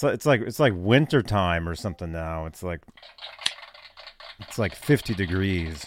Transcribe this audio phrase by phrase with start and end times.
[0.00, 2.46] It's like, it's like it's like winter time or something now.
[2.46, 2.80] It's like
[4.38, 5.84] it's like 50 degrees.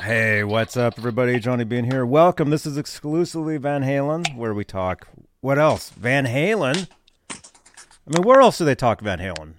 [0.00, 1.38] Hey, what's up, everybody?
[1.38, 2.06] Johnny Bean here.
[2.06, 2.48] Welcome.
[2.48, 5.08] This is exclusively Van Halen, where we talk.
[5.42, 5.90] What else?
[5.90, 6.88] Van Halen.
[7.30, 7.36] I
[8.06, 9.56] mean, where else do they talk Van Halen?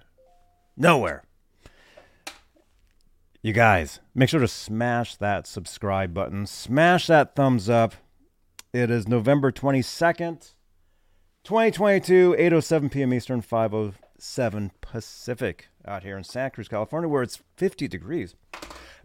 [0.76, 1.22] Nowhere.
[3.40, 6.44] You guys, make sure to smash that subscribe button.
[6.46, 7.94] Smash that thumbs up.
[8.72, 10.54] It is November 22nd,
[11.46, 13.14] 2022, 8.07 p.m.
[13.14, 18.34] Eastern, 5.07 Pacific out here in Santa Cruz, California, where it's 50 degrees.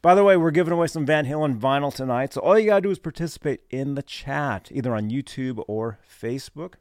[0.01, 2.33] By the way, we're giving away some Van Halen vinyl tonight.
[2.33, 5.99] So all you got to do is participate in the chat, either on YouTube or
[6.03, 6.73] Facebook.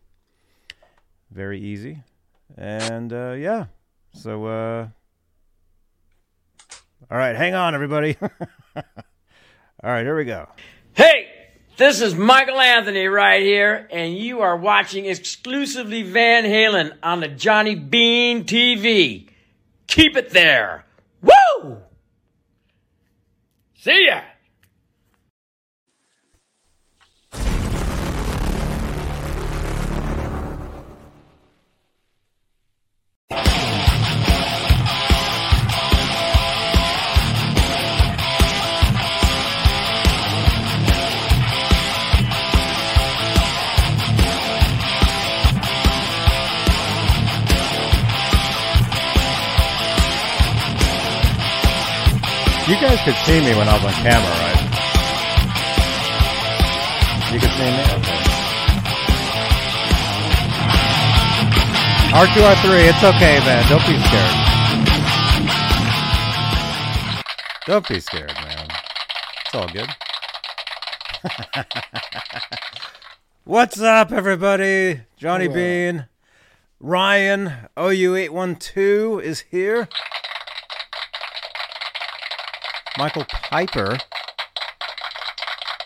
[1.30, 2.04] Very easy.
[2.56, 3.66] And uh, yeah,
[4.14, 4.88] so uh,
[7.10, 8.16] all right, hang on, everybody.
[8.74, 8.82] all
[9.82, 10.48] right, here we go.
[10.94, 11.29] Hey,
[11.80, 17.28] this is Michael Anthony right here, and you are watching exclusively Van Halen on the
[17.28, 19.30] Johnny Bean TV.
[19.86, 20.84] Keep it there.
[21.22, 21.78] Woo!
[23.76, 24.20] See ya!
[52.80, 54.56] Guys could see me when I was on camera, right?
[57.30, 57.82] You could see me?
[58.00, 58.20] Okay.
[62.10, 63.68] R2R3, it's okay, man.
[63.68, 64.34] Don't be scared.
[67.66, 68.68] Don't be scared, man.
[69.44, 69.90] It's all good.
[73.44, 75.02] What's up, everybody?
[75.18, 76.06] Johnny Bean.
[76.80, 79.86] Ryan, OU812 is here.
[83.00, 83.96] Michael Piper.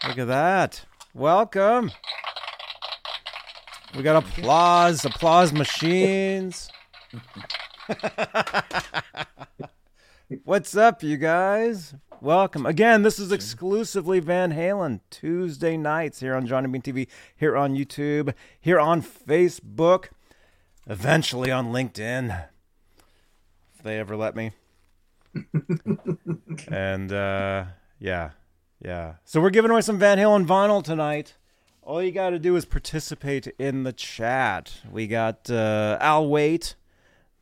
[0.09, 0.85] Look at that.
[1.15, 1.93] Welcome.
[3.97, 6.69] We got applause, applause machines.
[10.43, 11.95] What's up, you guys?
[12.21, 12.67] Welcome.
[12.67, 17.77] Again, this is exclusively Van Halen Tuesday nights here on Johnny Bean TV, here on
[17.77, 20.07] YouTube, here on Facebook,
[20.89, 22.47] eventually on LinkedIn,
[23.73, 24.51] if they ever let me
[26.69, 27.65] and uh,
[27.99, 28.31] yeah,
[28.85, 29.15] yeah.
[29.25, 31.35] So we're giving away some Van Halen vinyl tonight.
[31.83, 34.81] All you got to do is participate in the chat.
[34.91, 36.77] We got uh, I'll Wait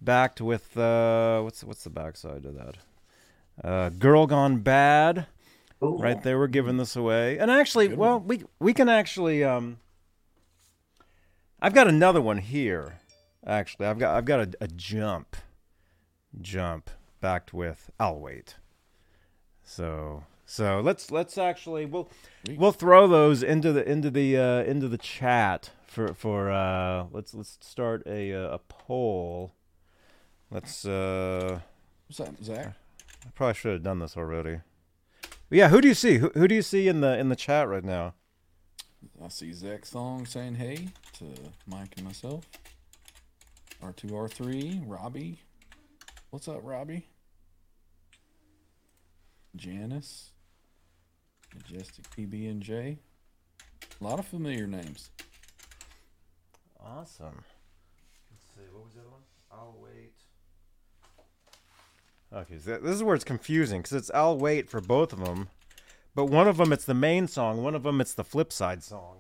[0.01, 2.77] backed with uh, what's what's the backside of that?
[3.63, 5.27] Uh, Girl Gone Bad.
[5.81, 7.39] Right there, we're giving this away.
[7.39, 9.43] And actually, well, we we can actually.
[9.43, 9.79] Um,
[11.61, 13.01] I've got another one here.
[13.45, 15.37] Actually, I've got I've got a, a jump,
[16.41, 16.91] jump
[17.23, 18.57] backed with I'll wait.
[19.63, 22.11] So so let's let's actually we'll
[22.57, 27.33] we'll throw those into the into the uh, into the chat for for uh, let's
[27.33, 29.55] let's start a uh, a poll.
[30.51, 31.61] Let's uh,
[32.09, 32.75] What's up, Zach?
[33.25, 34.61] I probably should have done this already.
[35.23, 36.19] But yeah, who do you see?
[36.19, 38.13] Who, who do you see in the in the chat right now?
[39.25, 40.89] I see Zach Song saying hey
[41.19, 41.25] to
[41.67, 42.45] Mike and myself.
[43.83, 45.39] R2, R3, Robbie.
[46.31, 47.07] What's up, Robbie?
[49.57, 50.33] Janice.
[51.55, 52.99] Majestic PB and J.
[54.01, 55.11] A lot of familiar names.
[56.81, 57.45] Awesome.
[58.31, 58.73] Let's see.
[58.73, 59.21] What was the other one?
[59.51, 60.13] I'll wait.
[62.35, 65.49] Okay, so this is where it's confusing because it's I'll wait for both of them,
[66.15, 68.83] but one of them it's the main song, one of them it's the flip side
[68.83, 69.19] song.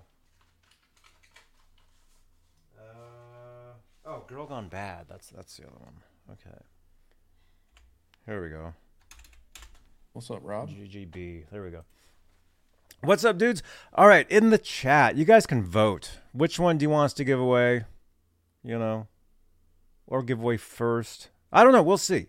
[2.78, 3.74] Uh,
[4.06, 5.06] oh, Girl Gone Bad.
[5.10, 5.94] That's that's the other one.
[6.30, 6.58] Okay.
[8.24, 8.72] Here we go.
[10.12, 10.68] What's up, Rob?
[10.68, 11.44] GGB.
[11.50, 11.84] There we go.
[13.02, 13.62] What's up, dudes?
[13.94, 16.18] All right, in the chat, you guys can vote.
[16.32, 17.84] Which one do you want us to give away?
[18.62, 19.08] You know,
[20.06, 21.30] or give away first?
[21.50, 21.82] I don't know.
[21.82, 22.26] We'll see.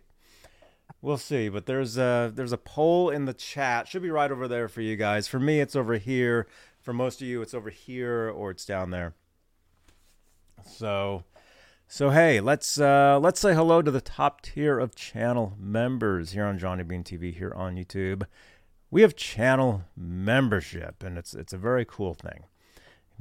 [1.01, 1.49] We'll see.
[1.49, 3.89] But there's a there's a poll in the chat.
[3.89, 5.27] Should be right over there for you guys.
[5.27, 6.47] For me, it's over here.
[6.79, 9.13] For most of you, it's over here or it's down there.
[10.65, 11.25] So,
[11.87, 16.45] so hey, let's uh, let's say hello to the top tier of channel members here
[16.45, 18.23] on Johnny Bean TV here on YouTube.
[18.89, 22.45] We have channel membership, and it's it's a very cool thing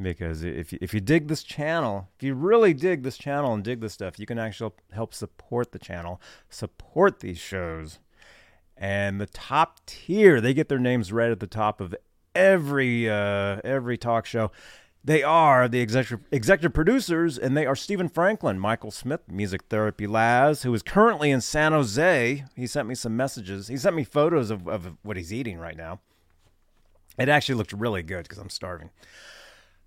[0.00, 3.62] because if you, if you dig this channel, if you really dig this channel and
[3.62, 7.98] dig this stuff, you can actually help support the channel, support these shows,
[8.76, 11.94] and the top tier they get their names right at the top of
[12.34, 14.50] every uh, every talk show.
[15.04, 20.06] They are the executive, executive producers, and they are Stephen Franklin, Michael Smith, Music Therapy
[20.06, 22.44] Laz, who is currently in San Jose.
[22.54, 23.66] He sent me some messages.
[23.66, 26.00] He sent me photos of, of what he's eating right now.
[27.18, 28.90] It actually looked really good because I'm starving.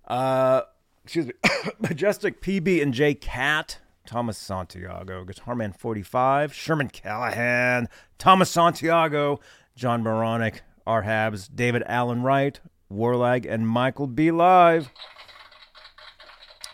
[0.06, 0.62] Uh,
[1.02, 1.32] excuse me.
[1.80, 9.40] Majestic PB and J Cat, Thomas Santiago, Guitarman 45, Sherman Callahan, Thomas Santiago,
[9.74, 11.04] John Moronic, R.
[11.04, 12.60] Habs, David Allen Wright,
[12.92, 14.30] Warlag, and Michael B.
[14.30, 14.90] Live.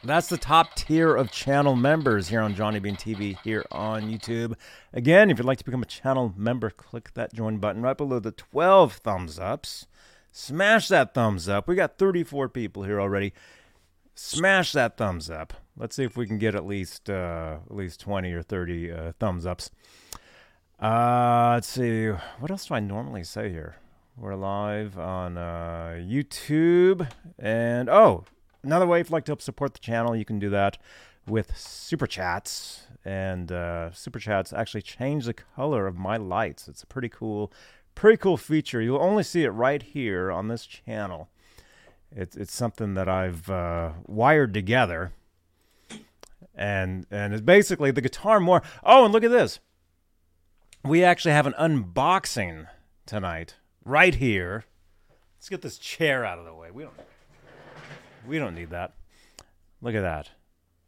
[0.04, 4.54] That's the top tier of channel members here on Johnny Bean TV here on YouTube.
[4.92, 8.18] Again, if you'd like to become a channel member, click that join button right below
[8.18, 9.86] the 12 thumbs ups.
[10.32, 11.68] Smash that thumbs up.
[11.68, 13.32] We got 34 people here already.
[14.16, 15.52] Smash that thumbs up.
[15.76, 19.12] Let's see if we can get at least uh, at least 20 or 30 uh,
[19.20, 19.70] thumbs ups.
[20.80, 22.08] Uh, let's see.
[22.08, 23.76] What else do I normally say here?
[24.14, 27.08] We're live on uh, YouTube.
[27.38, 28.24] And oh,
[28.62, 30.76] another way if you'd like to help support the channel, you can do that
[31.26, 32.82] with super chats.
[33.06, 36.68] And uh, super chats actually change the color of my lights.
[36.68, 37.52] It's a pretty cool,
[37.94, 38.82] pretty cool feature.
[38.82, 41.30] You'll only see it right here on this channel.
[42.14, 45.12] It's it's something that I've uh, wired together,
[46.54, 48.62] and and it's basically the guitar more.
[48.84, 49.58] Oh, and look at this.
[50.84, 52.66] We actually have an unboxing
[53.06, 54.64] tonight right here.
[55.36, 56.70] Let's get this chair out of the way.
[56.70, 56.94] We don't
[58.26, 58.94] we don't need that.
[59.80, 60.30] Look at that.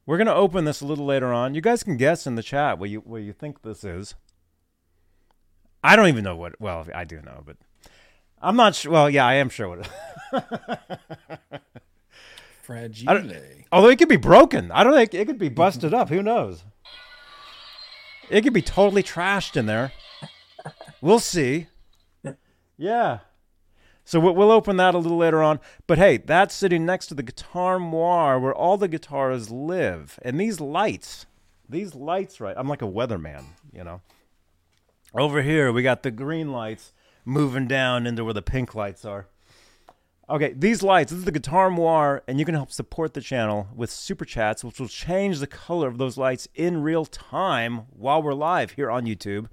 [0.07, 1.55] We're gonna open this a little later on.
[1.55, 4.15] You guys can guess in the chat what you what you think this is.
[5.83, 6.61] I don't even know what.
[6.61, 7.57] Well, I do know, but
[8.41, 8.93] I'm not sure.
[8.93, 9.89] Well, yeah, I am sure what.
[10.33, 11.61] It,
[12.63, 13.33] Fragile.
[13.73, 14.71] although it could be broken.
[14.73, 16.09] I don't think it could be busted up.
[16.09, 16.65] Who knows?
[18.31, 19.93] It could be totally trashed in there.
[21.03, 21.67] We'll see.
[22.77, 23.21] Yeah.
[24.05, 25.61] So we- we'll open that a little later on.
[25.87, 30.19] But hey, that's sitting next to the Guitar Moir where all the guitars live.
[30.23, 31.27] And these lights,
[31.69, 32.55] these lights, right?
[32.57, 34.03] I'm like a weatherman, you know.
[35.15, 36.93] Over here, we got the green lights
[37.25, 39.29] moving down into where the pink lights are.
[40.29, 43.69] Okay, these lights, this is the Guitar Moir, and you can help support the channel
[43.75, 48.23] with super chats, which will change the color of those lights in real time while
[48.23, 49.49] we're live here on YouTube.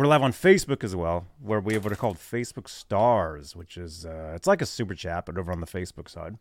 [0.00, 3.76] We're live on Facebook as well, where we have what are called Facebook Stars, which
[3.76, 6.38] is uh, it's like a super chat, but over on the Facebook side.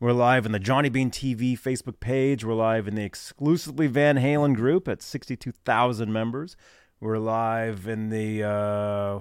[0.00, 2.44] We're live in the Johnny Bean TV Facebook page.
[2.44, 6.56] We're live in the exclusively Van Halen group at 62,000 members.
[6.98, 9.20] We're live in the uh,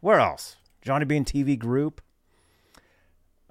[0.00, 0.54] where else?
[0.80, 2.00] Johnny Bean TV group.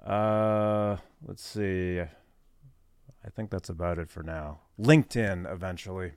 [0.02, 2.00] Uh, let's see.
[2.00, 4.60] I think that's about it for now.
[4.80, 6.12] LinkedIn eventually.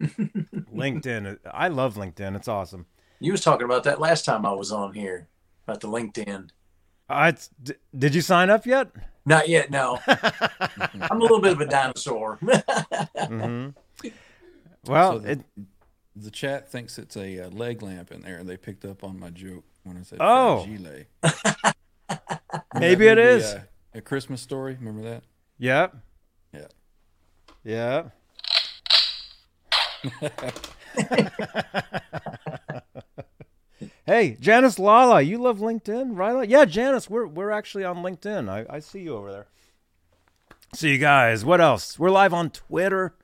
[0.00, 1.38] LinkedIn.
[1.52, 2.36] I love LinkedIn.
[2.36, 2.86] It's awesome.
[3.20, 5.28] You was talking about that last time I was on here
[5.66, 6.50] about the LinkedIn.
[7.08, 7.32] Uh,
[7.62, 8.88] d- did you sign up yet?
[9.24, 9.98] Not yet, no.
[10.06, 12.36] I'm a little bit of a dinosaur.
[13.16, 13.68] hmm
[14.86, 15.40] Well, So the, it,
[16.14, 19.18] the chat thinks it's a uh, leg lamp in there, and they picked up on
[19.18, 20.64] my joke when I said Oh.
[20.64, 21.04] fragile.
[22.74, 23.44] maybe it is.
[23.44, 23.62] Uh,
[23.94, 24.76] a Christmas story.
[24.78, 25.22] Remember that?
[25.58, 25.96] Yep.
[26.52, 26.66] Yeah.
[27.64, 28.02] Yeah.
[34.06, 36.48] hey, Janice Lala, you love LinkedIn, right?
[36.48, 38.48] Yeah, Janice, we're we're actually on LinkedIn.
[38.48, 39.46] I, I see you over there.
[40.74, 41.44] See you guys.
[41.44, 41.98] What else?
[41.98, 43.14] We're live on Twitter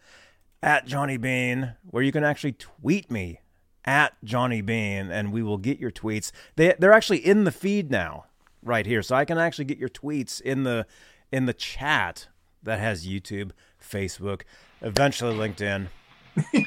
[0.62, 3.40] at Johnny Bean, where you can actually tweet me
[3.84, 6.32] at Johnny Bean, and we will get your tweets.
[6.56, 8.26] They they're actually in the feed now,
[8.62, 10.86] right here, so I can actually get your tweets in the
[11.30, 12.28] in the chat
[12.62, 14.42] that has YouTube, Facebook,
[14.80, 15.88] eventually LinkedIn.
[16.52, 16.62] you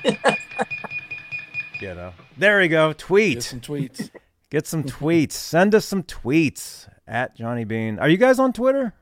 [1.82, 2.94] know, there we go.
[2.94, 3.36] Tweet.
[3.36, 4.10] Get some tweets.
[4.50, 5.34] Get some tweets.
[5.34, 8.00] Send us some tweets at Johnny Bean.
[8.00, 8.94] Are you guys on Twitter?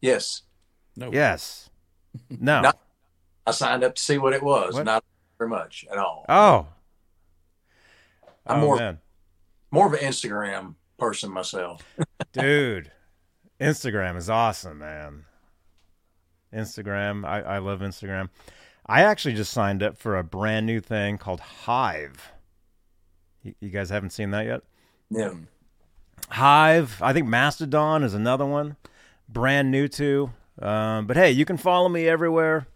[0.00, 0.42] yes.
[0.96, 1.10] No.
[1.12, 1.70] Yes.
[2.30, 2.60] No.
[2.60, 2.78] Not-
[3.46, 4.74] I signed up to see what it was.
[4.74, 4.84] What?
[4.84, 5.04] Not
[5.38, 6.24] very much at all.
[6.28, 6.68] Oh.
[8.46, 8.98] I'm oh, more- man.
[9.70, 11.82] More of an Instagram person myself.
[12.32, 12.92] Dude.
[13.60, 15.24] Instagram is awesome, man.
[16.52, 17.26] Instagram.
[17.26, 18.28] I, I love Instagram.
[18.86, 22.32] I actually just signed up for a brand new thing called Hive.
[23.42, 24.62] You, you guys haven't seen that yet?
[25.10, 25.34] Yeah.
[26.28, 27.00] Hive.
[27.02, 28.76] I think Mastodon is another one.
[29.28, 30.30] Brand new too.
[30.60, 32.66] Um, but hey, you can follow me everywhere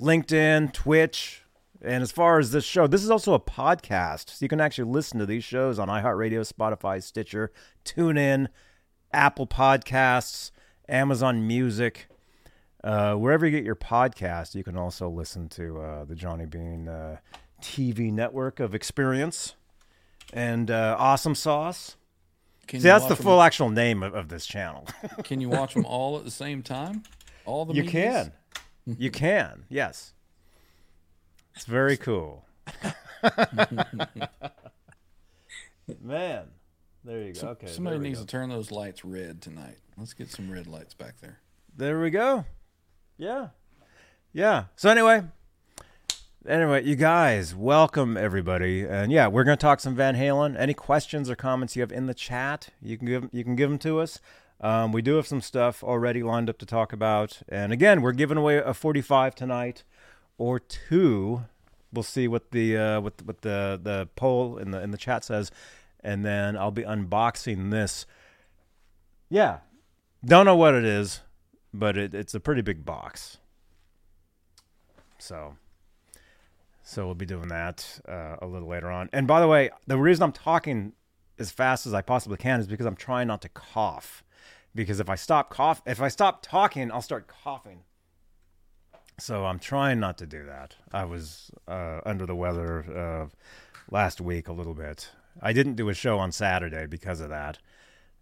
[0.00, 1.42] LinkedIn, Twitch.
[1.80, 4.30] And as far as this show, this is also a podcast.
[4.30, 7.50] So you can actually listen to these shows on iHeartRadio, Spotify, Stitcher,
[7.84, 8.48] TuneIn,
[9.12, 10.52] Apple Podcasts,
[10.88, 12.06] Amazon Music.
[12.84, 16.88] Uh, wherever you get your podcast, you can also listen to uh, the Johnny Bean
[16.88, 17.18] uh,
[17.60, 19.54] TV network of experience
[20.32, 21.96] and uh, Awesome Sauce.
[22.66, 24.86] Can See, that's the full actual name of, of this channel.
[25.24, 27.02] Can you watch them all at the same time?
[27.44, 28.30] All the you medias?
[28.86, 28.96] can.
[28.98, 29.64] You can.
[29.68, 30.14] Yes.
[31.56, 32.46] It's very cool.
[36.00, 36.46] Man.
[37.04, 37.48] There you go.
[37.48, 37.66] Okay.
[37.66, 38.24] Somebody needs go.
[38.24, 39.78] to turn those lights red tonight.
[39.98, 41.40] Let's get some red lights back there.
[41.76, 42.44] There we go.
[43.22, 43.50] Yeah.
[44.32, 44.64] Yeah.
[44.74, 45.22] So anyway,
[46.44, 50.58] anyway, you guys, welcome everybody, and yeah, we're gonna talk some Van Halen.
[50.58, 53.70] Any questions or comments you have in the chat, you can give you can give
[53.70, 54.18] them to us.
[54.60, 58.10] Um, we do have some stuff already lined up to talk about, and again, we're
[58.10, 59.84] giving away a 45 tonight
[60.36, 61.44] or two.
[61.92, 65.22] We'll see what the uh, what what the the poll in the in the chat
[65.22, 65.52] says,
[66.00, 68.04] and then I'll be unboxing this.
[69.30, 69.58] Yeah,
[70.24, 71.20] don't know what it is,
[71.72, 73.38] but it, it's a pretty big box.
[75.18, 75.56] So,
[76.82, 79.08] so we'll be doing that uh, a little later on.
[79.12, 80.92] And by the way, the reason I'm talking
[81.38, 84.24] as fast as I possibly can is because I'm trying not to cough.
[84.74, 87.80] Because if I stop cough, if I stop talking, I'll start coughing.
[89.18, 90.76] So I'm trying not to do that.
[90.92, 93.28] I was uh, under the weather uh,
[93.90, 95.10] last week a little bit.
[95.40, 97.58] I didn't do a show on Saturday because of that.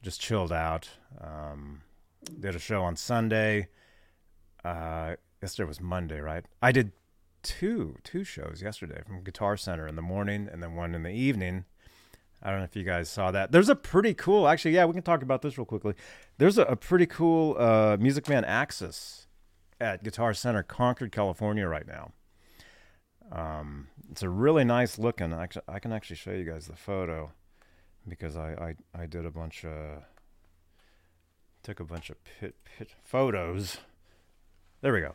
[0.02, 0.88] Just chilled out.
[1.21, 1.83] Um,
[2.39, 3.69] did a show on Sunday.
[4.65, 6.45] Uh, yesterday was Monday, right?
[6.62, 6.93] I did
[7.43, 11.11] two two shows yesterday from Guitar Center in the morning and then one in the
[11.11, 11.65] evening.
[12.43, 13.53] I don't know if you guys saw that.
[13.53, 15.95] There's a pretty cool, actually, yeah, we can talk about this real quickly.
[16.39, 19.27] There's a, a pretty cool uh, Music Man Axis
[19.79, 22.12] at Guitar Center, Concord, California, right now.
[23.31, 25.35] Um, it's a really nice looking.
[25.35, 27.31] Actually, I can actually show you guys the photo
[28.09, 30.03] because I I, I did a bunch of
[31.62, 33.79] took a bunch of pit pit photos.
[34.81, 35.14] There we go.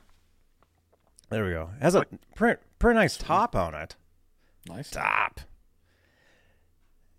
[1.29, 1.71] There we go.
[1.77, 3.95] It has a pretty pretty nice top on it.
[4.67, 4.89] Nice.
[4.91, 5.41] Top.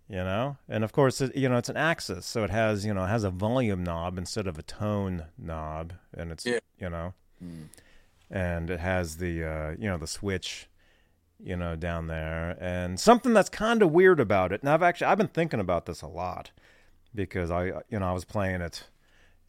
[0.09, 2.93] You know, and of course, it, you know it's an axis, so it has you
[2.93, 6.59] know it has a volume knob instead of a tone knob, and it's Yeah.
[6.79, 7.63] you know, Hmm.
[8.31, 10.69] and it has the uh, you know the switch,
[11.43, 14.61] you know down there, and something that's kind of weird about it.
[14.61, 16.51] And I've actually I've been thinking about this a lot
[17.13, 18.87] because I you know I was playing it,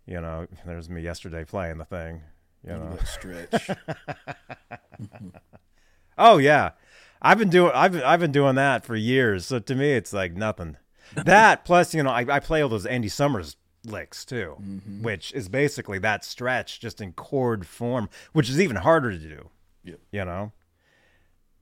[0.08, 2.22] you know, there's me yesterday playing the thing,
[2.66, 2.96] you know.
[3.04, 3.70] stretch.
[6.20, 6.70] Oh yeah,
[7.22, 9.46] I've been doing I've I've been doing that for years.
[9.46, 10.76] So to me, it's like nothing.
[11.14, 14.56] That plus you know I, I play all those Andy Summers licks too,
[15.00, 19.48] which is basically that stretch just in chord form, which is even harder to do.
[19.84, 20.00] Yep.
[20.10, 20.52] You know,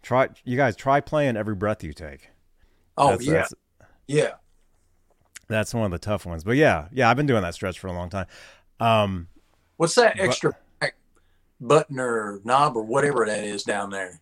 [0.02, 2.30] try you guys try playing every breath you take.
[2.96, 3.54] Oh That's- yeah, that's,
[4.08, 4.30] yeah.
[5.48, 6.44] That's one of the tough ones.
[6.44, 8.26] But yeah, yeah, I've been doing that stretch for a long time.
[8.80, 9.28] Um,
[9.76, 10.96] What's that extra back
[11.60, 14.20] button or knob or whatever that is down there?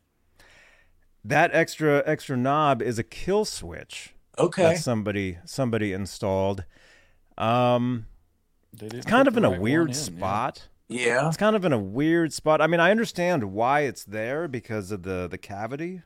[1.26, 4.62] that extra extra knob is a kill switch Okay.
[4.62, 6.64] that somebody somebody installed.
[7.38, 8.06] Um,
[8.80, 10.00] it's kind of in a right one weird in, yeah.
[10.00, 10.68] spot.
[10.88, 11.28] yeah.
[11.28, 12.60] It's kind of in a weird spot.
[12.60, 16.02] I mean, I understand why it's there because of the the cavity,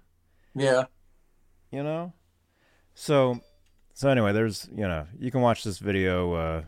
[0.55, 0.85] Yeah.
[1.73, 2.13] you know.
[2.95, 3.41] So,
[3.99, 6.33] so anyway, there's you know you can watch this video.
[6.35, 6.63] Uh,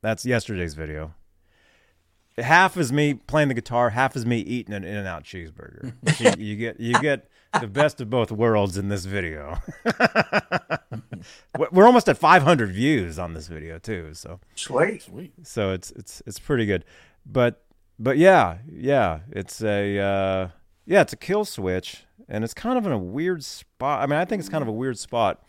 [0.00, 1.12] that's yesterday's video.
[2.38, 5.92] Half is me playing the guitar, half is me eating an In-N-Out cheeseburger.
[6.38, 7.28] you, you get you get
[7.60, 9.58] the best of both worlds in this video.
[11.72, 15.02] We're almost at 500 views on this video too, so Sweet.
[15.02, 15.32] Sweet.
[15.42, 16.84] so it's it's it's pretty good
[17.26, 17.64] but
[17.98, 20.48] but yeah yeah it's a uh
[20.86, 24.18] yeah it's a kill switch and it's kind of in a weird spot i mean
[24.18, 25.40] i think it's kind of a weird spot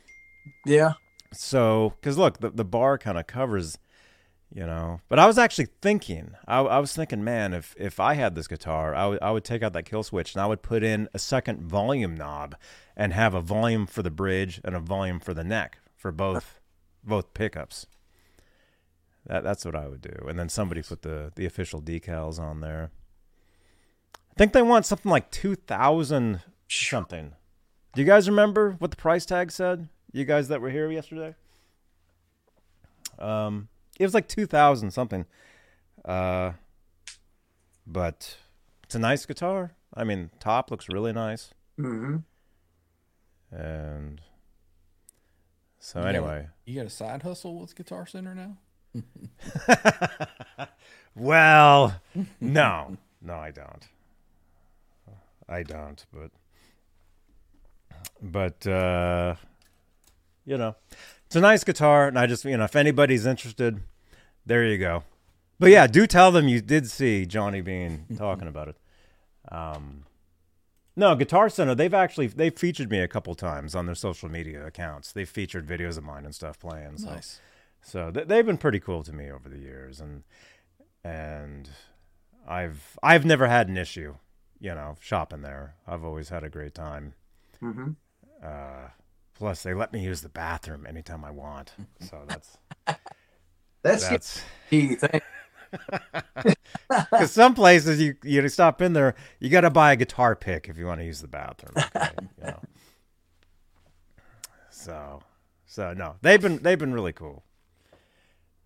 [0.65, 0.93] Yeah.
[1.33, 3.77] So because look the, the bar kind of covers
[4.53, 8.13] you know but i was actually thinking I, I was thinking man if if i
[8.13, 10.61] had this guitar I would I would take out that kill switch and i would
[10.61, 12.55] put in a second volume knob
[12.95, 16.59] and have a volume for the bridge and a volume for the neck for both
[17.03, 17.87] both pickups.
[19.25, 20.25] That that's what i would do.
[20.27, 22.91] And then somebody put the the official decals on there.
[24.15, 27.33] I think they want something like 2000 something.
[27.93, 31.35] Do you guys remember what the price tag said you guys that were here yesterday?
[33.19, 33.67] Um
[33.99, 35.25] it was like 2000 something.
[36.05, 36.53] Uh
[37.85, 38.37] but
[38.83, 39.73] it's a nice guitar.
[39.93, 41.51] I mean top looks really nice.
[41.77, 42.17] Hmm
[43.51, 44.19] and
[45.79, 46.47] so You got a- anyway.
[46.65, 48.57] You got a side hustle with Guitar Center now?
[51.15, 51.99] well
[52.41, 52.97] no.
[53.21, 53.87] No i don't.
[55.47, 56.31] I don't but
[58.21, 59.35] but uh
[60.45, 60.75] you know
[61.25, 63.81] it's a nice guitar and i just you know if anybody's interested
[64.45, 65.03] there you go
[65.59, 68.75] but yeah do tell them you did see johnny bean talking about it
[69.51, 70.03] um
[70.95, 74.65] no guitar center they've actually they've featured me a couple times on their social media
[74.65, 77.39] accounts they've featured videos of mine and stuff playing so Nice.
[77.85, 80.23] So th- they've been pretty cool to me over the years, and
[81.03, 81.69] and
[82.47, 84.15] I've I've never had an issue,
[84.59, 85.75] you know, shopping there.
[85.85, 87.13] I've always had a great time.
[87.59, 87.89] hmm
[88.41, 88.87] Uh,
[89.33, 92.57] plus, they let me use the bathroom anytime I want, so that's
[93.83, 95.21] That's, that's key thing.
[96.89, 100.69] because some places you you stop in there, you got to buy a guitar pick
[100.69, 101.73] if you want to use the bathroom.
[101.95, 102.09] okay,
[102.39, 102.59] you know.
[104.69, 105.21] So,
[105.65, 107.45] so no, they've been they've been really cool.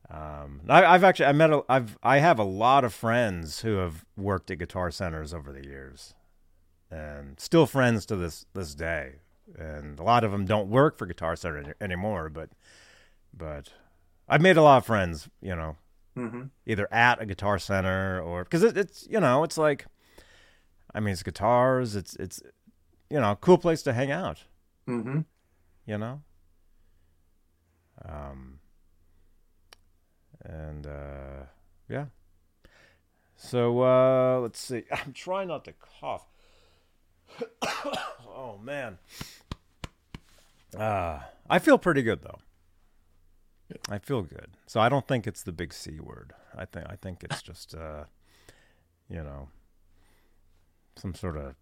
[0.09, 3.75] Um, I, I've actually I met a, I've I have a lot of friends who
[3.75, 6.15] have worked at guitar centers over the years,
[6.89, 9.17] and still friends to this this day.
[9.57, 12.49] And a lot of them don't work for Guitar Center any- anymore, but
[13.33, 13.71] but
[14.27, 15.75] I've made a lot of friends, you know,
[16.15, 19.85] hmm either at a guitar center or because it, it's you know it's like
[20.95, 22.41] i mean it's guitars it's it's
[23.11, 24.43] you know a cool place to hang out.
[24.87, 25.19] Mm-hmm.
[25.85, 26.21] you know?
[28.03, 28.59] Um
[30.43, 31.45] and uh
[31.89, 32.05] yeah.
[33.35, 34.83] So uh let's see.
[34.91, 36.25] I'm trying not to cough
[38.27, 38.97] oh man
[40.77, 41.19] uh
[41.49, 42.39] i feel pretty good though
[43.89, 44.51] I feel good.
[44.65, 46.33] So I don't think it's the big C word.
[46.55, 48.05] I think I think it's just uh
[49.09, 49.49] you know
[50.95, 51.55] some sort of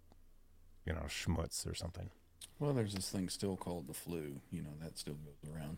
[0.85, 2.09] you know schmutz or something.
[2.59, 4.41] Well, there's this thing still called the flu.
[4.51, 5.77] You know, that still goes around.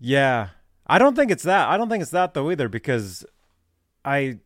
[0.00, 0.48] Yeah.
[0.86, 1.68] I don't think it's that.
[1.68, 3.26] I don't think it's that though either because
[4.04, 4.38] I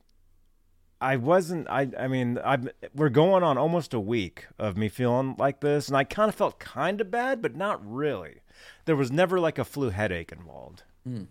[1.02, 2.58] I wasn't I I mean, I
[2.94, 6.34] we're going on almost a week of me feeling like this and I kind of
[6.34, 8.36] felt kind of bad but not really.
[8.84, 10.84] There was never like a flu headache involved.
[11.04, 11.24] Hmm.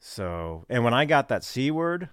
[0.00, 2.08] So, and when I got that C word,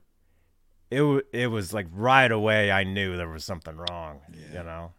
[0.90, 1.04] it
[1.34, 4.60] it was like right away I knew there was something wrong, Yeah.
[4.60, 4.92] you know.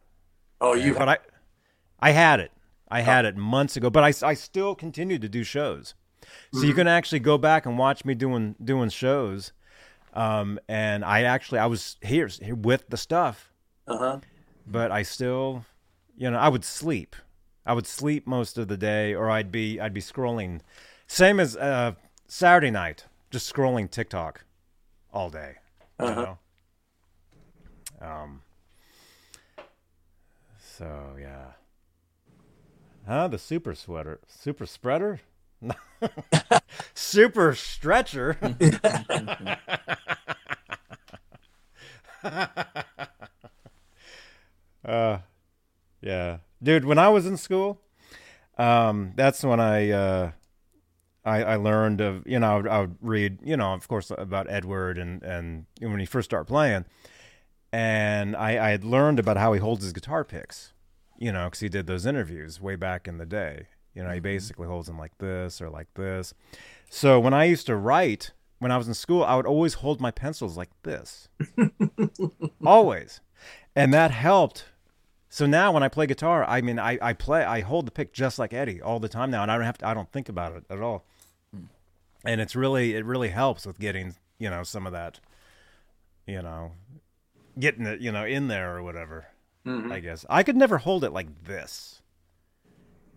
[0.61, 1.19] Oh, you but I
[2.00, 2.52] I had it.
[2.88, 5.95] I had it months ago, but I, I still continued to do shows.
[6.52, 9.52] So you can actually go back and watch me doing doing shows.
[10.12, 13.50] Um, and I actually I was here, here with the stuff,
[13.87, 14.19] uh huh.
[14.66, 15.65] but I still,
[16.17, 17.17] you know, I would sleep.
[17.65, 20.60] I would sleep most of the day, or I'd be I'd be scrolling.
[21.06, 21.93] Same as uh,
[22.26, 24.45] Saturday night, just scrolling TikTok
[25.13, 25.56] all day.
[26.00, 26.34] You Uh-huh.
[28.00, 28.06] know.
[28.06, 28.43] Um.
[30.58, 31.52] So yeah.
[33.06, 33.28] Huh?
[33.28, 35.21] The super sweater, super spreader,
[36.95, 38.39] super stretcher.
[44.85, 45.19] uh,
[46.01, 46.85] yeah, dude.
[46.85, 47.81] When I was in school,
[48.59, 50.33] um, that's when I uh,
[51.25, 54.11] I, I learned of you know I would, I would read you know of course
[54.17, 56.85] about Edward and and when he first started playing,
[57.73, 60.73] and I I had learned about how he holds his guitar picks,
[61.19, 63.67] you know, because he did those interviews way back in the day.
[63.95, 64.23] You know, he mm-hmm.
[64.23, 66.35] basically holds them like this or like this.
[66.91, 70.00] So when I used to write, when I was in school, I would always hold
[70.00, 71.28] my pencils like this,
[72.65, 73.21] always,
[73.75, 74.67] and that helped.
[75.28, 78.13] So now when I play guitar, I mean, I, I play, I hold the pick
[78.13, 80.28] just like Eddie all the time now, and I don't have to, I don't think
[80.28, 81.05] about it at all.
[81.57, 81.69] Mm.
[82.25, 85.21] And it's really, it really helps with getting, you know, some of that,
[86.26, 86.73] you know,
[87.59, 89.26] getting it, you know, in there or whatever.
[89.67, 89.93] Mm-hmm.
[89.93, 92.02] I guess I could never hold it like this.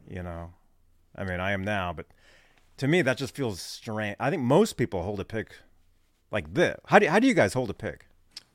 [0.10, 0.54] You know,
[1.18, 2.08] I mean, I am now, but
[2.78, 4.16] to me that just feels strange.
[4.20, 5.56] I think most people hold a pick
[6.32, 6.78] like this.
[6.88, 8.08] How do how do you guys hold a pick?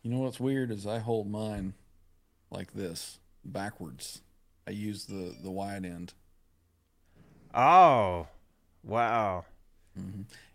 [0.02, 1.74] You know what's weird is I hold mine
[2.50, 4.22] like this, backwards.
[4.66, 6.14] I use the the wide end.
[7.54, 8.28] Oh,
[8.84, 9.44] wow.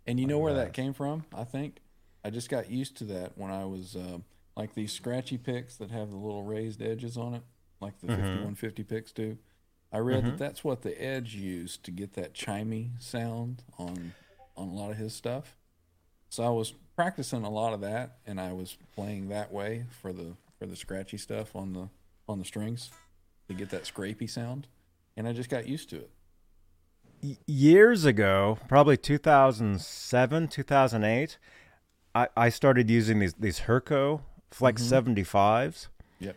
[0.07, 1.25] And you know where that came from?
[1.33, 1.79] I think
[2.23, 4.19] I just got used to that when I was uh,
[4.55, 7.43] like these scratchy picks that have the little raised edges on it,
[7.81, 9.37] like the 5150 picks do.
[9.95, 10.38] I read that mm-hmm.
[10.38, 14.13] that's what the Edge used to get that chimey sound on
[14.58, 15.55] on a lot of his stuff.
[16.27, 20.12] So I was practicing a lot of that, and I was playing that way for
[20.12, 21.88] the for the scratchy stuff on the
[22.27, 22.91] on the strings
[23.47, 24.67] to get that scrapey sound,
[25.15, 26.12] and I just got used to it.
[27.47, 31.38] Years ago, probably 2007, 2008,
[32.13, 35.12] I, I started using these these Herco Flex mm-hmm.
[35.13, 35.88] 75s,
[36.19, 36.36] Yep.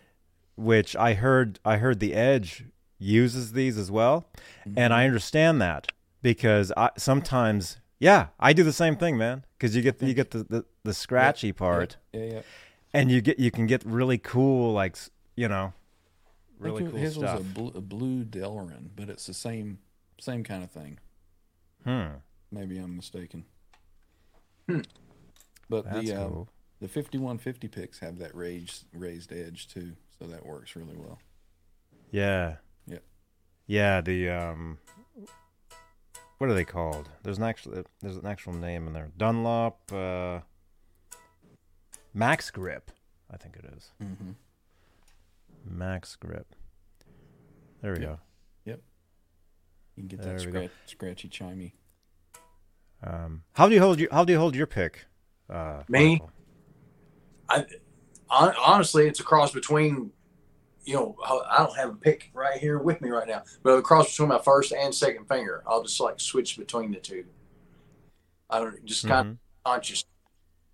[0.54, 2.66] which I heard I heard the Edge
[2.98, 4.26] uses these as well,
[4.76, 9.44] and I understand that because I sometimes yeah I do the same thing, man.
[9.56, 12.40] Because you get the, you get the, the, the scratchy part, Yeah, yeah.
[12.92, 14.96] and you get you can get really cool like
[15.36, 15.72] you know
[16.58, 17.38] really cool his stuff.
[17.38, 19.78] was a blue, a blue Delrin, but it's the same
[20.20, 20.98] same kind of thing.
[21.84, 22.18] Hmm,
[22.50, 23.44] Maybe I'm mistaken.
[24.66, 26.48] But that's the uh, cool.
[26.80, 31.18] the 5150 picks have that raised raised edge too, so that works really well.
[32.10, 32.56] Yeah.
[33.68, 33.78] Yep.
[33.78, 34.78] Yeah, the um
[36.38, 37.08] what are they called?
[37.22, 39.10] There's an actual there's an actual name in there.
[39.16, 40.40] Dunlop uh,
[42.14, 42.90] Max Grip,
[43.30, 43.90] I think it is.
[44.02, 44.30] Mm-hmm.
[45.78, 46.54] Max Grip.
[47.82, 48.08] There we Yep.
[48.08, 48.18] go.
[48.64, 48.80] Yep.
[49.96, 51.72] You can get There that scratch, scratchy chimey.
[53.02, 55.06] Um, how do you hold you How do you hold your pick?
[55.50, 56.20] Uh, Me?
[56.20, 56.30] Michael?
[58.30, 60.12] I honestly, it's a cross between,
[60.88, 63.82] you know, I don't have a pick right here with me right now, but a
[63.82, 65.62] cross between my first and second finger.
[65.66, 67.26] I'll just like switch between the two.
[68.48, 69.32] I don't just kind Mhm.
[69.32, 70.02] of conscious.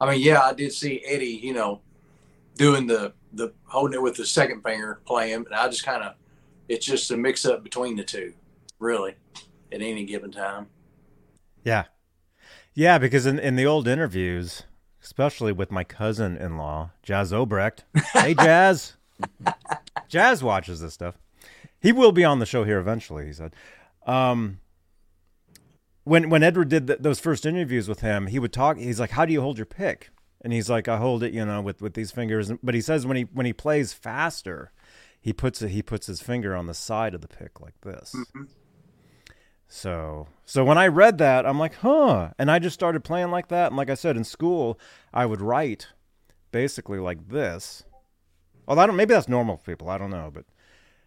[0.01, 1.81] I mean, yeah, I did see Eddie, you know,
[2.57, 6.15] doing the the holding it with the second finger playing, and I just kind of,
[6.69, 8.35] it's just a mix up between the two,
[8.79, 9.17] really,
[9.73, 10.69] at any given time.
[11.65, 11.87] Yeah,
[12.73, 12.99] yeah.
[12.99, 14.63] Because in in the old interviews,
[15.03, 17.81] especially with my cousin-in-law, Jas Obrecht.
[18.13, 18.97] Hey, Jas.
[20.15, 21.19] Jas watches this stuff.
[21.81, 23.27] He will be on the show here eventually.
[23.27, 23.53] He said.
[24.07, 24.61] Um,
[26.05, 28.79] when when Edward did th- those first interviews with him, he would talk.
[28.79, 31.45] He's like, "How do you hold your pick?" And he's like, "I hold it, you
[31.45, 34.71] know, with with these fingers." But he says when he when he plays faster,
[35.21, 38.15] he puts it he puts his finger on the side of the pick like this.
[39.67, 43.49] So so when I read that, I'm like, "Huh." And I just started playing like
[43.49, 43.69] that.
[43.69, 44.79] And like I said, in school,
[45.13, 45.89] I would write
[46.53, 47.83] basically like this.
[48.67, 48.97] Well, I don't.
[48.97, 49.89] Maybe that's normal for people.
[49.91, 50.45] I don't know, but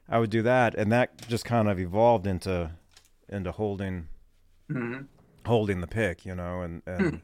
[0.09, 2.71] I would do that, and that just kind of evolved into
[3.29, 4.07] into holding
[4.69, 5.03] Mm-hmm.
[5.45, 7.21] holding the pick, you know, and and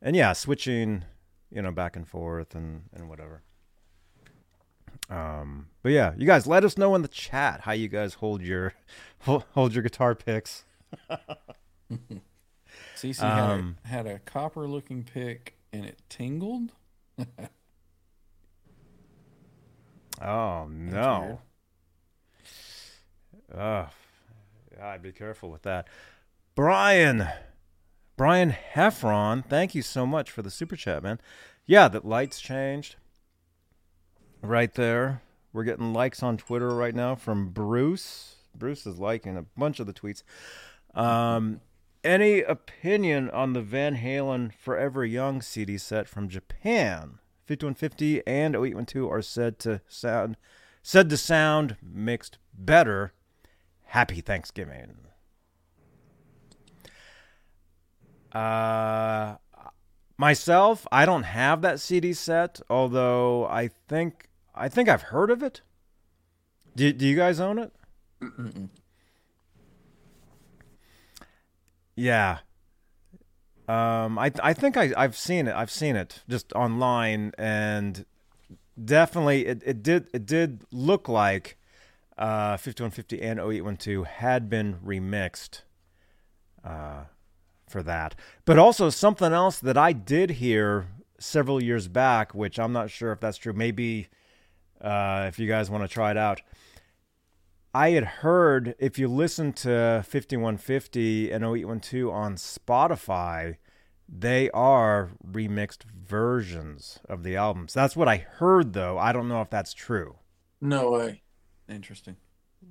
[0.00, 1.04] and yeah, switching,
[1.50, 3.42] you know, back and forth and and whatever.
[5.10, 8.42] Um, but yeah, you guys, let us know in the chat how you guys hold
[8.42, 8.72] your
[9.20, 10.64] hold, hold your guitar picks.
[12.96, 16.72] CC Um, had, a, had a copper looking pick and it tingled.
[20.20, 21.40] Oh no.
[23.54, 23.88] Yeah,
[24.82, 25.88] I'd be careful with that.
[26.54, 27.28] Brian,
[28.16, 31.20] Brian Heffron, thank you so much for the super chat, man.
[31.66, 32.96] Yeah, the lights changed.
[34.42, 35.22] Right there.
[35.52, 38.36] We're getting likes on Twitter right now from Bruce.
[38.54, 40.22] Bruce is liking a bunch of the tweets.
[40.94, 41.60] Um,
[42.04, 47.18] any opinion on the Van Halen Forever Young CD set from Japan?
[47.46, 50.36] 5150 and 0812 are said to sound
[50.82, 53.12] said to sound mixed better.
[53.84, 54.96] Happy Thanksgiving.
[58.32, 59.36] Uh
[60.18, 65.42] myself, I don't have that CD set, although I think I think I've heard of
[65.42, 65.62] it.
[66.74, 67.72] Do, do you guys own it?
[68.20, 68.68] Mm-mm.
[71.94, 72.38] Yeah.
[73.68, 75.54] Um, I I think I I've seen it.
[75.54, 78.04] I've seen it just online, and
[78.82, 81.56] definitely it, it did it did look like
[82.18, 85.62] uh 5150 and 0812 had been remixed
[86.64, 87.04] uh
[87.68, 88.14] for that.
[88.44, 90.86] But also something else that I did hear
[91.18, 93.52] several years back, which I'm not sure if that's true.
[93.52, 94.08] Maybe
[94.80, 96.40] uh if you guys want to try it out.
[97.74, 103.56] I had heard if you listen to 5150 and 0812 on Spotify,
[104.08, 107.74] they are remixed versions of the albums.
[107.74, 108.98] That's what I heard, though.
[108.98, 110.16] I don't know if that's true.
[110.60, 111.22] No way.
[111.68, 112.16] Interesting.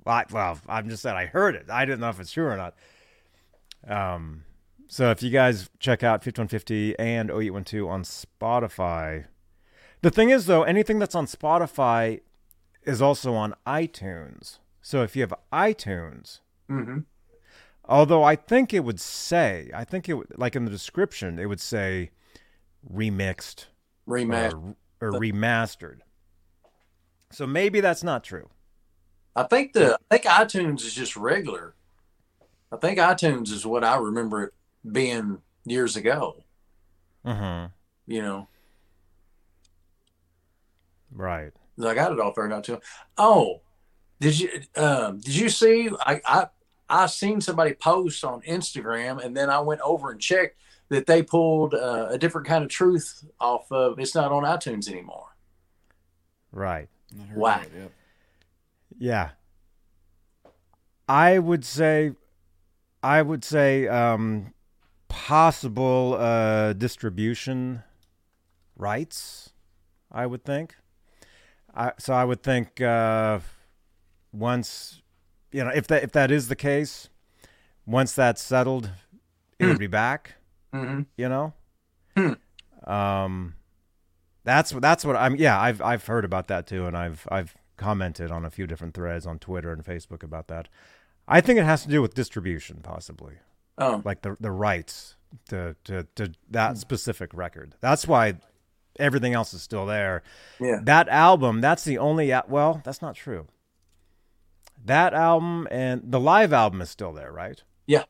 [0.04, 1.66] I, well, I'm just saying I heard it.
[1.70, 2.74] I didn't know if it's true or not.
[3.86, 4.44] Um,
[4.88, 9.26] so if you guys check out 5150 and 0812 on Spotify,
[10.02, 12.20] the thing is though, anything that's on Spotify
[12.84, 14.58] is also on iTunes.
[14.86, 16.38] So if you have iTunes,
[16.70, 16.98] Mm-hmm.
[17.88, 21.46] although I think it would say, I think it would, like in the description, it
[21.46, 22.10] would say
[22.88, 23.64] remixed
[24.08, 24.52] Rematch.
[25.00, 26.02] or, or remastered.
[27.32, 28.48] So maybe that's not true.
[29.34, 31.74] I think the I think iTunes is just regular.
[32.70, 34.54] I think iTunes is what I remember it
[34.92, 36.44] being years ago.
[37.26, 37.72] Mm-hmm.
[38.06, 38.48] You know,
[41.10, 41.52] Right.
[41.84, 42.78] I got it all figured out too.
[43.18, 43.62] Oh,
[44.20, 45.90] did you um, did you see?
[46.00, 46.46] I I
[46.88, 50.56] I seen somebody post on Instagram, and then I went over and checked
[50.88, 53.98] that they pulled uh, a different kind of truth off of.
[53.98, 55.26] It's not on iTunes anymore.
[56.52, 56.88] Right.
[57.34, 57.58] Wow.
[57.58, 57.92] that, yep.
[58.98, 59.30] Yeah.
[61.08, 62.12] I would say
[63.02, 64.54] I would say um
[65.08, 67.82] possible uh distribution
[68.76, 69.50] rights,
[70.10, 70.74] I would think.
[71.74, 73.40] I so I would think uh
[74.36, 75.02] once
[75.52, 77.08] you know, if that if that is the case,
[77.86, 78.90] once that's settled,
[79.58, 80.34] it would be back,
[80.74, 81.02] Mm-hmm.
[81.16, 81.54] you know?
[82.16, 82.90] Hmm.
[82.90, 83.54] Um
[84.44, 88.30] that's that's what I'm yeah, I've I've heard about that too and I've I've commented
[88.30, 90.68] on a few different threads on Twitter and Facebook about that.
[91.28, 93.34] I think it has to do with distribution possibly.
[93.78, 95.16] Oh, like the the rights
[95.48, 97.74] to to to that specific record.
[97.80, 98.34] That's why
[98.98, 100.22] everything else is still there.
[100.60, 100.80] yeah.
[100.82, 103.46] That album, that's the only well, that's not true.
[104.86, 107.62] That album and the live album is still there, right?
[107.86, 108.04] Yeah.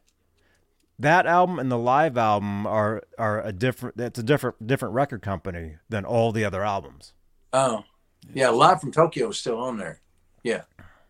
[0.99, 5.21] That album and the live album are are a different it's a different different record
[5.23, 7.13] company than all the other albums.
[7.53, 7.85] Oh,
[8.33, 8.49] yeah.
[8.51, 10.01] Live from Tokyo is still on there.
[10.43, 10.63] Yeah,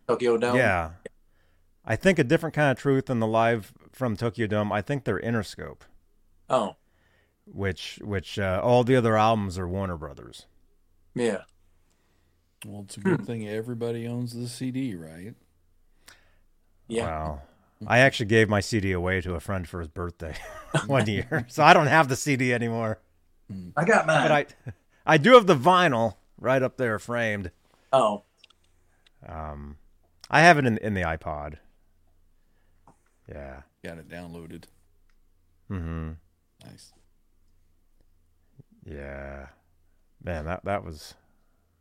[0.08, 0.56] Tokyo Dome.
[0.56, 0.90] Yeah.
[1.84, 4.72] I think a different kind of truth than the live from Tokyo Dome.
[4.72, 5.82] I think they're Interscope,
[6.50, 6.74] Oh,
[7.44, 10.46] which which uh, all the other albums are Warner Brothers.
[11.14, 11.42] yeah.
[12.64, 15.34] Well, it's a good thing everybody owns the CD, right?
[16.88, 17.04] Yeah.
[17.06, 17.42] Wow.
[17.86, 20.34] I actually gave my CD away to a friend for his birthday
[20.86, 23.00] one year, so I don't have the CD anymore.
[23.76, 24.28] I got mine.
[24.28, 24.72] But I,
[25.14, 27.50] I do have the vinyl right up there framed.
[27.92, 28.22] oh,
[29.26, 29.76] Um,
[30.30, 31.56] I have it in in the iPod.
[33.28, 33.62] Yeah.
[33.84, 34.64] Got it downloaded.
[35.70, 36.12] Mm-hmm.
[36.64, 36.92] Nice.
[38.84, 39.48] Yeah.
[40.22, 41.14] Man, that that was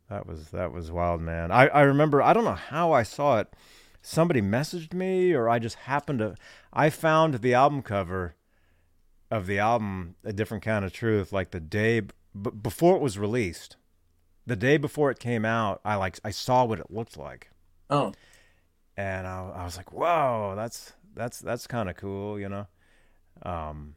[0.09, 1.51] that was that was wild, man.
[1.51, 3.51] I I remember I don't know how I saw it.
[4.07, 6.35] Somebody messaged me or I just happened to
[6.71, 8.35] I found the album cover
[9.31, 12.11] of the album A Different Kind of Truth like the day b-
[12.61, 13.77] before it was released.
[14.45, 17.49] The day before it came out, I like I saw what it looked like.
[17.89, 18.13] oh,
[18.95, 22.67] and I, I was like, "Whoa, that's that's that's kind of cool," you know.
[23.41, 23.95] Um,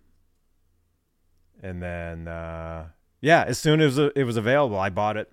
[1.63, 2.87] and then uh,
[3.21, 5.31] yeah, as soon as it was available, I bought it,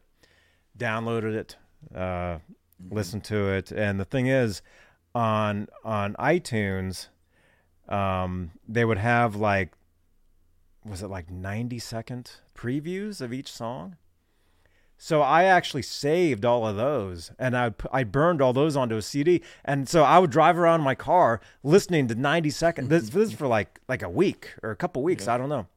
[0.77, 1.55] downloaded it,
[1.95, 2.39] uh,
[2.89, 4.61] listened to it, and the thing is,
[5.13, 7.07] on on iTunes,
[7.87, 9.73] um, they would have like,
[10.83, 13.97] was it like ninety second previews of each song?
[14.97, 19.01] So I actually saved all of those, and I I burned all those onto a
[19.01, 22.89] CD, and so I would drive around in my car listening to ninety seconds.
[22.89, 25.67] This, this is for like like a week or a couple weeks, I don't know.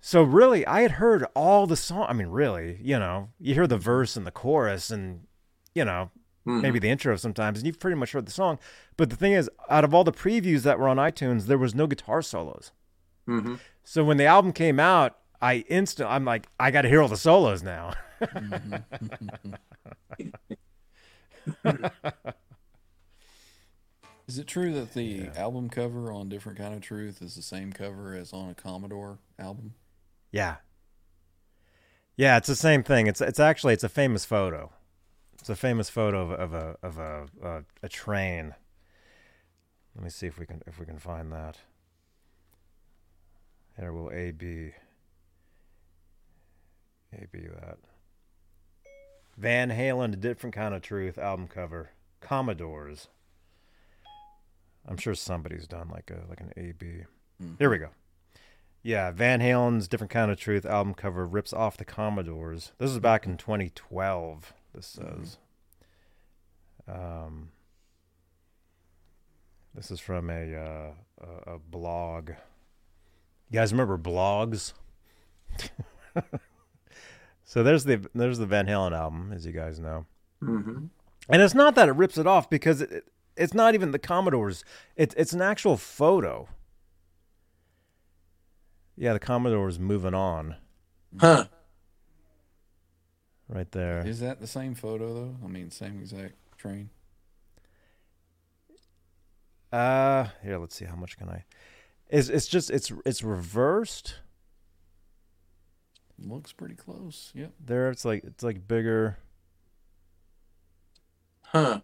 [0.00, 2.06] So really, I had heard all the song.
[2.08, 5.20] I mean, really, you know, you hear the verse and the chorus, and
[5.74, 6.10] you know,
[6.44, 8.58] maybe the intro sometimes, and you've pretty much heard the song.
[8.96, 11.74] But the thing is, out of all the previews that were on iTunes, there was
[11.74, 12.72] no guitar solos.
[13.26, 13.54] hmm
[13.84, 17.08] So when the album came out, I instant I'm like, I got to hear all
[17.08, 17.94] the solos now.
[24.28, 27.72] Is it true that the album cover on Different Kind of Truth is the same
[27.72, 29.74] cover as on a Commodore album?
[30.30, 30.56] Yeah.
[32.16, 33.08] Yeah, it's the same thing.
[33.08, 34.70] It's it's actually it's a famous photo.
[35.42, 38.54] It's a famous photo of, of a of a, a a train.
[39.96, 41.56] Let me see if we can if we can find that.
[43.76, 44.70] Here will A B
[47.12, 47.78] A B that.
[49.36, 51.90] Van Halen, a different kind of truth album cover.
[52.20, 53.08] Commodores.
[54.86, 57.02] I'm sure somebody's done like a like an A B.
[57.40, 57.54] Hmm.
[57.58, 57.88] Here we go.
[58.84, 62.70] Yeah, Van Halen's Different Kind of Truth album cover rips off the Commodores.
[62.78, 65.38] This is back in 2012, this says.
[66.88, 67.50] Um,
[69.74, 70.90] this is from a, uh,
[71.46, 72.30] a, a blog.
[73.50, 74.72] You guys remember blogs?
[77.44, 80.06] so there's the there's the Van Halen album, as you guys know.
[80.40, 80.86] hmm
[81.28, 83.04] And it's not that it rips it off because it, it-
[83.34, 84.62] it's not even the Commodores.
[84.94, 86.48] It's it's an actual photo.
[88.94, 90.56] Yeah, the Commodore's moving on
[91.18, 91.46] Huh.
[93.52, 94.06] Right there.
[94.06, 95.36] Is that the same photo though?
[95.44, 96.90] I mean, same exact train.
[99.72, 101.44] Uh, here, let's see how much can I.
[102.08, 104.16] It's it's just it's it's reversed.
[106.18, 107.32] Looks pretty close.
[107.34, 107.52] Yep.
[107.64, 109.18] There, it's like it's like bigger.
[111.42, 111.80] Huh.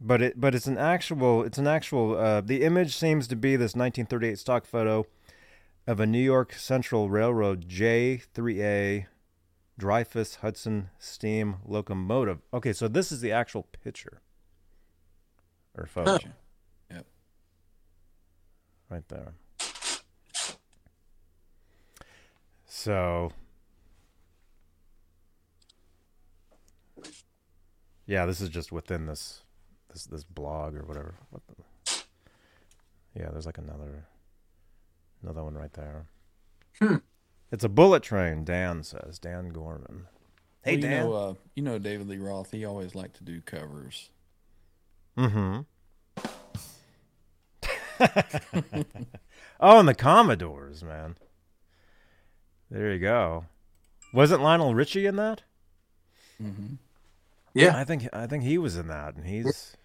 [0.00, 3.56] But it but it's an actual it's an actual uh, the image seems to be
[3.56, 5.06] this 1938 stock photo
[5.88, 9.06] of a New York Central Railroad J3A
[9.80, 12.40] Dreyfuss Hudson steam locomotive.
[12.52, 14.20] Okay, so this is the actual picture
[15.74, 16.34] or photo Gotcha.
[16.90, 17.06] Yep.
[18.90, 19.32] right there.
[22.66, 23.32] So
[28.04, 29.42] Yeah, this is just within this
[29.90, 31.14] this this blog or whatever.
[31.30, 32.02] What the,
[33.14, 34.06] yeah, there's like another
[35.22, 36.06] another one right there.
[36.80, 36.96] Hmm.
[37.50, 39.18] It's a bullet train, Dan says.
[39.18, 40.06] Dan Gorman.
[40.62, 41.04] Hey Well, you Dan.
[41.06, 42.50] know, uh, you know David Lee Roth.
[42.50, 44.10] He always liked to do covers.
[45.16, 45.60] mm-hmm.
[49.60, 51.16] oh, and the Commodores, man.
[52.70, 53.46] There you go.
[54.12, 55.42] Wasn't Lionel Richie in that?
[56.42, 56.74] Mm-hmm.
[57.54, 57.76] Yeah.
[57.76, 59.76] I think I think he was in that, and he's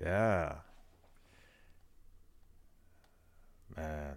[0.00, 0.56] Yeah.
[3.76, 4.16] Man.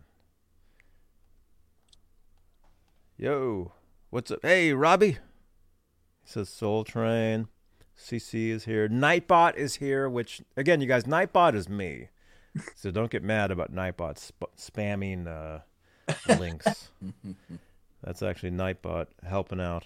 [3.21, 3.71] Yo,
[4.09, 4.39] what's up?
[4.41, 5.11] Hey, Robbie.
[5.11, 5.17] He
[6.23, 7.49] says Soul Train.
[7.95, 8.89] CC is here.
[8.89, 12.07] Nightbot is here, which, again, you guys, Nightbot is me.
[12.73, 15.59] So don't get mad about Nightbot sp- spamming uh,
[16.39, 16.89] links.
[18.03, 19.85] That's actually Nightbot helping out.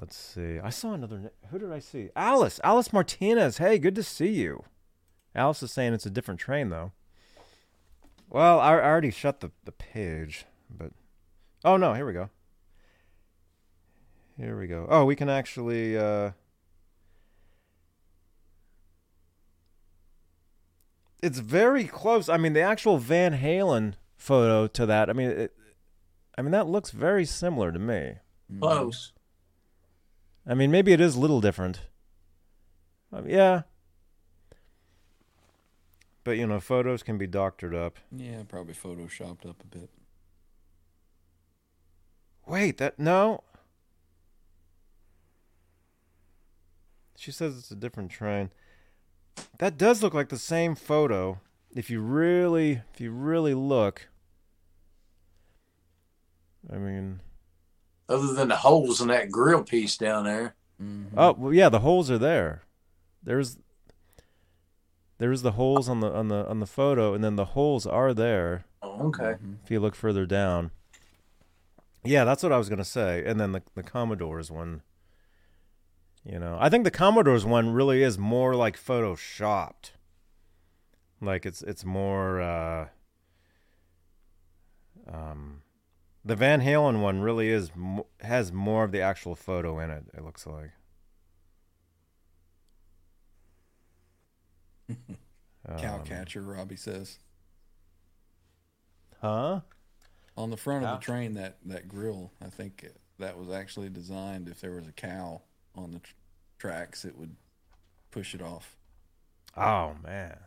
[0.00, 0.58] Let's see.
[0.58, 1.32] I saw another.
[1.50, 2.08] Who did I see?
[2.16, 2.60] Alice.
[2.64, 3.58] Alice Martinez.
[3.58, 4.64] Hey, good to see you.
[5.34, 6.92] Alice is saying it's a different train, though.
[8.30, 10.92] Well, I, I already shut the, the page, but.
[11.64, 11.94] Oh, no.
[11.94, 12.30] Here we go.
[14.36, 14.86] Here we go.
[14.88, 15.98] Oh, we can actually.
[15.98, 16.30] Uh,
[21.22, 22.28] it's very close.
[22.28, 25.10] I mean, the actual Van Halen photo to that.
[25.10, 25.56] I mean, it,
[26.38, 28.14] I mean that looks very similar to me.
[28.60, 29.12] Close.
[30.46, 31.82] I mean, maybe it is a little different.
[33.12, 33.62] Um, yeah.
[36.24, 37.98] But, you know, photos can be doctored up.
[38.10, 39.90] Yeah, probably photoshopped up a bit.
[42.50, 42.98] Wait, that.
[42.98, 43.44] No.
[47.16, 48.50] She says it's a different train.
[49.58, 51.38] That does look like the same photo.
[51.76, 54.08] If you really, if you really look.
[56.72, 57.20] I mean,
[58.08, 60.56] Other than the holes in that grill piece down there.
[60.82, 61.06] Mhm.
[61.16, 62.62] oh well, yeah, the holes are there.
[63.22, 63.58] There's,
[65.18, 68.12] there's the holes on the on the on the photo, and then the holes are
[68.12, 68.64] there.
[68.82, 69.36] Oh, okay.
[69.40, 69.58] Mhm.
[69.62, 70.72] if you look further down.
[72.04, 73.22] Yeah, that's what I was gonna say.
[73.24, 74.82] And then the the Commodores one.
[76.24, 79.92] You know, I think the Commodores one really is more like photoshopped.
[81.20, 82.40] Like it's it's more.
[82.40, 82.88] Uh,
[85.10, 85.62] um,
[86.24, 87.70] the Van Halen one really is
[88.20, 90.04] has more of the actual photo in it.
[90.16, 90.70] It looks like.
[95.68, 97.18] Um, Cowcatcher, Robbie says.
[99.20, 99.60] Huh?
[100.40, 102.86] On the front of the train, that, that grill, I think
[103.18, 105.42] that was actually designed if there was a cow
[105.76, 106.14] on the tr-
[106.58, 107.36] tracks, it would
[108.10, 108.74] push it off.
[109.54, 110.38] Oh man.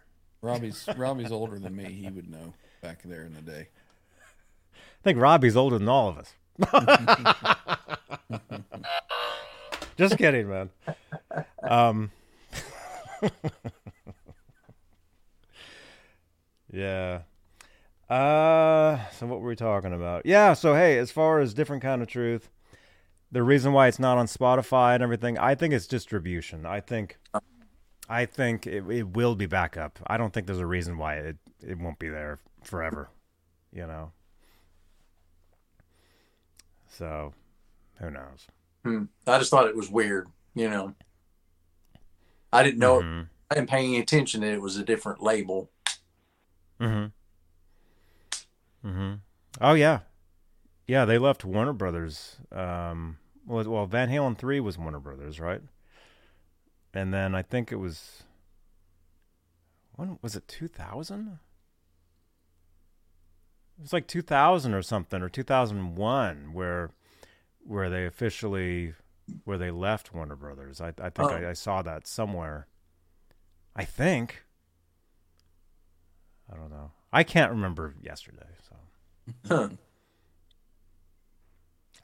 [0.41, 1.83] Robbie's Robbie's older than me.
[1.85, 3.67] He would know back there in the day.
[4.73, 6.33] I think Robbie's older than all of us.
[9.95, 10.71] Just kidding, man.
[11.61, 12.09] Um,
[16.73, 17.19] yeah.
[18.09, 20.25] Uh, so what were we talking about?
[20.25, 20.53] Yeah.
[20.53, 22.49] So hey, as far as different kind of truth,
[23.31, 26.65] the reason why it's not on Spotify and everything, I think it's distribution.
[26.65, 27.17] I think,
[28.09, 29.99] I think it, it will be back up.
[30.05, 33.09] I don't think there's a reason why it it won't be there forever.
[33.71, 34.11] You know.
[36.89, 37.33] So,
[37.95, 38.45] who knows?
[38.83, 39.05] Hmm.
[39.25, 40.93] I just thought it was weird, you know.
[42.51, 43.01] I didn't know.
[43.01, 43.29] Mhm.
[43.49, 45.71] I didn't pay any attention that it was a different label.
[46.79, 47.07] Mm-hmm.
[48.85, 49.13] Mm-hmm.
[49.61, 49.99] Oh yeah,
[50.87, 51.05] yeah.
[51.05, 52.37] They left Warner Brothers.
[52.51, 55.61] Um, well, well, Van Halen three was Warner Brothers, right?
[56.93, 58.23] And then I think it was.
[59.95, 60.47] When was it?
[60.47, 61.39] Two thousand.
[63.77, 66.91] It was like two thousand or something, or two thousand one, where,
[67.65, 68.93] where they officially,
[69.45, 70.81] where they left Warner Brothers.
[70.81, 71.35] I I think Oh.
[71.35, 72.67] I, I saw that somewhere.
[73.75, 74.43] I think.
[76.51, 76.91] I don't know.
[77.13, 78.75] I can't remember yesterday, so
[79.47, 79.69] Huh.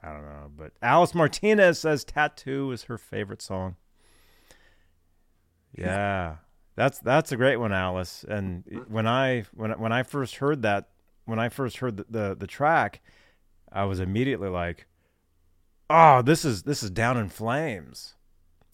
[0.02, 0.50] I don't know.
[0.56, 3.76] But Alice Martinez says "Tattoo" is her favorite song.
[5.76, 6.36] Yeah,
[6.74, 8.24] that's that's a great one, Alice.
[8.26, 10.88] And when I when when I first heard that,
[11.26, 13.02] when I first heard the the, the track,
[13.70, 14.86] I was immediately like,
[15.90, 18.14] "Oh, this is this is Down in Flames,"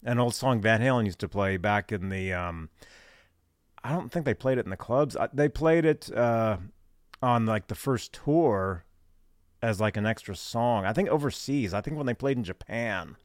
[0.05, 2.31] an old song Van Halen used to play back in the.
[2.31, 2.69] Um,
[3.83, 5.15] I don't think they played it in the clubs.
[5.15, 6.57] I- They played it uh,
[7.21, 8.83] on like the first tour
[9.61, 10.85] as like an extra song.
[10.85, 11.73] I think overseas.
[11.73, 13.15] I think when they played in Japan,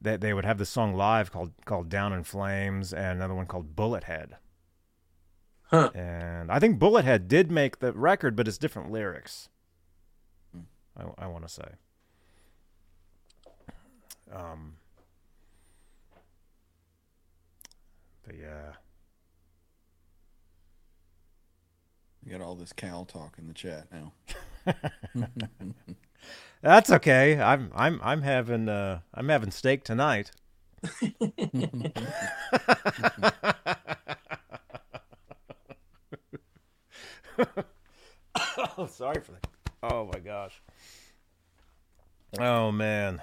[0.00, 3.46] that they would have this song live called called Down in Flames and another one
[3.46, 4.36] called Bullet Head.
[5.70, 5.90] Huh.
[5.94, 9.48] And I think Bullet Head did make the record, but it's different lyrics.
[10.96, 11.68] I, I want to say.
[14.32, 14.74] Um.
[18.26, 18.72] But yeah.
[22.28, 24.12] You got all this cow talk in the chat now.
[26.60, 27.40] That's okay.
[27.40, 30.30] I'm I'm I'm having uh I'm having steak tonight.
[38.76, 39.46] oh, sorry for that.
[39.82, 40.60] Oh my gosh.
[42.38, 43.22] Oh man.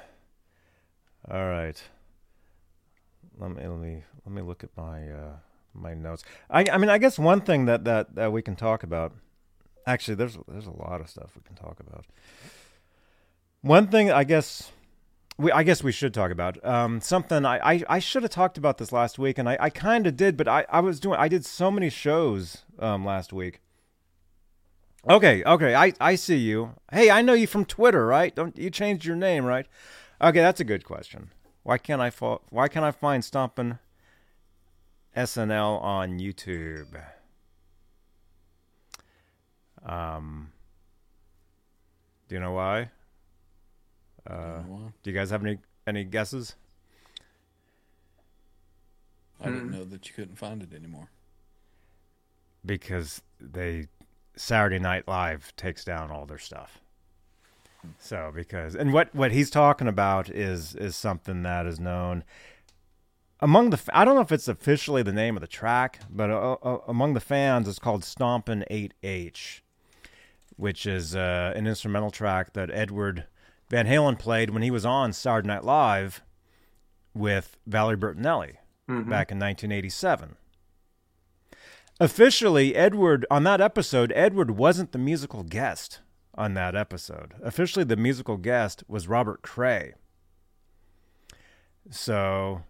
[1.29, 1.79] All right.
[3.37, 5.35] let me let me let me look at my uh,
[5.75, 6.23] my notes.
[6.49, 9.13] I I mean I guess one thing that that that we can talk about.
[9.87, 12.05] Actually, there's there's a lot of stuff we can talk about.
[13.61, 14.71] One thing I guess
[15.37, 18.57] we I guess we should talk about um, something I, I, I should have talked
[18.57, 21.19] about this last week and I, I kind of did but I, I was doing
[21.19, 23.59] I did so many shows um, last week.
[25.07, 26.73] Okay, okay, I, I see you.
[26.91, 28.33] Hey, I know you from Twitter, right?
[28.33, 29.67] Don't you changed your name, right?
[30.19, 31.29] Okay, that's a good question.
[31.61, 33.77] Why can't I fo- why can't I find Stompin'
[35.15, 37.01] SNL on YouTube?
[39.85, 40.51] Um,
[42.27, 42.89] do you know why?
[44.27, 44.63] Uh,
[45.03, 46.55] do you guys have any any guesses?
[49.39, 51.09] I didn't know that you couldn't find it anymore.
[52.65, 53.87] Because they
[54.35, 56.79] Saturday Night Live takes down all their stuff.
[57.99, 62.23] So because and what what he's talking about is is something that is known
[63.45, 66.57] among the I don't know if it's officially the name of the track, but uh,
[66.63, 69.61] uh, among the fans it's called Stompin' 8H,
[70.57, 73.25] which is uh, an instrumental track that Edward
[73.69, 76.23] Van Halen played when he was on Saturday Night Live
[77.13, 80.37] with Valerie Bertinelli back in 1987.
[81.99, 85.99] Officially, Edward, on that episode, Edward wasn't the musical guest
[86.33, 87.35] on that episode.
[87.43, 89.93] Officially, the musical guest was Robert Cray.
[91.91, 92.63] So,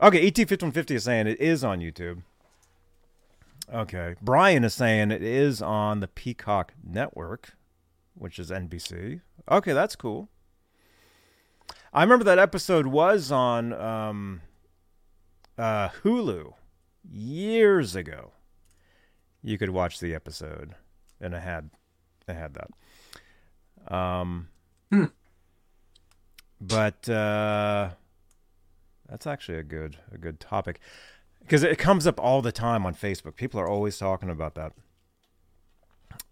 [0.00, 2.22] okay, ET5150 is saying it is on YouTube.
[3.72, 4.16] Okay.
[4.20, 7.54] Brian is saying it is on the Peacock Network,
[8.14, 9.20] which is NBC.
[9.50, 10.28] Okay, that's cool.
[11.92, 14.42] I remember that episode was on um,
[15.58, 16.54] uh, Hulu
[17.10, 18.32] years ago.
[19.42, 20.74] You could watch the episode,
[21.20, 21.70] and it had
[22.28, 23.94] it had that.
[23.94, 24.48] Um,
[26.60, 27.90] but uh,
[29.10, 30.80] that's actually a good a good topic
[31.40, 33.36] because it comes up all the time on Facebook.
[33.36, 34.72] People are always talking about that.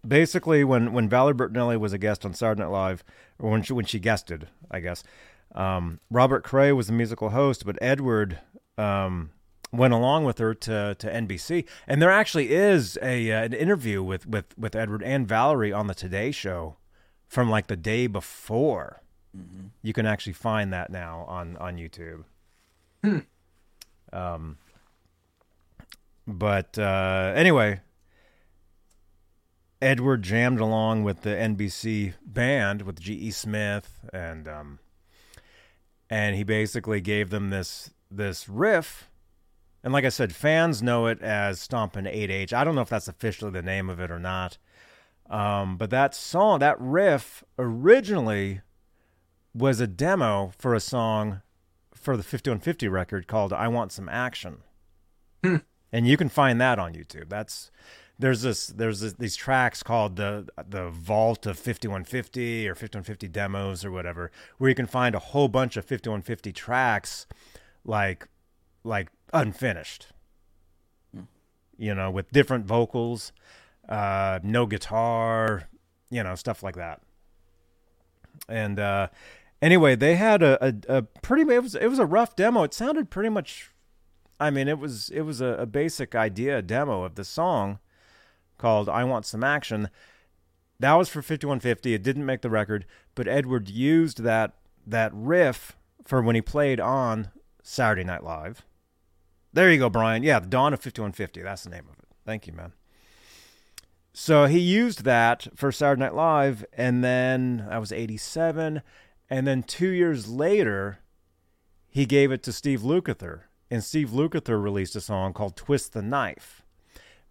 [0.07, 3.03] Basically, when when Valerie Bertinelli was a guest on Saturday Night Live,
[3.37, 5.03] or when she when she guested, I guess,
[5.53, 8.39] um, Robert Cray was the musical host, but Edward
[8.77, 9.31] um,
[9.71, 11.65] went along with her to, to NBC.
[11.87, 15.87] And there actually is a uh, an interview with, with, with Edward and Valerie on
[15.87, 16.77] the Today Show
[17.27, 19.01] from like the day before.
[19.83, 22.23] You can actually find that now on on YouTube.
[24.11, 24.57] Um,
[26.25, 27.81] but uh, anyway,
[29.81, 33.31] Edward jammed along with the NBC band with G.E.
[33.31, 34.79] Smith and um,
[36.09, 39.09] and he basically gave them this this riff.
[39.83, 42.51] And like I said, fans know it as Stompin' 8H.
[42.51, 44.57] I don't know if that's officially the name of it or not.
[45.29, 48.61] Um, but that song, that riff, originally
[49.53, 51.41] was a demo for a song
[51.99, 54.63] for the 5150 record called "I Want Some Action,"
[55.43, 57.29] and you can find that on YouTube.
[57.29, 57.71] That's
[58.19, 63.85] there's this there's this, these tracks called the the Vault of 5150 or 5150 demos
[63.85, 67.25] or whatever, where you can find a whole bunch of 5150 tracks,
[67.85, 68.27] like
[68.83, 70.07] like unfinished.
[71.77, 73.31] You know, with different vocals,
[73.87, 75.69] uh, no guitar,
[76.09, 77.01] you know, stuff like that.
[78.49, 79.07] And uh,
[79.61, 82.63] anyway, they had a, a, a pretty it was it was a rough demo.
[82.63, 83.71] It sounded pretty much
[84.39, 87.79] I mean, it was it was a, a basic idea a demo of the song
[88.57, 89.89] called "I Want Some Action."
[90.79, 91.93] That was for 5150.
[91.93, 94.55] It didn't make the record, but Edward used that
[94.87, 97.31] that riff for when he played on
[97.61, 98.63] Saturday Night Live.
[99.51, 100.23] There you go, Brian.
[100.23, 101.41] Yeah, the Dawn of 5150.
[101.41, 102.05] That's the name of it.
[102.25, 102.73] Thank you, man.
[104.13, 108.81] So he used that for Saturday Night Live, and then that was 87.
[109.29, 110.99] And then two years later,
[111.89, 113.41] he gave it to Steve Lukather.
[113.71, 116.63] And Steve Lukather released a song called Twist the Knife,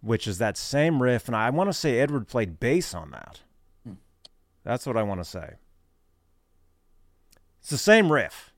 [0.01, 1.27] which is that same riff.
[1.27, 3.41] And I want to say Edward played bass on that.
[3.85, 3.93] Hmm.
[4.63, 5.55] That's what I want to say.
[7.59, 8.53] It's the same riff,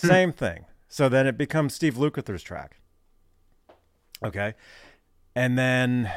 [0.00, 0.06] hmm.
[0.06, 0.64] same thing.
[0.88, 2.80] So then it becomes Steve Lukather's track.
[4.24, 4.54] Okay.
[5.34, 6.10] And then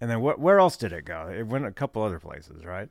[0.00, 1.28] and then wh- where else did it go?
[1.28, 2.88] It went a couple other places, right?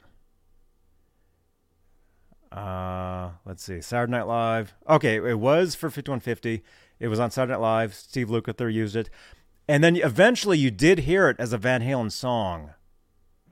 [2.51, 3.81] Uh, let's see.
[3.81, 4.73] Saturday Night Live.
[4.89, 6.63] Okay, it was for 5150.
[6.99, 7.93] It was on Saturday Night Live.
[7.93, 9.09] Steve Lukather used it.
[9.67, 12.71] And then eventually you did hear it as a Van Halen song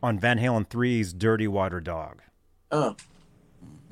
[0.03, 2.21] on Van Halen 3's Dirty Water Dog.
[2.71, 2.95] Oh,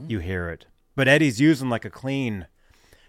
[0.08, 0.66] You hear it.
[0.96, 2.48] But Eddie's using like a clean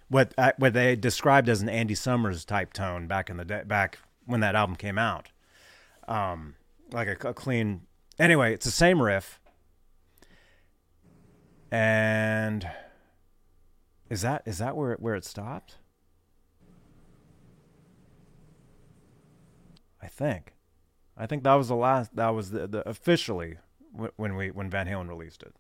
[0.09, 3.63] what uh, what they described as an Andy Summers type tone back in the day,
[3.67, 5.29] back when that album came out.
[6.07, 6.55] Um,
[6.93, 7.83] like a, a clean.
[8.19, 9.39] Anyway, it's the same riff.
[11.71, 12.69] And
[14.09, 15.77] is that is that where it, where it stopped?
[20.03, 20.55] I think.
[21.17, 23.59] I think that was the last that was the, the officially
[24.17, 25.55] when we when Van Halen released it.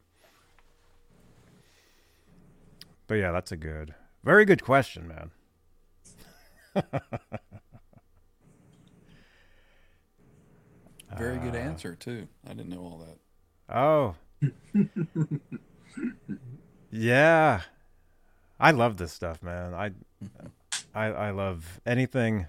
[3.06, 3.94] But yeah, that's a good.
[4.24, 5.30] Very good question, man.
[11.16, 12.28] Very good uh, answer too.
[12.46, 13.18] I didn't know all that.
[13.74, 14.14] Oh.
[16.90, 17.62] yeah.
[18.60, 19.74] I love this stuff, man.
[19.74, 19.90] I
[20.94, 22.46] I I love anything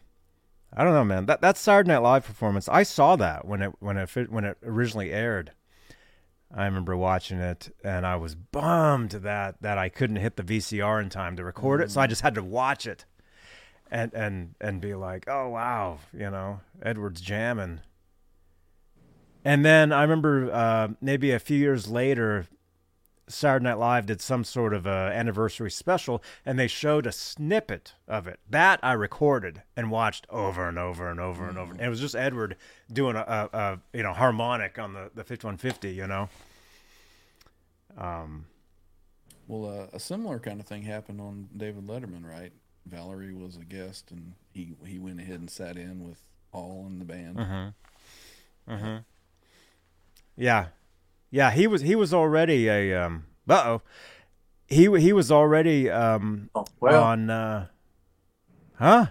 [0.74, 1.26] I don't know, man.
[1.26, 4.58] That that Saturday Night Live performance, I saw that when it when it when it
[4.64, 5.52] originally aired.
[6.52, 11.02] I remember watching it and I was bummed that that I couldn't hit the VCR
[11.02, 13.06] in time to record it, so I just had to watch it.
[13.92, 17.82] And and and be like, "Oh wow, you know, Edward's jamming."
[19.44, 22.46] And then I remember uh, maybe a few years later,
[23.30, 27.94] Saturday Night Live did some sort of a anniversary special, and they showed a snippet
[28.08, 28.40] of it.
[28.50, 31.72] That I recorded and watched over and over and over and over.
[31.74, 32.58] And it was just Edward
[32.92, 36.30] doing a, a, a you know harmonic on the the 5150, you know.
[37.98, 38.46] Um,
[39.48, 42.52] Well, uh, a similar kind of thing happened on David Letterman, right?
[42.86, 46.20] Valerie was a guest, and he he went ahead and sat in with
[46.52, 47.38] Paul and the band.
[48.68, 48.98] Mm-hmm.
[50.38, 50.68] yeah,
[51.32, 51.52] yeah.
[51.52, 53.26] He was he was already a um.
[53.48, 53.82] Uh oh.
[54.68, 57.30] He he was already um Oh, well, on.
[57.30, 57.68] Uh,
[58.76, 59.08] huh?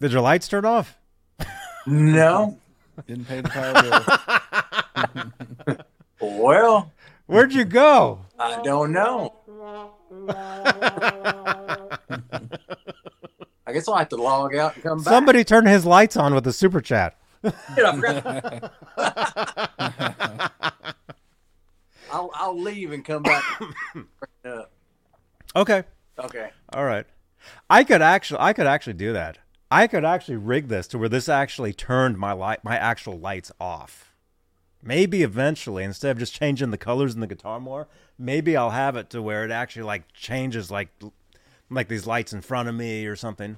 [0.00, 0.96] Did your lights turn off?
[1.86, 2.58] no.
[3.06, 3.82] Didn't pay the power
[5.64, 5.76] bill.
[6.20, 6.92] Well,
[7.26, 8.20] Where'd you go?
[8.38, 9.34] I don't know.
[13.66, 15.12] I guess I'll have to log out and come back.
[15.12, 17.16] Somebody turn his lights on with a super chat.
[22.08, 22.30] Shit, I forgot.
[22.34, 23.44] I'll I'll leave and come back.
[25.56, 25.82] Okay.
[26.18, 26.50] okay.
[26.72, 27.06] All right.
[27.70, 29.38] I could actually I could actually do that.
[29.70, 33.50] I could actually rig this to where this actually turned my light my actual lights
[33.60, 34.14] off.
[34.82, 37.88] Maybe eventually instead of just changing the colors in the guitar more,
[38.18, 40.88] maybe I'll have it to where it actually like changes like
[41.70, 43.56] like these lights in front of me or something.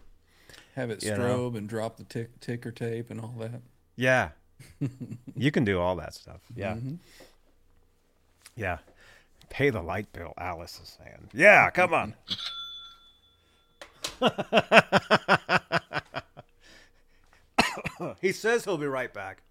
[0.77, 1.59] Have it You strobe know.
[1.59, 3.61] and drop the tick, ticker tape and all that.
[3.97, 4.31] Yeah.
[5.37, 6.41] you can do all that stuff.
[6.55, 6.75] Yeah.
[6.75, 6.95] Mm-hmm.
[8.61, 8.79] Yeah.
[9.49, 11.31] Pay the light bill, Alice is saying.
[11.33, 12.15] Yeah, come on.
[18.21, 19.43] he says he'll be right back.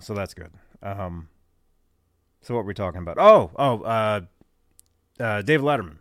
[0.00, 0.50] So that's good.
[0.82, 1.28] Um,
[2.42, 3.16] so what were we talking about?
[3.18, 4.20] Oh, oh, uh,
[5.18, 5.96] uh, Dave Letterman,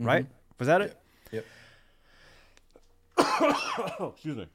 [0.00, 0.26] right?
[0.58, 0.96] Was that it?
[1.32, 1.44] Yep.
[3.18, 4.46] Oh, excuse me.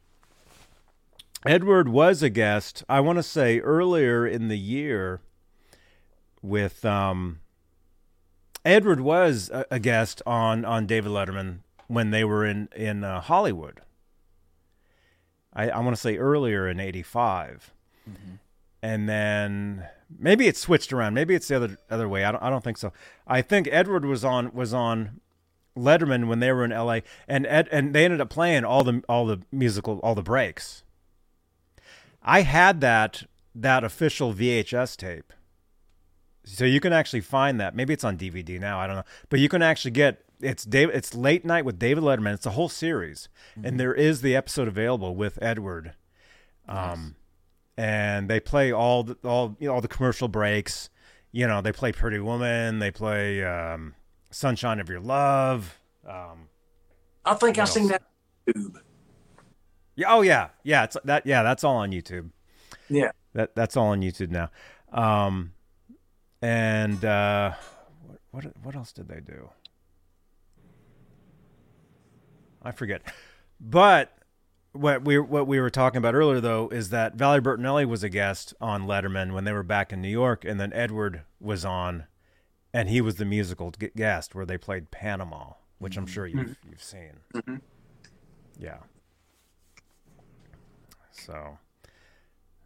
[1.46, 5.22] Edward was a guest, I want to say earlier in the year
[6.42, 7.40] with um
[8.66, 13.22] Edward was a, a guest on on David Letterman when they were in in uh,
[13.22, 13.82] Hollywood.
[15.54, 17.74] I I want to say earlier in 85.
[18.82, 21.14] And then maybe it switched around.
[21.14, 22.24] Maybe it's the other other way.
[22.24, 22.94] I don't I don't think so.
[23.26, 25.22] I think Edward was on was on
[25.78, 29.04] Letterman when they were in LA and Ed, and they ended up playing all the
[29.10, 30.84] all the musical all the breaks.
[32.22, 33.24] I had that
[33.56, 35.34] that official VHS tape.
[36.48, 37.76] So you can actually find that.
[37.76, 39.04] Maybe it's on DVD now, I don't know.
[39.30, 40.96] But you can actually get it's David.
[40.96, 42.34] it's Late Night with David Letterman.
[42.34, 43.28] It's a whole series.
[43.62, 45.94] And there is the episode available with Edward.
[46.68, 47.16] Um
[47.78, 50.90] and they play all the all you know all the commercial breaks.
[51.32, 53.96] You know, they play Pretty Woman, they play um
[54.32, 55.80] Sunshine of Your Love.
[56.08, 56.50] Um
[57.26, 58.04] I think I What seen that.
[58.48, 58.80] YouTube.
[59.96, 60.50] Yeah, oh yeah.
[60.64, 62.30] Yeah, it's that yeah, that's all on YouTube.
[62.90, 63.12] Yeah.
[63.34, 64.50] That that's all on YouTube now.
[64.92, 65.52] Um,
[66.42, 67.54] and uh,
[68.06, 69.50] what what what else did they do?
[72.62, 73.02] I forget.
[73.60, 74.14] But
[74.74, 78.10] what we what we were talking about earlier though is that Valerie Bertinelli was a
[78.10, 82.06] guest on Letterman when they were back in New York, and then Edward was on,
[82.74, 86.84] and he was the musical guest where they played Panama, which I'm sure you've you've
[86.84, 87.22] seen.
[88.60, 88.80] Yeah.
[91.12, 91.58] So,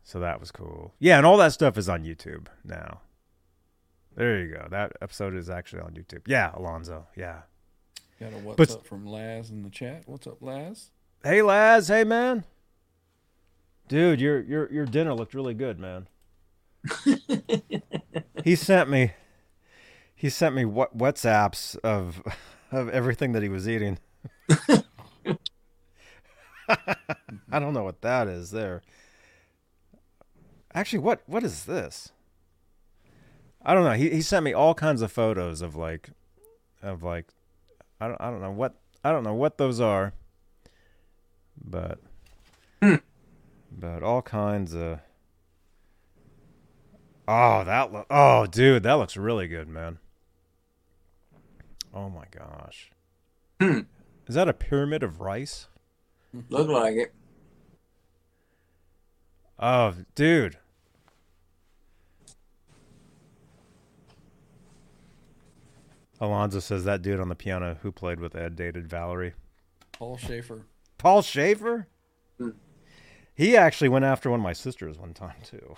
[0.03, 0.93] so that was cool.
[0.99, 3.01] Yeah, and all that stuff is on YouTube now.
[4.15, 4.67] There you go.
[4.69, 6.21] That episode is actually on YouTube.
[6.27, 7.07] Yeah, Alonzo.
[7.15, 7.41] Yeah.
[8.19, 10.03] Got a what's But- up from Laz in the chat.
[10.05, 10.91] What's up, Laz?
[11.23, 11.87] Hey, Laz.
[11.87, 12.43] Hey, man.
[13.87, 16.07] Dude, your your your dinner looked really good, man.
[18.43, 19.11] he sent me.
[20.15, 22.21] He sent me what WhatsApps of
[22.71, 23.97] of everything that he was eating.
[27.51, 28.81] I don't know what that is there.
[30.73, 32.11] Actually, what what is this?
[33.65, 33.93] I don't know.
[33.93, 36.09] He he sent me all kinds of photos of like
[36.81, 37.27] of like
[37.99, 40.13] I don't I don't know what I don't know what those are.
[41.63, 41.99] But
[42.81, 42.95] Hmm.
[43.71, 44.99] But all kinds of.
[47.27, 48.07] Oh, that look.
[48.09, 49.99] Oh, dude, that looks really good, man.
[51.93, 52.91] Oh my gosh.
[53.61, 53.81] Hmm.
[54.27, 55.67] Is that a pyramid of rice?
[56.49, 57.13] Look like it.
[59.59, 60.57] Oh, dude.
[66.21, 69.33] Alonzo says that dude on the piano who played with Ed dated Valerie.
[69.91, 70.67] Paul Shaffer.
[70.99, 71.87] Paul Shaffer?
[72.37, 72.51] Hmm.
[73.33, 75.75] He actually went after one of my sisters one time too.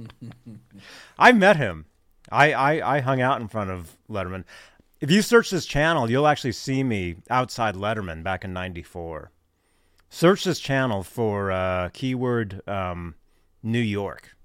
[1.18, 1.86] I met him.
[2.32, 4.44] I, I, I hung out in front of Letterman.
[5.00, 9.30] If you search this channel, you'll actually see me outside Letterman back in '94.
[10.10, 13.14] Search this channel for uh, keyword um,
[13.62, 14.36] New York.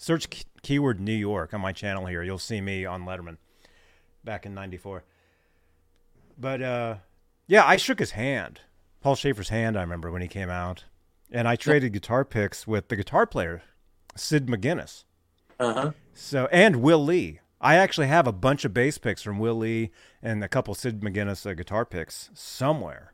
[0.00, 2.22] Search key- keyword New York on my channel here.
[2.22, 3.36] You'll see me on Letterman
[4.24, 5.04] back in '94.
[6.38, 6.94] But uh,
[7.46, 8.62] yeah, I shook his hand,
[9.02, 9.76] Paul Shaffer's hand.
[9.76, 10.84] I remember when he came out,
[11.30, 13.60] and I traded guitar picks with the guitar player,
[14.16, 15.04] Sid McGinnis.
[15.58, 15.90] Uh huh.
[16.14, 17.40] So and Will Lee.
[17.60, 19.90] I actually have a bunch of bass picks from Will Lee
[20.22, 23.12] and a couple Sid McGinnis uh, guitar picks somewhere.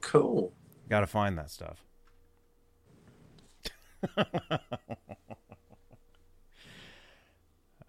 [0.00, 0.52] Cool.
[0.88, 1.84] Got to find that stuff.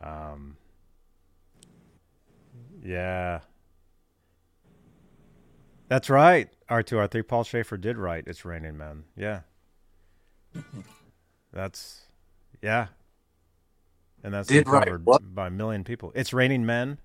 [0.02, 0.58] um.
[2.84, 3.42] Yeah.
[5.88, 6.50] That's right.
[6.70, 7.28] R2, R3.
[7.28, 9.04] Paul Shaffer did write It's Raining Men.
[9.18, 9.42] Yeah.
[11.52, 12.02] That's,
[12.62, 12.88] yeah.
[14.24, 16.12] And that's Did covered by a million people.
[16.14, 17.00] It's Raining Men.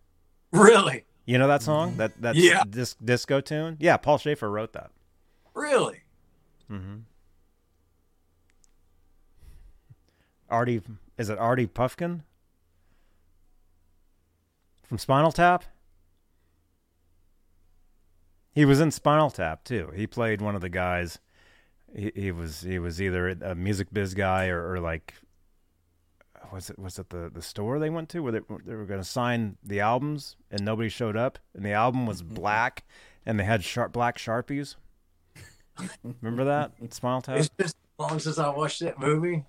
[0.52, 1.04] Really?
[1.24, 1.96] You know that song?
[1.96, 2.62] That that Yeah.
[2.68, 3.76] dis- disco tune?
[3.80, 4.90] Yeah, Paul Shaffer wrote that.
[5.54, 6.02] Really?
[6.70, 6.96] Mm-hmm.
[10.50, 10.82] Artie,
[11.16, 12.20] is it Artie Fufkin
[14.86, 15.64] from Spinal Tap?
[18.52, 19.90] He was in Spinal Tap too.
[19.94, 21.18] He played one of the guys.
[21.94, 25.14] He, he was he was either a music biz guy or, or like
[26.52, 29.00] was it was it the, the store they went to where they, they were going
[29.00, 32.34] to sign the albums and nobody showed up and the album was mm-hmm.
[32.34, 32.84] black
[33.26, 34.76] and they had sharp black sharpies.
[36.22, 37.38] Remember that Spinal Tap?
[37.38, 39.44] It's just as long since I watched that movie.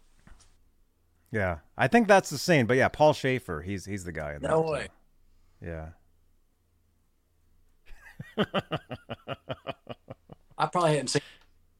[1.31, 2.65] Yeah, I think that's the scene.
[2.65, 4.49] But yeah, Paul Shaffer, he's he's the guy in that.
[4.49, 4.87] No too.
[5.65, 5.87] Yeah.
[10.57, 11.21] I probably hadn't seen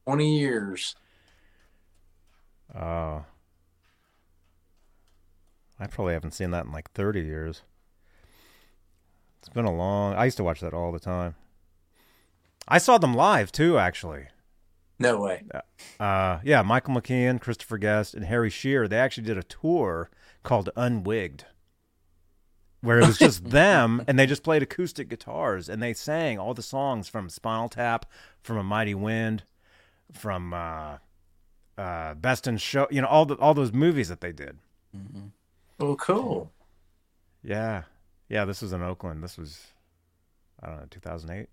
[0.06, 0.96] 20 years.
[2.74, 3.24] Oh.
[5.78, 7.62] I probably haven't seen that in like 30 years.
[9.38, 10.14] It's been a long.
[10.14, 11.36] I used to watch that all the time.
[12.66, 14.26] I saw them live too, actually.
[14.98, 15.44] No way.
[16.00, 18.88] Uh, yeah, Michael McKean, Christopher Guest, and Harry Shearer.
[18.88, 20.10] They actually did a tour
[20.42, 21.44] called Unwigged,
[22.80, 26.54] where it was just them, and they just played acoustic guitars, and they sang all
[26.54, 28.06] the songs from Spinal Tap,
[28.42, 29.44] from A Mighty Wind,
[30.12, 30.98] from uh,
[31.78, 32.86] uh, Best in Show.
[32.90, 34.58] You know, all the all those movies that they did.
[35.78, 36.52] Oh, cool.
[37.42, 37.82] Yeah,
[38.28, 38.44] yeah.
[38.44, 39.22] This was in Oakland.
[39.22, 39.66] This was,
[40.62, 41.48] I don't know, two thousand eight,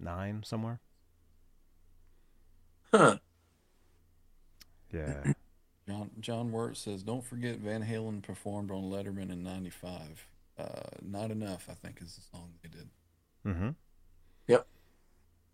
[0.00, 0.80] nine somewhere.
[2.92, 3.18] Huh.
[4.92, 5.32] Yeah.
[5.88, 10.26] John John Wirt says, "Don't forget Van Halen performed on Letterman in '95.
[10.58, 10.64] Uh,
[11.02, 12.88] Not enough, I think, is the song they did.
[13.46, 13.70] mm-hmm.
[14.48, 14.66] Yep.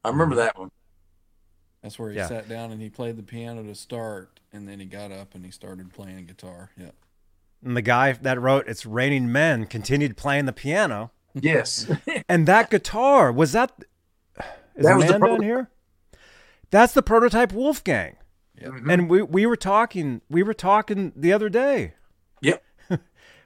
[0.05, 0.71] I remember that one.
[1.83, 2.27] That's where he Yeah.
[2.29, 5.45] sat down and he played the piano to start, and then he got up and
[5.45, 6.71] he started playing guitar.
[6.77, 6.95] Yep.
[7.65, 11.11] And the guy that wrote "It's Raining Men" continued playing the piano.
[11.35, 11.91] Yes.
[12.29, 13.73] And that guitar was that.
[14.77, 15.43] Is That was the Amanda in prototype.
[15.45, 15.71] here?
[16.71, 18.17] That's the prototype Wolfgang.
[18.61, 18.73] Yep.
[18.89, 21.95] And we we were talking we were talking the other day.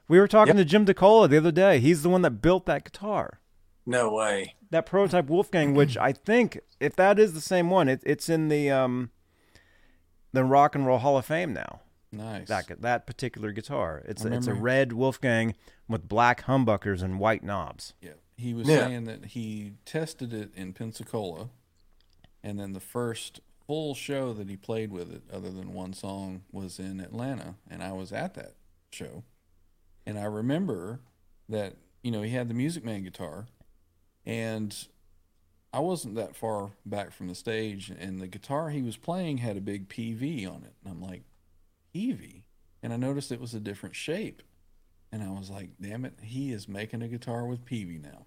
[0.04, 0.10] Yep.
[0.10, 0.64] We were talking Yep.
[0.66, 1.78] to Jim DeCola the other day.
[1.80, 3.40] He's the one that built that guitar.
[3.86, 4.54] No way.
[4.70, 8.48] That prototype Wolfgang, which I think if that is the same one, it, it's in
[8.48, 9.10] the um
[10.32, 11.80] the Rock and Roll Hall of Fame now.
[12.10, 12.48] nice.
[12.48, 14.02] That that particular guitar.
[14.06, 15.54] It's I a, it's a red Wolfgang
[15.88, 17.92] with black humbuckers and white knobs.
[18.00, 18.86] Yeah, he was Yeah.
[18.86, 21.50] saying that he tested it in Pensacola,
[22.42, 26.42] and then the first full show that he played with it, other than one song,
[26.52, 28.54] was in Atlanta, and I was at that
[28.92, 29.24] show,
[30.06, 31.00] and I remember
[31.48, 33.46] that you know he had the Music Man guitar,
[34.24, 34.86] and
[35.72, 39.56] I wasn't that far back from the stage, and the guitar he was playing had
[39.56, 41.22] a big Peavey on it, and I'm like,
[41.94, 42.42] Peavey,
[42.82, 44.42] and I noticed it was a different shape.
[45.10, 48.26] And I was like, damn it, he is making a guitar with Peavey now.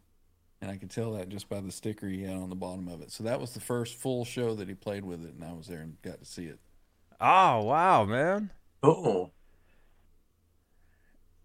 [0.62, 3.02] And I could tell that just by the sticker he had on the bottom of
[3.02, 3.12] it.
[3.12, 5.68] So that was the first full show that he played with it, and I was
[5.68, 6.60] there and got to see it.
[7.20, 8.52] Oh wow, man!
[8.82, 9.32] Oh.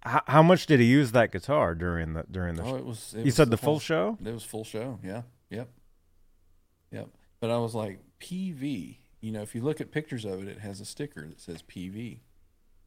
[0.04, 2.62] How, how much did he use that guitar during the during the?
[2.62, 3.14] Oh, it was.
[3.14, 4.18] It you was said the full whole- show.
[4.24, 4.98] It was full show.
[5.02, 5.22] Yeah.
[5.50, 5.68] Yep.
[6.90, 7.08] Yep.
[7.40, 8.98] But I was like, Peavey.
[9.20, 11.62] You know, if you look at pictures of it, it has a sticker that says
[11.62, 12.20] Peavey.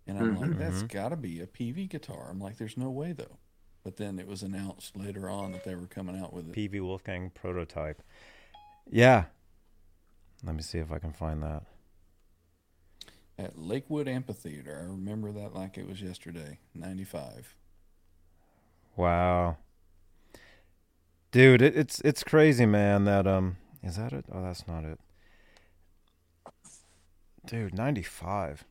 [0.07, 0.59] And I'm like, mm-hmm.
[0.59, 0.87] that's mm-hmm.
[0.87, 2.27] got to be a Peavey guitar.
[2.29, 3.37] I'm like, there's no way though.
[3.83, 6.53] But then it was announced later on that they were coming out with it.
[6.53, 8.01] Peavey Wolfgang prototype.
[8.89, 9.25] Yeah.
[10.43, 11.63] Let me see if I can find that.
[13.37, 14.79] At Lakewood Amphitheater.
[14.81, 17.53] I remember that like it was yesterday, 95.
[18.95, 19.57] Wow.
[21.31, 24.25] Dude, it, it's it's crazy, man, that um is that it?
[24.31, 24.99] Oh, that's not it.
[27.45, 28.63] Dude, 95.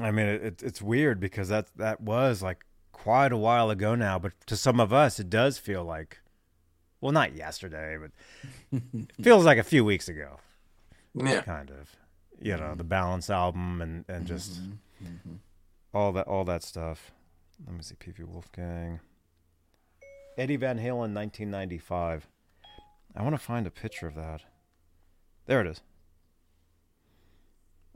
[0.00, 3.94] I mean, it, it, it's weird because that that was like quite a while ago
[3.96, 6.18] now, but to some of us it does feel like
[7.00, 8.10] well, not yesterday, but
[8.72, 10.38] it feels like a few weeks ago,
[11.14, 11.40] Yeah.
[11.40, 11.96] kind of.
[12.40, 14.34] You know, the Balance album and and mm-hmm.
[14.34, 14.60] just
[15.02, 15.34] mm-hmm.
[15.92, 17.12] all that all that stuff.
[17.66, 19.00] Let me see, Peavey Wolfgang,
[20.38, 22.26] Eddie Van Halen, 1995.
[23.14, 24.42] I want to find a picture of that.
[25.46, 25.80] There it is.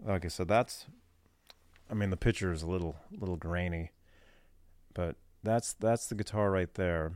[0.07, 0.87] Okay, so that's.
[1.91, 3.93] I mean, the picture is a little little grainy,
[4.93, 7.13] but that's that's the guitar right there.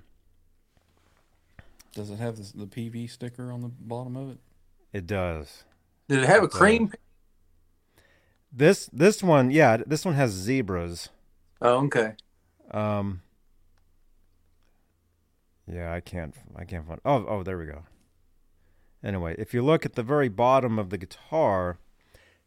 [1.95, 4.39] Does it have this, the Peavey sticker on the bottom of it?
[4.93, 5.65] It does.
[6.09, 6.93] Did it have a cream?
[8.53, 11.11] This this one, yeah, this one has zebras.
[11.61, 12.15] Oh, okay.
[12.71, 13.23] Um.
[15.71, 16.35] Yeah, I can't.
[16.57, 17.01] I can't find.
[17.05, 17.85] Oh, oh, there we go.
[19.05, 21.79] Anyway, if you look at the very bottom of the guitar,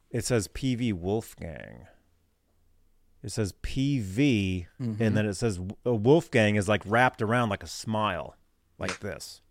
[0.09, 1.87] it says Peavey Wolfgang.
[3.23, 4.65] It says Peavey,
[4.99, 8.35] and then it says a Wolfgang is like wrapped around like a smile,
[8.79, 9.41] like this.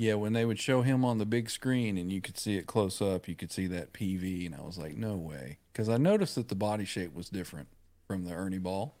[0.00, 2.68] Yeah, when they would show him on the big screen and you could see it
[2.68, 5.58] close up, you could see that Peavey, and I was like, no way.
[5.72, 7.66] Because I noticed that the body shape was different
[8.06, 8.94] from the Ernie Ball.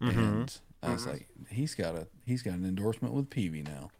[0.00, 0.18] Mm-hmm.
[0.18, 1.10] And I was mm-hmm.
[1.10, 3.90] like, he's got a he's got an endorsement with Peavey now.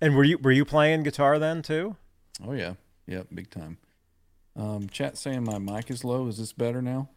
[0.00, 1.96] And were you were you playing guitar then too?
[2.46, 2.74] Oh yeah.
[3.08, 3.78] Yep, big time.
[4.54, 6.28] Um, chat saying my mic is low.
[6.28, 7.08] Is this better now?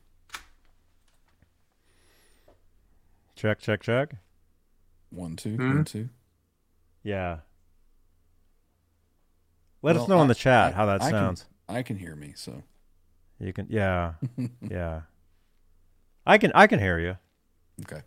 [3.35, 4.15] Check, check, check.
[5.11, 5.75] One, two, hmm?
[5.75, 6.09] one, two.
[7.03, 7.39] Yeah.
[9.81, 11.45] Let us Well, know in the chat I- how that I can- sounds.
[11.67, 12.63] I can hear me, so
[13.39, 14.13] You can, yeah,
[14.61, 15.01] yeah.
[16.25, 17.17] I can, I can hear you.
[17.83, 18.03] okay.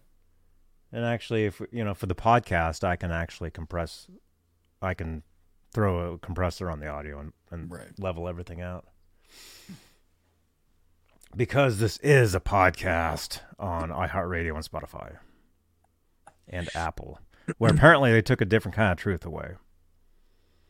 [0.93, 4.07] And actually, if you know, for the podcast, I can actually compress.
[4.81, 5.23] I can
[5.73, 7.99] throw a compressor on the audio and, and Right.
[7.99, 8.87] level everything out.
[11.35, 15.17] Because this is a podcast on iHeartRadio and Spotify
[16.49, 17.19] and Apple,
[17.59, 19.53] where apparently they took a different kind of truth away.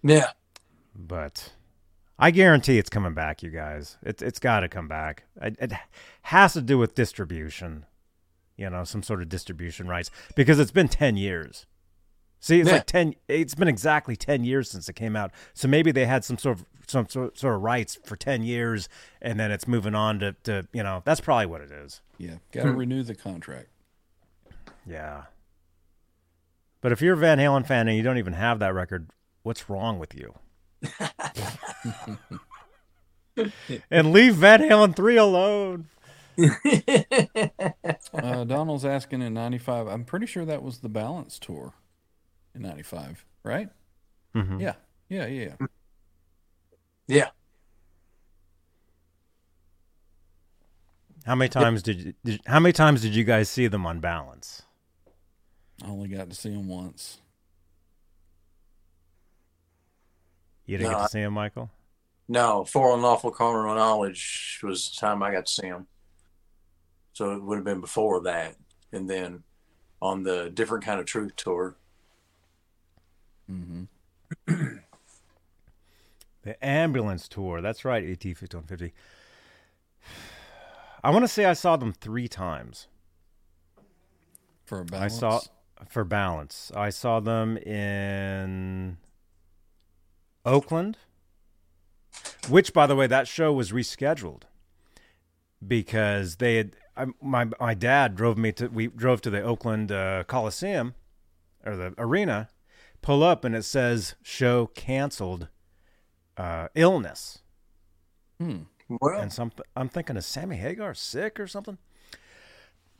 [0.02, 0.30] Yeah.
[0.94, 1.52] But
[2.18, 3.98] I guarantee it's coming back, you guys.
[4.02, 5.24] It, it's got to come back.
[5.40, 5.72] It, it
[6.22, 7.86] has to do with distribution,
[8.56, 11.66] you know, some sort of distribution rights, because it's been 10 years.
[12.40, 12.76] See, it's Yeah.
[12.76, 15.32] like 10, it's been exactly 10 years since it came out.
[15.52, 18.88] So maybe they had some sort of, some sort, sort of rights for 10 years
[19.20, 22.00] and then it's moving on to, to, you know, that's probably what it is.
[22.18, 22.78] Yeah, got to hmm.
[22.78, 23.68] renew the contract.
[24.86, 25.24] Yeah.
[26.80, 29.10] But if you're a Van Halen fan and you don't even have that record,
[29.42, 30.34] what's wrong with you?
[33.90, 35.88] and leave Van Halen 3 alone.
[38.12, 39.86] Uh, Donald's asking in '95.
[39.86, 41.72] I'm pretty sure that was the Balance tour
[42.54, 43.70] in '95, right?
[44.34, 44.60] Mhm.
[44.60, 44.74] Yeah,
[45.08, 45.54] yeah, yeah.
[45.60, 45.66] yeah.
[47.08, 47.28] Yeah.
[51.24, 54.00] How many times did you did, how many times did you guys see them on
[54.00, 54.62] balance?
[55.84, 57.20] I only got to see him once.
[60.66, 61.70] You didn't No, get to see him, Michael?
[62.28, 65.86] No, for Unlawful Carnal Knowledge was the time I got to see him.
[67.12, 68.56] So it would have been before that,
[68.92, 69.44] and then
[70.02, 71.76] on the different kind of truth tour.
[73.48, 73.84] hmm
[76.42, 77.60] The ambulance tour.
[77.60, 78.94] That's right, AT 5150.
[81.04, 82.88] I want to say I saw them 3 times.
[84.64, 85.14] For a I balance.
[85.14, 85.40] I saw
[85.88, 86.72] for balance.
[86.74, 88.98] I saw them in
[90.44, 90.98] Oakland,
[92.48, 94.42] which, by the way, that show was rescheduled
[95.66, 96.76] because they had.
[96.96, 98.68] I, my my dad drove me to.
[98.68, 100.94] We drove to the Oakland uh, Coliseum
[101.64, 102.48] or the arena.
[103.02, 105.48] Pull up and it says show canceled.
[106.36, 107.38] Uh, illness
[108.38, 108.62] Hmm.
[108.88, 111.78] Well, and some I'm thinking is Sammy Hagar sick or something.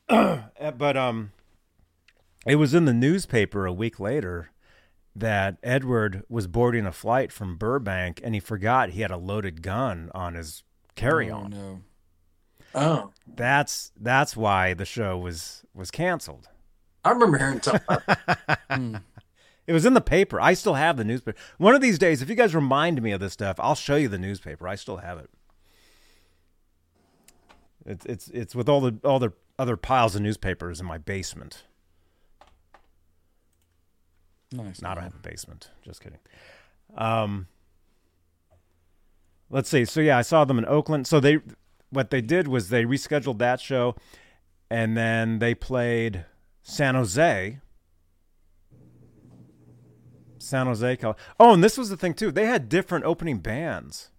[0.09, 1.33] Uh, but um,
[2.45, 4.51] it was in the newspaper a week later
[5.15, 9.63] that Edward was boarding a flight from Burbank and he forgot he had a loaded
[9.63, 10.63] gun on his
[10.95, 11.55] carry-on.
[11.55, 11.81] Oh, no.
[12.75, 16.49] oh, That's that's why the show was was canceled.
[17.05, 17.83] I remember hearing something.
[17.89, 18.97] About Hmm.
[19.67, 20.41] It was in the paper.
[20.41, 21.37] I still have the newspaper.
[21.59, 24.07] One of these days, if you guys remind me of this stuff, I'll show you
[24.07, 24.69] the newspaper.
[24.69, 25.29] I still have it.
[27.85, 31.65] It's it's it's with all the all the other piles of newspapers in my basement.
[34.53, 34.83] Nice.
[34.83, 35.71] I don't have a basement.
[35.85, 36.19] Just kidding.
[36.97, 37.49] Um,
[39.51, 39.85] let's see.
[39.85, 41.07] So yeah, I saw them in Oakland.
[41.07, 41.39] So they,
[41.91, 43.97] what they did was they rescheduled that show,
[44.71, 46.25] and then they played
[46.63, 47.59] San Jose.
[50.39, 50.99] San Jose.
[51.41, 52.31] Oh, and this was the thing too.
[52.31, 54.11] They had different opening bands.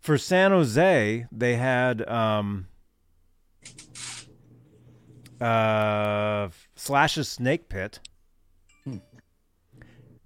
[0.00, 2.68] For San Jose, they had um,
[5.38, 8.00] uh, Slash's Snake Pit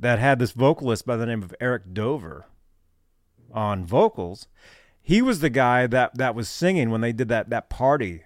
[0.05, 2.45] that had this vocalist by the name of Eric Dover
[3.55, 4.49] on vocals.
[5.01, 8.23] He was the guy that, that was singing when they did that, that party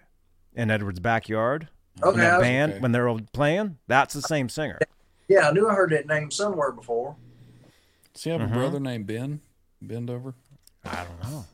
[0.55, 1.69] in Edward's backyard.
[2.03, 2.81] Okay, when that band okay.
[2.81, 3.79] when they were playing.
[3.87, 4.81] That's the same singer.
[5.29, 7.15] Yeah, I knew I heard that name somewhere before.
[8.13, 8.53] Does he have Mm-hmm.
[8.55, 9.41] a brother named Ben?
[9.81, 10.35] Bendover?
[10.85, 11.45] I don't know.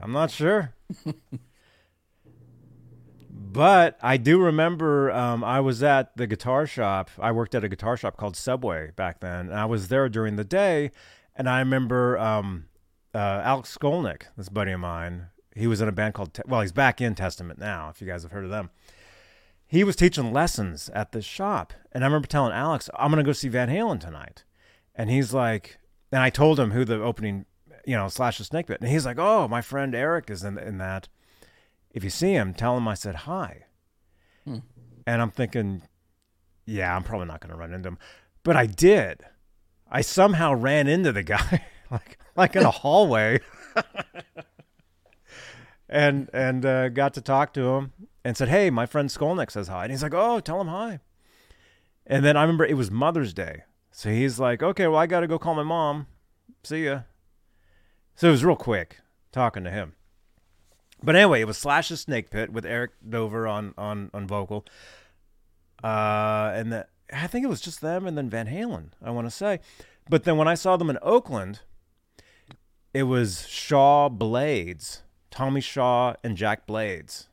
[0.00, 0.72] I'm not sure.
[3.54, 7.08] but I do remember um, I was at the guitar shop.
[7.20, 9.48] I worked at a guitar shop called Subway back then.
[9.48, 10.90] And I was there during the day.
[11.36, 12.64] And I remember um,
[13.14, 16.62] uh, Alex Skolnick, this buddy of mine, he was in a band called, Te- well,
[16.62, 18.70] he's back in Testament now, if you guys have heard of them.
[19.68, 21.72] He was teaching lessons at this shop.
[21.92, 24.42] And I remember telling Alex, I'm going to go see Van Halen tonight.
[24.96, 25.78] And he's like,
[26.10, 27.46] and I told him who the opening,
[27.86, 28.80] you know, slash the Snake Pit.
[28.80, 31.08] And he's like, oh, my friend Eric is in, in that.
[31.94, 33.66] If you see him, tell him I said hi.
[34.44, 34.58] Hmm.
[35.06, 35.82] And I'm thinking,
[36.66, 37.98] yeah, I'm probably not going to run into him.
[38.42, 39.20] But I did.
[39.88, 43.40] I somehow ran into the guy, like like in a hallway,
[45.88, 47.92] and and uh, got to talk to him
[48.24, 50.98] and said, "Hey, my friend Skolnick says hi," and he's like, "Oh, tell him hi."
[52.06, 55.20] And then I remember it was Mother's Day, so he's like, "Okay, well, I got
[55.20, 56.08] to go call my mom.
[56.64, 57.02] See ya."
[58.16, 58.98] So it was real quick
[59.30, 59.94] talking to him.
[61.04, 64.64] But anyway, it was Slash's Snake Pit with Eric Dover on on on vocal,
[65.82, 68.90] uh, and the, I think it was just them and then Van Halen.
[69.02, 69.60] I want to say,
[70.08, 71.60] but then when I saw them in Oakland,
[72.94, 77.28] it was Shaw Blades, Tommy Shaw and Jack Blades.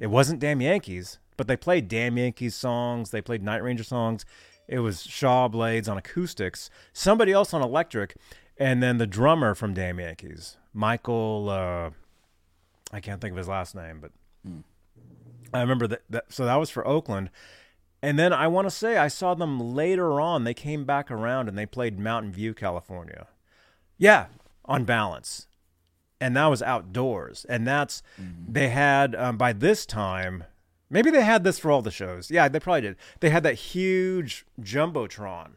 [0.00, 3.10] It wasn't Damn Yankees, but they played Damn Yankees songs.
[3.10, 4.24] They played Night Ranger songs.
[4.66, 8.16] It was Shaw Blades on acoustics, somebody else on electric,
[8.56, 11.50] and then the drummer from Damn Yankees, Michael.
[11.50, 11.90] Uh,
[12.90, 14.12] I can't think of his last name, but
[15.52, 16.24] I remember that, that.
[16.28, 17.30] So that was for Oakland.
[18.02, 20.44] And then I want to say I saw them later on.
[20.44, 23.26] They came back around and they played Mountain View, California.
[23.98, 24.26] Yeah,
[24.64, 25.46] on balance.
[26.20, 27.44] And that was outdoors.
[27.48, 28.02] And that's,
[28.48, 30.44] they had, um, by this time,
[30.88, 32.30] maybe they had this for all the shows.
[32.30, 32.96] Yeah, they probably did.
[33.20, 35.52] They had that huge Jumbotron,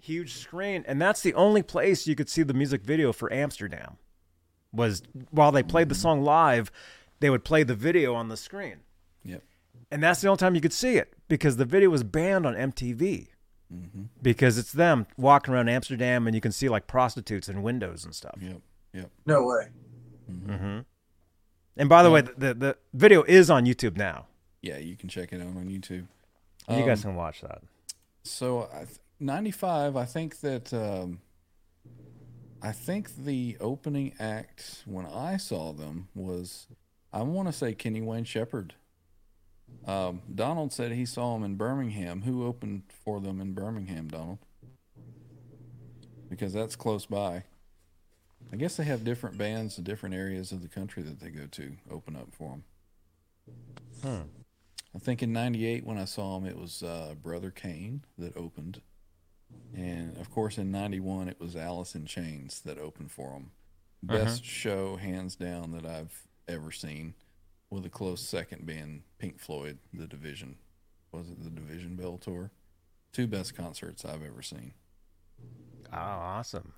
[0.00, 0.84] huge screen.
[0.86, 3.98] And that's the only place you could see the music video for Amsterdam
[4.72, 6.70] was while they played the song live,
[7.20, 8.76] they would play the video on the screen.
[9.24, 9.42] Yep.
[9.90, 12.54] And that's the only time you could see it because the video was banned on
[12.54, 13.28] MTV.
[14.22, 18.14] Because it's them walking around Amsterdam and you can see like prostitutes and windows and
[18.14, 18.38] stuff.
[18.40, 18.60] Yep.
[18.94, 19.10] Yep.
[19.26, 19.68] No way.
[21.76, 24.26] And by the way, the, the, the video is on YouTube now.
[24.62, 26.06] Yeah, you can check it out on YouTube.
[26.68, 27.62] you guys Um, can watch that.
[28.24, 31.20] So I th- 95, I think that um,
[32.60, 36.66] I think the opening act when I saw them was
[37.12, 38.74] I want to say Kenny Wayne Shepherd.
[39.86, 42.22] Um, Donald said he saw him in Birmingham.
[42.22, 44.38] Who opened for them in Birmingham, Donald?
[46.28, 47.44] Because that's close by.
[48.52, 51.46] I guess they have different bands in different areas of the country that they go
[51.46, 52.64] to open up for them.
[54.02, 54.22] Huh.
[54.94, 58.80] I think in '98 when I saw him, it was uh, Brother Cane that opened,
[59.74, 63.50] and of course in '91 it was Alice in Chains that opened for him.
[64.02, 67.14] Best show hands down that I've ever seen,
[67.70, 70.56] with a close second being Pink Floyd, The Division.
[71.12, 72.50] Was it the Division Bell tour?
[73.12, 74.72] Two best concerts I've ever seen.
[75.92, 76.72] Oh, awesome.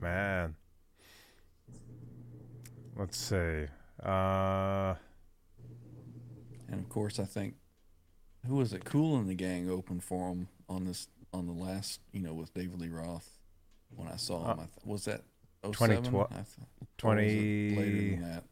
[0.00, 0.54] Man.
[2.96, 3.66] Let's see.
[4.02, 4.94] Uh,
[6.68, 7.54] And of course, I think
[8.46, 8.84] who was it?
[8.84, 12.52] Kool and the Gang opened for him on this on the last, you know, with
[12.54, 13.38] David Lee Roth.
[13.96, 15.22] When I saw him, uh, I th- was that
[15.64, 15.72] 07?
[15.72, 18.44] 2012 I th- or was 20 later than that.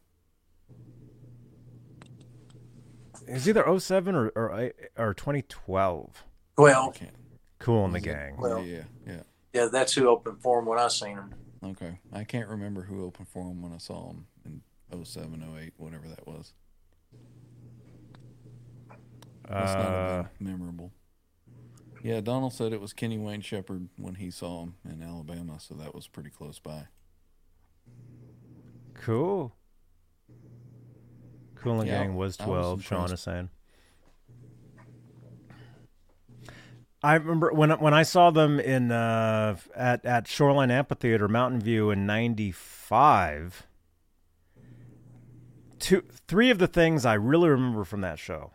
[3.27, 6.23] it was either 07 or, or, or 2012.
[6.57, 6.93] Well.
[7.59, 8.35] Kool in the gang.
[8.37, 9.21] Well- yeah, yeah.
[9.53, 11.33] yeah, that's who opened for him when I seen him.
[11.63, 14.61] Okay, I can't remember who opened for him when I saw him in
[15.05, 16.51] 07, 08, whatever that was.
[19.49, 20.91] Must not have Uh, been memorable.
[22.01, 25.73] Yeah, Donald said it was Kenny Wayne Shepherd when he saw him in Alabama, so
[25.75, 26.87] that was pretty close by.
[28.95, 29.55] cool.
[31.55, 33.49] Kool and Yeah, Gang was I was 12, Sean is saying.
[37.01, 41.89] I remember when when I saw them in uh, at at Shoreline Amphitheater, Mountain View
[41.91, 43.67] in '95.
[45.79, 48.51] Two, three of the things I really remember from that show.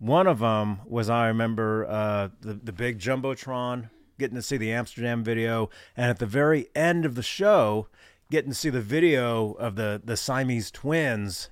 [0.00, 4.72] One of them was I remember uh, the the big jumbotron, getting to see the
[4.72, 7.86] Amsterdam video, and at the very end of the show,
[8.30, 11.50] getting to see the video of the the Siamese twins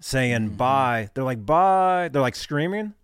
[0.00, 1.10] saying bye.
[1.14, 2.08] They're like bye.
[2.10, 2.94] They're like screaming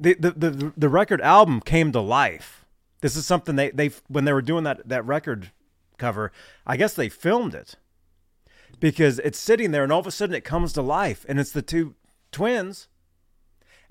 [0.00, 2.64] the, the the the record album came to life.
[3.00, 5.50] This is something they they when they were doing that that record
[5.96, 6.32] cover,
[6.66, 7.76] I guess they filmed it
[8.80, 11.50] because it's sitting there and all of a sudden it comes to life and it's
[11.50, 11.94] the two
[12.30, 12.88] twins.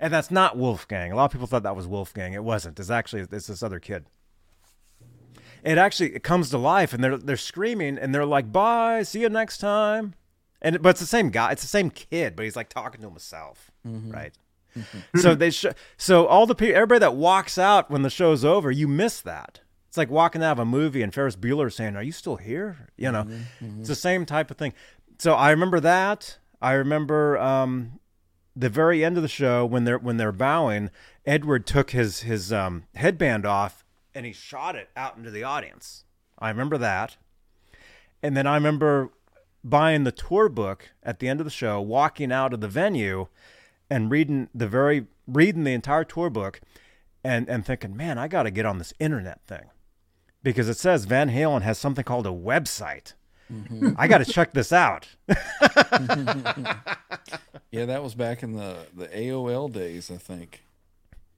[0.00, 1.10] And that's not Wolfgang.
[1.10, 2.32] A lot of people thought that was Wolfgang.
[2.32, 2.78] It wasn't.
[2.78, 4.06] It's actually it's this other kid.
[5.64, 9.20] It actually it comes to life and they're they're screaming and they're like bye, see
[9.20, 10.14] you next time.
[10.62, 13.08] And but it's the same guy, it's the same kid, but he's like talking to
[13.08, 14.10] himself, mm-hmm.
[14.10, 14.32] right?
[14.76, 15.18] Mm-hmm.
[15.18, 18.70] so they sh- so all the people everybody that walks out when the show's over
[18.70, 22.02] you miss that it's like walking out of a movie and ferris bueller saying are
[22.02, 23.80] you still here you know mm-hmm.
[23.80, 24.74] it's the same type of thing
[25.18, 27.98] so i remember that i remember um
[28.58, 30.90] the very end of the show when they're when they're bowing
[31.26, 33.84] edward took his his um headband off
[34.14, 36.04] and he shot it out into the audience
[36.38, 37.16] i remember that
[38.22, 39.10] and then i remember
[39.62, 43.26] buying the tour book at the end of the show walking out of the venue
[43.90, 46.60] and reading the very reading the entire tour book
[47.24, 49.70] and and thinking, man, I got to get on this internet thing
[50.42, 53.14] because it says Van Halen has something called a website.
[53.96, 55.08] I got to check this out.
[57.70, 60.62] Yeah, that was back in the the AOL days, I think.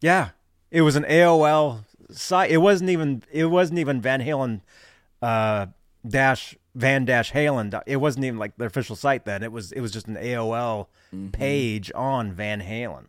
[0.00, 0.30] yeah,
[0.70, 2.50] it was an AOL site.
[2.50, 4.60] It wasn't even it wasn't even Van Halen
[5.22, 5.66] uh,
[6.06, 7.82] dash Van dash Halen.
[7.86, 9.42] It wasn't even like the official site then.
[9.42, 10.86] It was it was just an AOL
[11.32, 13.06] page on Van Halen.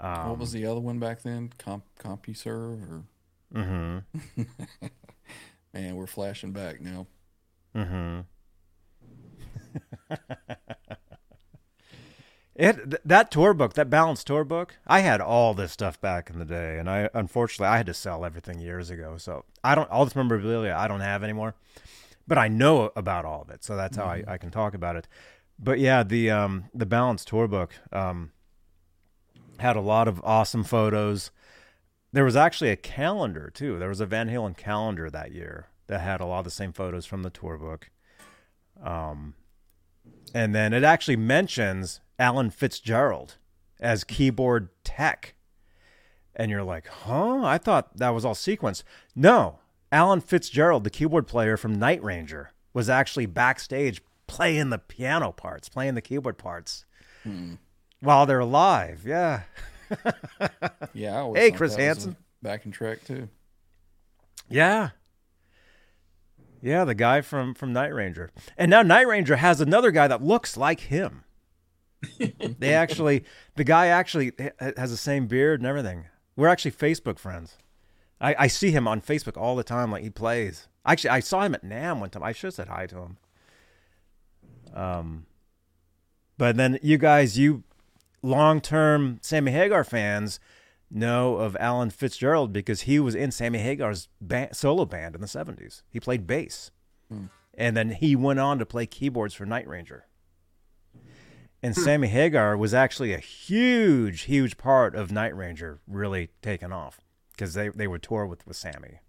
[0.00, 1.50] Um, what was the other one back then?
[1.58, 2.46] Comp CompuServe
[2.90, 3.04] or
[3.54, 4.42] Mm-hmm.
[5.74, 7.06] man, we're flashing back now.
[7.76, 8.20] Mm-hmm.
[12.54, 16.38] It that tour book, that Balance tour book, I had all this stuff back in
[16.38, 19.16] the day, and I unfortunately I had to sell everything years ago.
[19.16, 21.54] So I don't all this memorabilia I don't have anymore,
[22.28, 24.96] but I know about all of it, so that's how I, I can talk about
[24.96, 25.08] it.
[25.58, 28.32] But yeah, the um the Balance tour book um
[29.58, 31.30] had a lot of awesome photos.
[32.12, 33.78] There was actually a calendar too.
[33.78, 36.74] There was a Van Halen calendar that year that had a lot of the same
[36.74, 37.90] photos from the tour book.
[38.84, 39.34] Um,
[40.34, 43.36] and then it actually mentions Alan Fitzgerald
[43.80, 45.34] as keyboard tech.
[46.34, 47.42] And you're like, huh?
[47.44, 48.84] I thought that was all sequenced.
[49.14, 49.58] No,
[49.90, 55.68] Alan Fitzgerald, the keyboard player from Night Ranger, was actually backstage playing the piano parts,
[55.68, 56.86] playing the keyboard parts
[57.22, 57.54] hmm.
[58.00, 59.02] while they're live.
[59.06, 59.42] Yeah.
[60.94, 62.16] Yeah, Hey, Chris that Back Hansen.
[62.42, 63.28] backing track too.
[64.48, 64.90] Yeah.
[66.62, 68.30] Yeah, the guy from from Night Ranger.
[68.56, 71.24] And now Night Ranger has another guy that looks like him.
[72.58, 73.24] they actually
[73.56, 74.32] the guy actually
[74.76, 76.04] has the same beard and everything.
[76.36, 77.58] We're actually Facebook friends.
[78.20, 80.68] I, I see him on Facebook all the time like he plays.
[80.86, 82.22] Actually, I saw him at NAMM one time.
[82.22, 83.16] I should have said hi to him.
[84.72, 85.26] Um
[86.38, 87.64] but then you guys, you
[88.22, 90.38] long-term Sammy Hagar fans
[90.92, 95.26] know of Alan Fitzgerald because he was in Sammy Hagar's ba- solo band in the
[95.26, 95.82] 70s.
[95.90, 96.70] He played bass.
[97.08, 97.26] Hmm.
[97.54, 100.06] And then he went on to play keyboards for Night Ranger.
[101.62, 101.80] And hmm.
[101.80, 107.00] Sammy Hagar was actually a huge, huge part of Night Ranger really taking off
[107.32, 109.00] because they, they would tour with, with Sammy.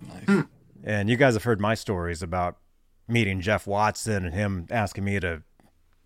[0.00, 0.24] Nice.
[0.26, 0.40] Hmm.
[0.84, 2.58] And you guys have heard my stories about
[3.08, 5.42] meeting Jeff Watson and him asking me to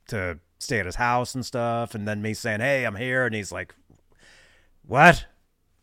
[0.08, 3.34] to stay at his house and stuff, and then me saying, "Hey, I'm here," and
[3.34, 3.74] he's like,
[4.86, 5.26] "What?"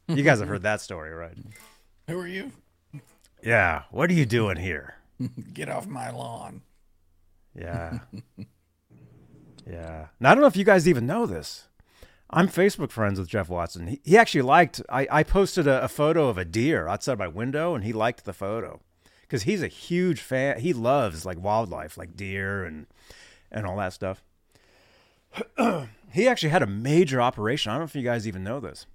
[0.08, 1.36] You guys have heard that story, right?
[2.08, 2.54] Who are you?
[3.44, 3.84] Yeah.
[3.92, 4.96] What are you doing here?
[5.54, 6.62] Get off my lawn.
[7.54, 8.00] Yeah.
[9.70, 10.08] yeah.
[10.20, 11.68] Now I don't know if you guys even know this.
[12.30, 13.88] I'm Facebook friends with Jeff Watson.
[13.88, 14.82] He, he actually liked.
[14.90, 18.26] I, I posted a, a photo of a deer outside my window, and he liked
[18.26, 18.82] the photo
[19.22, 20.60] because he's a huge fan.
[20.60, 22.88] He loves like wildlife, like deer and
[23.52, 24.24] and all that stuff.
[26.12, 27.70] he actually had a major operation.
[27.70, 28.86] I don't know if you guys even know this.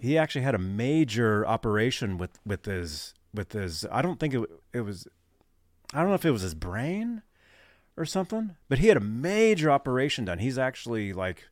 [0.00, 3.84] He actually had a major operation with with his with his.
[3.90, 5.06] I don't think it it was.
[5.92, 7.22] I don't know if it was his brain
[7.96, 8.56] or something.
[8.68, 10.38] But he had a major operation done.
[10.38, 11.44] He's actually like,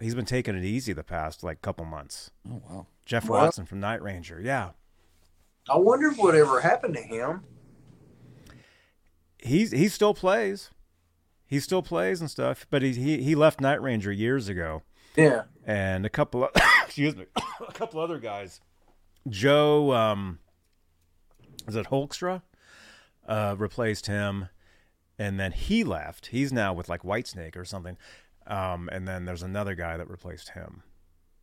[0.00, 2.30] he's been taking it easy the past like couple months.
[2.50, 2.86] Oh wow.
[3.04, 4.40] Jeff Well- Watson from Night Ranger.
[4.42, 4.70] Yeah.
[5.68, 7.42] I wonder whatever happened to him.
[9.38, 10.70] He's he still plays.
[11.46, 14.82] He still plays and stuff, but he he, he left Night Ranger years ago.
[15.16, 15.44] Yeah.
[15.64, 16.50] and a couple of
[16.84, 17.24] excuse me
[17.66, 18.60] a couple other guys
[19.30, 20.40] joe um
[21.66, 22.42] is it Hoekstra
[23.26, 24.50] uh replaced him
[25.18, 27.96] and then he left he's now with like whitesnake or something
[28.46, 30.82] um and then there's another guy that replaced him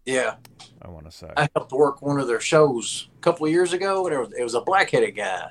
[0.06, 0.36] Yeah.
[0.84, 3.74] i want to say I helped work one of their shows a couple of years
[3.74, 4.06] ago.
[4.06, 5.50] And it was, it was a black headed guy.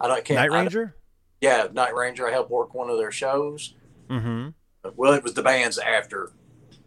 [0.00, 0.40] I don't can't.
[0.40, 0.96] night ranger
[1.44, 2.26] yeah, Night Ranger.
[2.28, 3.74] I helped work one of their shows.
[4.10, 4.48] mm-hmm
[4.96, 6.32] Well, it was the bands after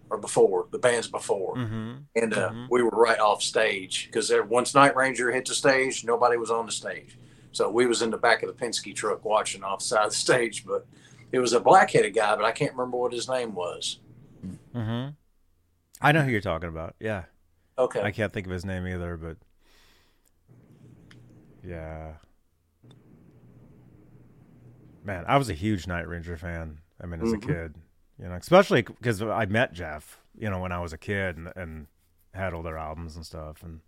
[0.10, 1.92] or before the bands before, mm-hmm
[2.22, 2.68] and uh, Mhm.
[2.74, 6.66] we were right off stage because once Night Ranger hit the stage, nobody was on
[6.66, 7.18] the stage.
[7.52, 10.12] So we was in the back of the Penske truck watching off the side of
[10.12, 10.66] the stage.
[10.66, 10.86] But
[11.32, 14.00] it was a black headed guy, but I can't remember what his name was.
[14.76, 15.10] mm-hmm
[16.00, 17.24] i know who you're talking about yeah
[17.80, 18.02] Okay.
[18.02, 19.38] I can't think of his name either, but
[21.64, 22.14] yeah.
[25.08, 26.80] Man, I was a huge Night Ranger fan.
[27.02, 27.36] I mean, as Mhm.
[27.36, 27.76] a kid,
[28.22, 31.54] you know, especially because I met Jeff, you know, when I was a kid and,
[31.56, 31.88] and
[32.34, 33.64] had all their albums and stuff.
[33.64, 33.80] And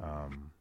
[0.00, 0.52] um,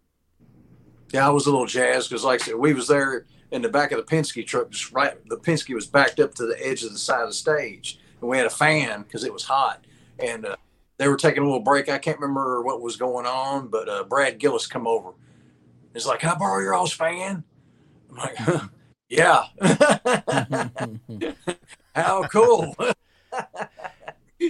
[1.12, 3.70] Yeah, I was a little jazzed because, like I said, we was there in the
[3.70, 5.14] back of the Penske truck, just right.
[5.30, 8.30] The Penske was backed up to the edge of the side of the stage, and
[8.30, 9.86] we had a fan because it was hot,
[10.18, 10.56] and uh,
[10.98, 11.90] they were taking a little break.
[11.90, 15.12] I can't remember what was going on, but uh, Brad Gillis come over.
[15.94, 17.44] He's like, "Can I borrow your all's fan?"
[18.12, 18.38] I'm like,
[19.10, 19.46] "Yeah."
[21.96, 22.76] How cool,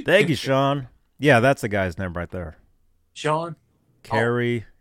[0.05, 0.87] thank you, Sean.
[1.17, 2.57] Yeah, that's the guy's name right there.
[3.13, 3.55] Sean.
[4.03, 4.71] Keri oh.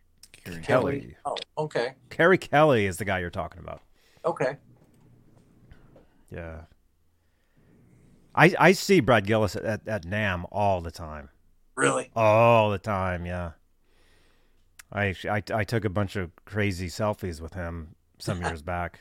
[0.44, 1.14] Keri Kelli.
[1.24, 3.82] Oh, okay, Keri Kelli is the guy you're talking about.
[4.24, 4.56] okay.
[6.30, 6.62] Yeah.
[8.34, 11.30] I I see Brad Gillis at, at, at NAMM all the time.
[11.74, 12.10] Really?
[12.14, 13.52] All the time, yeah.
[14.92, 19.00] I, I I took a bunch of crazy selfies with him some years back.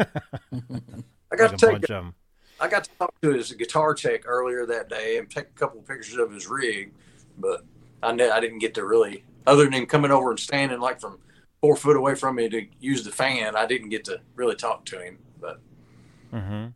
[0.00, 2.14] I got to take bunch of 'em.
[2.58, 5.80] I got to talk to his guitar tech earlier that day and take a couple
[5.80, 6.92] of pictures of his rig,
[7.38, 7.64] but
[8.02, 11.00] I ne- I didn't get to really, other than him coming over and standing like
[11.00, 11.18] from
[11.62, 14.84] four foot away from me to use the fan, I didn't get to really talk
[14.86, 15.18] to him.
[15.40, 15.60] But
[16.32, 16.66] Mm-hmm.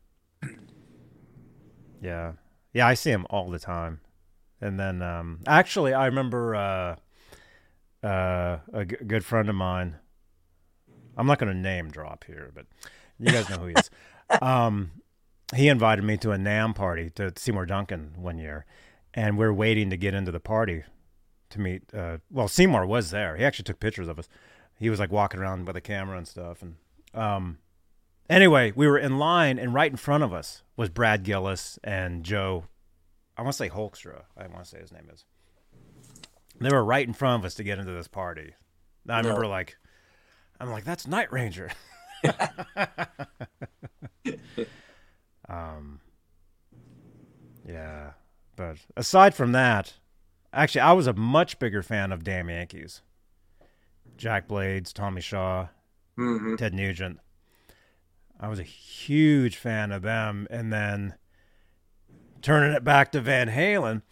[2.01, 2.33] Yeah.
[2.73, 4.01] Yeah, I see him all the time.
[4.61, 6.97] And then um actually I remember uh
[8.07, 9.97] uh a g- good friend of mine.
[11.17, 12.67] I'm not going to name drop here, but
[13.19, 13.91] you guys know who he is.
[14.43, 14.91] um
[15.55, 18.65] he invited me to a NAMM party to Seymour Duncan one year,
[19.13, 20.83] and we're waiting to get into the party
[21.51, 21.83] to meet.
[21.95, 23.37] Uh, well, Seymour was there.
[23.37, 24.29] He actually took pictures of us.
[24.79, 26.63] He was like walking around with a camera and stuff.
[26.63, 26.77] And
[27.13, 27.59] um,
[28.29, 32.25] anyway, we were in line, and right in front of us was Brad Gillis and
[32.25, 32.65] Joe.
[33.37, 34.23] I want to say Hoekstra.
[34.37, 35.25] I want to say his name is.
[36.59, 38.55] They were right in front of us to get into this party.
[39.09, 39.29] I No.
[39.29, 39.77] remember like,
[40.59, 41.71] I'm like, that's Night Ranger.
[45.49, 46.01] um,
[47.67, 48.13] yeah,
[48.57, 49.95] but aside from that,
[50.53, 53.03] actually, I was a much bigger fan of Damn Yankees.
[54.17, 55.69] Jack Blades, Tommy Shaw,
[56.19, 56.57] mhm.
[56.57, 57.19] Ted Nugent.
[58.39, 61.15] I was a huge fan of them, and then
[62.43, 64.03] turning it back to Van Halen.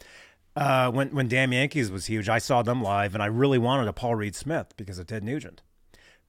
[0.55, 3.89] Uh, when when Damn Yankees was huge, I saw them live, and I really wanted
[3.89, 5.63] a Paul Reed Smith because of Ted Nugent.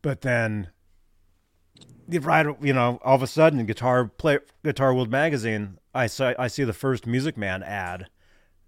[0.01, 0.69] But then,
[2.09, 6.47] right, you know, all of a sudden, Guitar Play Guitar World magazine, I saw I
[6.47, 8.07] see the first Music Man ad,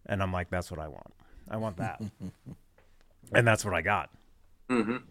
[0.06, 1.14] and I'm like, that's what I want.
[1.50, 2.02] I want that,
[3.34, 4.10] and that's what I got.
[4.70, 5.04] Mhm.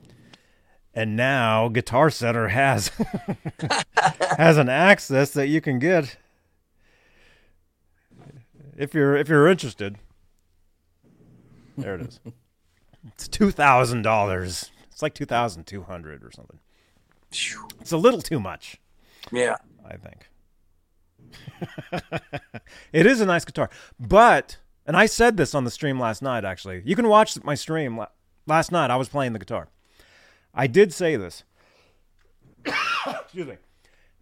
[0.96, 2.90] And now Guitar Center has
[4.38, 6.16] has an Axis that you can get
[8.76, 9.98] if you're if you're interested.
[11.76, 12.20] There it is.
[13.06, 14.70] It's two thousand dollars.
[14.90, 16.58] It's like two thousand two hundred or something.
[17.80, 18.78] It's a little too much,
[19.32, 19.56] Yeah.
[19.84, 20.28] I think.
[22.92, 26.44] it is a nice guitar, but and I said this on the stream last night.
[26.44, 28.04] Actually, you can watch my stream
[28.46, 28.90] last night.
[28.90, 29.68] I was playing the guitar.
[30.54, 31.44] I did say this.
[33.06, 33.56] Excuse me.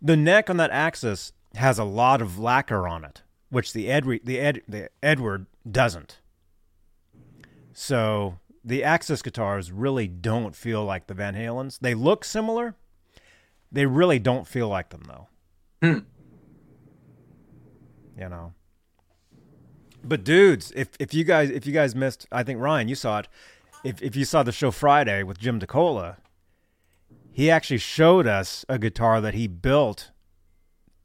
[0.00, 4.04] The neck on that axis has a lot of lacquer on it, which the Ed
[4.24, 6.18] the Ed the Edward doesn't.
[7.72, 11.78] So the Axis guitars really don't feel like the Van Halens.
[11.80, 12.76] They look similar.
[13.72, 15.28] They really don't feel like them though.
[15.80, 15.98] Hmm.
[18.20, 18.52] You know.
[20.04, 23.20] But dudes, if if you guys if you guys missed, I think Ryan, you saw
[23.20, 23.28] it.
[23.82, 26.18] If if you saw the show Friday with Jim DeCola,
[27.32, 30.10] he actually showed us a guitar that he built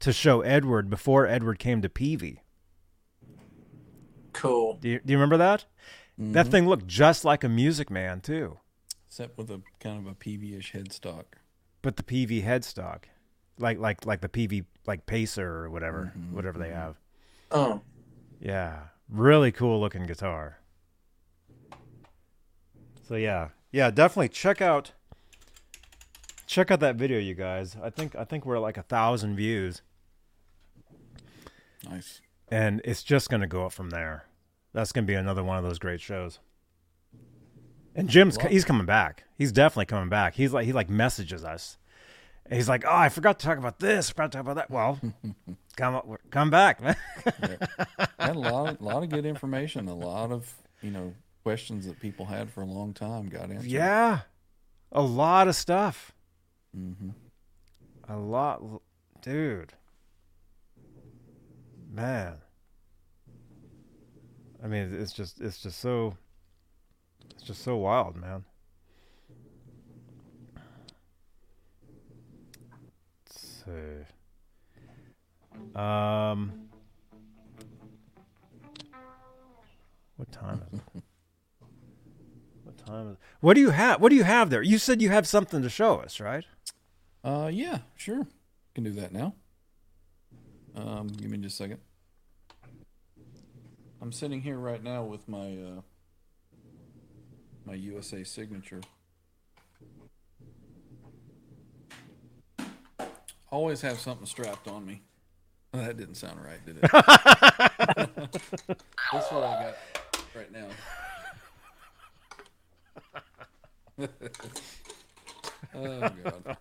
[0.00, 2.40] to show Edward before Edward came to Peavey.
[4.32, 4.78] Cool.
[4.80, 5.64] Do you, do you remember that?
[6.18, 8.58] That thing looked just like a Music Man too,
[9.06, 11.24] Except with a kind of a Peavey-ish headstock.
[11.82, 13.04] But the Peavey headstock,
[13.58, 16.76] like like like the Peavey like Pacer or whatever, mm-hmm, mm-hmm, whatever they mm-hmm.
[16.76, 16.96] have.
[17.50, 17.80] Oh,
[18.40, 18.78] Yeah,
[19.08, 20.58] really cool looking guitar.
[23.06, 24.92] So yeah, yeah, definitely check out
[26.46, 27.76] check out that video, you guys.
[27.82, 29.82] I think I think we're at like a thousand views,
[31.88, 32.20] Nice.
[32.48, 34.24] and it's just gonna go up from there.
[34.72, 36.40] That's gonna be another one of those great shows.
[37.98, 38.46] And Jim's Wow.
[38.48, 39.24] he's coming back.
[39.36, 40.34] He's definitely coming back.
[40.34, 41.76] He's like he like messages us.
[42.46, 44.08] And he's like, "Oh, I forgot to talk about this.
[44.10, 44.98] Forgot to talk about that." Well,
[45.76, 46.96] come come back, man.
[48.18, 49.88] Had a lot, of, lot of good information.
[49.88, 51.12] A lot of you know
[51.42, 53.68] questions that people had for a long time got answered.
[53.70, 54.20] Yeah,
[54.92, 56.12] a lot of stuff.
[56.74, 57.10] hmm
[58.08, 58.62] A lot,
[59.20, 59.74] dude.
[61.90, 62.34] Man.
[64.62, 66.16] I mean, it's just, it's just so,
[67.30, 68.44] it's just so wild, man.
[73.26, 74.04] Let's see.
[75.78, 76.68] Um,
[80.16, 81.02] what time is it?
[82.64, 83.18] What time is it?
[83.40, 84.00] What do you have?
[84.00, 84.62] What do you have there?
[84.62, 86.44] You said you have something to show us, right?
[87.24, 88.26] Uh, yeah, sure.
[88.74, 89.34] Can do that now.
[90.76, 91.80] Um, give me just a second.
[94.00, 95.80] I'm sitting here right now with my uh,
[97.68, 98.80] my USA signature.
[103.50, 105.02] Always have something strapped on me.
[105.74, 106.90] Oh, that didn't sound right, did it?
[109.12, 109.74] That's what I got
[110.34, 110.68] right now.
[115.74, 116.56] oh god.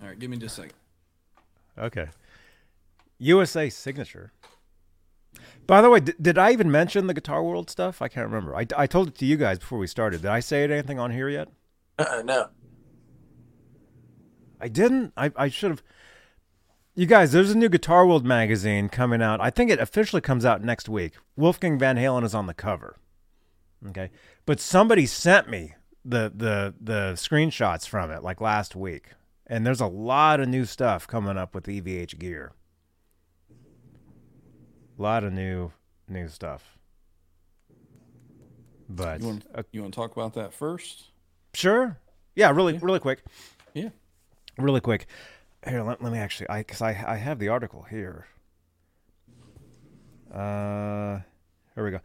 [0.00, 0.76] All right, give me just a second.
[1.76, 2.08] Okay.
[3.18, 4.32] USA signature.
[5.66, 8.02] By the way, did, did I even mention the Guitar World stuff?
[8.02, 8.54] I can't remember.
[8.56, 10.22] I, I told it to you guys before we started.
[10.22, 11.48] Did I say anything on here yet?
[11.98, 12.48] uh-uh, no.
[14.60, 15.12] I didn't.
[15.16, 15.82] I, I should have.
[16.94, 19.40] You guys, there's a new Guitar World magazine coming out.
[19.40, 21.14] I think it officially comes out next week.
[21.36, 22.98] Wolfgang Van Halen is on the cover.
[23.88, 24.10] Okay.
[24.46, 29.10] But somebody sent me the the the screenshots from it like last week.
[29.46, 32.52] And there's a lot of new stuff coming up with EVH gear.
[34.98, 35.72] A lot of new
[36.08, 36.76] new stuff.
[38.88, 41.04] But You want uh, you want to talk about that first?
[41.54, 41.98] sure.
[42.34, 43.22] Yeah, really really quick.
[43.74, 43.90] Yeah.
[44.58, 45.06] really quick
[45.66, 48.26] here let, let me actually i because I, I have the article here
[50.32, 51.20] uh
[51.74, 52.00] here we go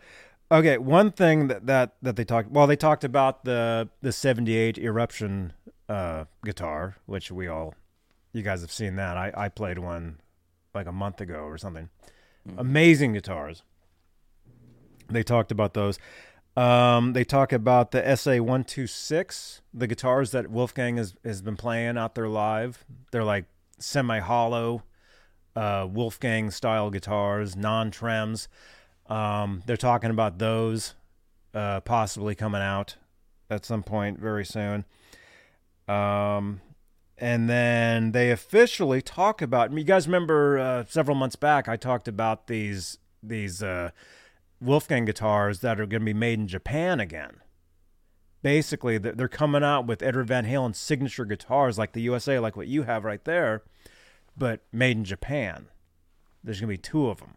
[0.51, 4.77] okay one thing that that, that they talked well they talked about the the 78
[4.77, 5.53] eruption
[5.89, 7.73] uh guitar which we all
[8.31, 10.19] you guys have seen that i i played one
[10.73, 11.89] like a month ago or something
[12.57, 13.63] amazing guitars
[15.09, 15.99] they talked about those
[16.57, 22.15] um, they talk about the SA126, the guitars that Wolfgang has, has been playing out
[22.15, 22.83] there live.
[23.11, 23.45] They're like
[23.77, 24.81] semi hollow,
[25.55, 28.47] uh, Wolfgang style guitars, non trems.
[29.05, 30.95] Um, they're talking about those
[31.53, 32.95] uh, possibly coming out
[33.51, 34.83] at some point very soon.
[35.87, 36.61] Um,
[37.17, 39.71] and then they officially talk about.
[39.71, 41.67] You guys remember uh, several months back?
[41.67, 43.91] I talked about these these uh,
[44.61, 47.37] Wolfgang guitars that are going to be made in Japan again.
[48.43, 52.67] Basically, they're coming out with Edward Van Halen signature guitars like the USA, like what
[52.67, 53.63] you have right there,
[54.37, 55.67] but made in Japan.
[56.43, 57.35] There's going to be two of them.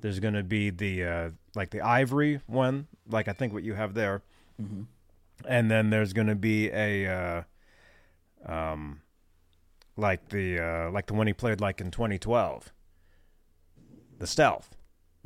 [0.00, 3.74] There's going to be the uh, like the ivory one, like I think what you
[3.74, 4.22] have there,
[5.48, 7.42] and then there's going to be a uh,
[8.46, 9.00] um,
[9.96, 12.72] like the uh, like the one he played like in 2012,
[14.18, 14.76] the Stealth.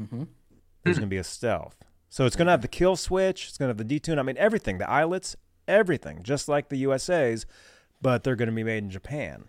[0.00, 0.24] Mm-hmm.
[0.84, 1.84] There's going to be a stealth.
[2.08, 3.48] So it's going to have the kill switch.
[3.48, 4.18] It's going to have the detune.
[4.18, 5.36] I mean, everything, the eyelets,
[5.66, 7.46] everything, just like the USA's,
[8.00, 9.44] but they're going to be made in Japan.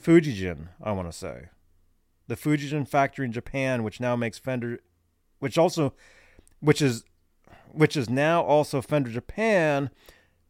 [0.00, 1.48] FujiGen, I want to say.
[2.28, 4.80] The FujiGen factory in Japan, which now makes Fender,
[5.38, 5.92] which also,
[6.60, 7.04] which is,
[7.72, 9.90] which is now also Fender Japan,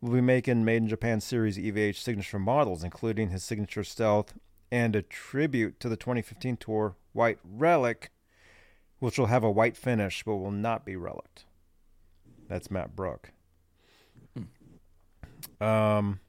[0.02, 4.34] will be making made in Japan series EVH signature models, including his signature stealth
[4.70, 8.10] and a tribute to the 2015 tour White Relic
[9.02, 11.44] which will have a white finish but will not be relict.
[12.46, 13.32] That's Matt Bruck.
[15.60, 16.20] Um,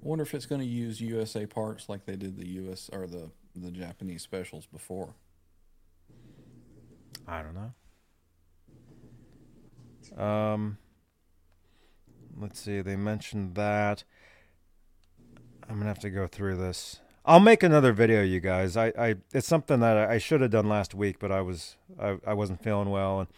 [0.00, 3.32] wonder if it's going to use USA parts like they did the US or the
[3.56, 5.16] the Japanese specials before.
[7.26, 7.74] I don't
[10.16, 10.22] know.
[10.24, 10.78] Um,
[12.40, 12.80] let's see.
[12.80, 14.04] They mentioned that.
[15.68, 17.00] I'm gonna have to go through this.
[17.26, 18.76] I'll make another video, you guys.
[18.76, 22.18] I, I it's something that I should have done last week, but I was I,
[22.26, 23.28] I wasn't feeling well, and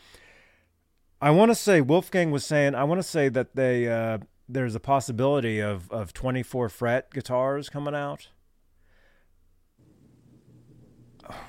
[1.20, 4.18] I want to say Wolfgang was saying I want to say that they uh,
[4.48, 8.28] there's a possibility of of 24 fret guitars coming out.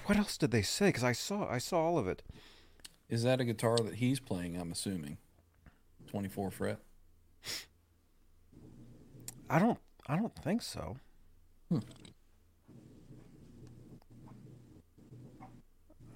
[0.06, 0.88] What else did they say?
[0.88, 2.22] Because I saw I saw all of it.
[3.10, 4.58] Is that a guitar that he's playing?
[4.58, 5.18] I'm assuming.
[6.08, 6.80] 24 fret.
[9.50, 10.98] I don't I don't think so.
[11.70, 11.80] Hmm.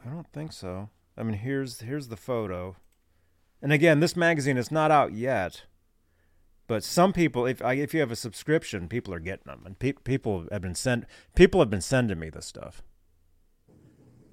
[0.05, 0.89] I don't think so.
[1.17, 2.75] I mean, here's here's the photo,
[3.61, 5.63] and again, this magazine is not out yet.
[6.67, 9.77] But some people, if I, if you have a subscription, people are getting them, and
[9.77, 11.05] pe- people have been sent.
[11.35, 12.81] People have been sending me this stuff.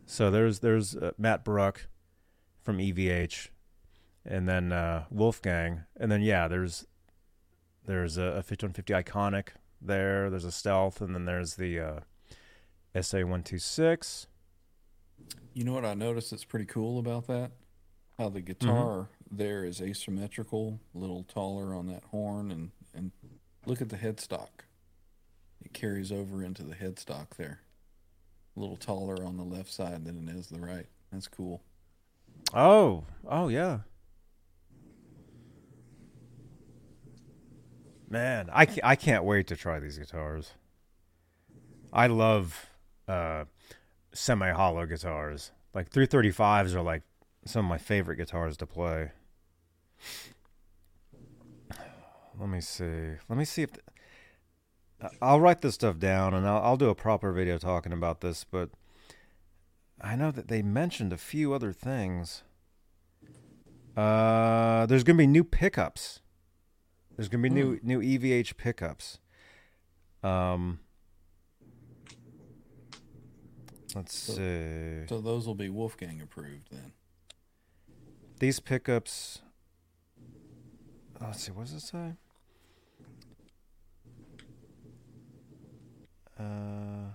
[0.07, 1.89] So there's there's uh, Matt Bruck
[2.63, 3.49] from EVH,
[4.25, 6.87] and then uh, Wolfgang, and then yeah, there's
[7.89, 9.49] there's a, a 5150 iconic
[9.81, 10.29] there.
[10.29, 12.01] There's a stealth, and then there's the uh,
[13.01, 14.27] SA one two six.
[15.55, 17.51] You know what I noticed that's pretty cool about that?
[18.19, 23.11] How the guitar there is asymmetrical, a little taller on that horn, and and
[23.65, 24.67] look at the headstock.
[25.65, 27.63] It carries over into the headstock there.
[28.55, 30.87] A little taller on the left side than it is the right.
[31.11, 31.63] That's cool.
[32.53, 33.79] Oh, oh yeah.
[38.11, 40.55] Man, I can't, I can't wait to try these guitars.
[41.93, 42.71] I love
[43.07, 43.45] uh,
[44.13, 45.53] semi hollow guitars.
[45.75, 47.03] Like 335s are like
[47.45, 49.11] some of my favorite guitars to play.
[52.39, 53.17] Let me see.
[53.29, 53.73] Let me see if.
[53.73, 53.85] th-
[55.21, 58.45] I'll write this stuff down and I'll, I'll do a proper video talking about this,
[58.45, 58.71] but
[60.01, 62.43] I know that they mentioned a few other things.
[63.97, 66.21] Uh, there's gonna be new pickups.
[67.19, 69.19] There's gonna be new new EVH pickups.
[70.23, 70.79] Um,
[73.97, 75.01] let's see.
[75.09, 76.93] So those will be Wolfgang approved then.
[78.39, 79.41] These pickups.
[81.21, 81.51] oh, Let's see.
[81.51, 82.13] What does it say?
[86.39, 87.15] Uh,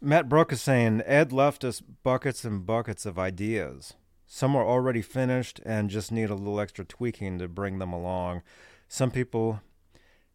[0.00, 3.94] Matt Bruck is saying Ed left us buckets and buckets of ideas.
[4.34, 8.42] Some are already finished and just need a little extra tweaking to bring them along.
[8.88, 9.60] Some people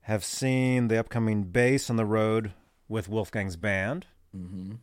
[0.03, 2.53] have seen the upcoming bass on the road
[2.87, 4.07] with Wolfgang's band.
[4.33, 4.75] Mm-hmm.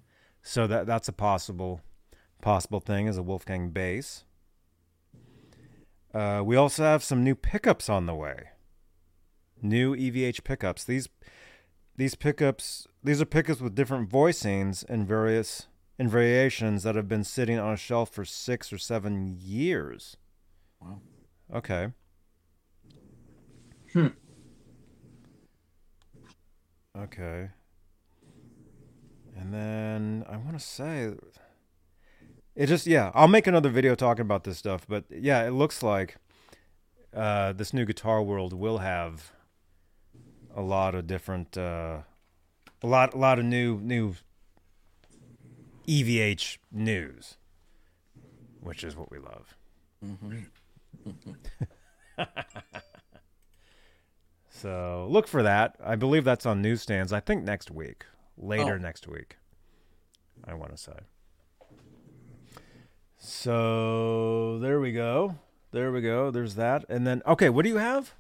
[0.42, 1.80] So that that's a possible
[2.42, 4.24] possible thing as a Wolfgang bass.
[6.12, 8.50] Uh, we also have some new pickups on the way.
[9.62, 10.84] New EVH pickups.
[10.84, 11.08] These
[11.96, 15.68] these pickups these are pickups with different voicings and various
[15.98, 20.16] and variations that have been sitting on a shelf for six or seven years.
[20.80, 21.00] Wow.
[21.54, 21.92] Okay.
[23.92, 24.08] Hmm.
[26.98, 27.50] Okay.
[29.36, 31.12] And then I want to say
[32.54, 35.82] it just yeah, I'll make another video talking about this stuff, but yeah, it looks
[35.82, 36.16] like
[37.14, 39.32] uh, this new guitar world will have
[40.54, 41.98] a lot of different uh,
[42.82, 44.14] a lot a lot of new new
[45.86, 47.36] EVH news,
[48.60, 49.56] which is what we love.
[50.04, 50.38] Mm-hmm.
[54.48, 55.76] So look for that.
[55.84, 57.12] I believe that's on newsstands.
[57.12, 58.04] I think next week,
[58.38, 58.78] later Oh.
[58.78, 59.36] next week.
[60.44, 60.98] I want to say.
[63.18, 65.36] So there we go.
[65.72, 66.30] There we go.
[66.30, 66.84] There's that.
[66.88, 68.14] And then okay, what do you have?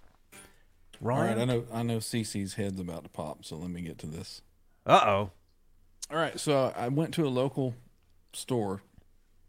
[1.02, 1.38] All right, Ryan.
[1.40, 4.42] I know I know Cece's head's about to pop, so let me get to this.
[4.84, 5.30] Uh oh.
[6.10, 7.74] All right, so I went to a local
[8.32, 8.82] store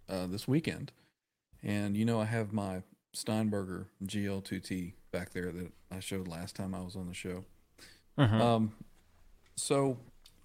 [0.09, 0.91] uh, this weekend,
[1.61, 2.81] and you know I have my
[3.13, 7.45] Steinberger GL2T back there that I showed last time I was on the show.
[8.17, 8.41] Mhm.
[8.41, 8.71] Um,
[9.55, 9.97] so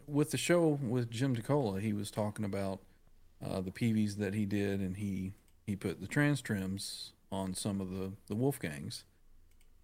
[0.07, 2.81] with the show with Jim DeCola, he was talking about
[3.45, 5.33] uh, the Peaveys that he did, and he
[5.67, 9.05] he put the TransTrems on some of the the Wolfgangs,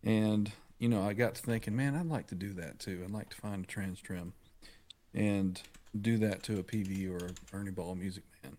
[0.05, 3.01] and you know I got to thinking, man, I'd like to do that too.
[3.03, 4.33] I'd like to find a TransTrem
[5.15, 5.63] and
[5.99, 8.57] do that to a Peavey or Ernie Ball Music Man.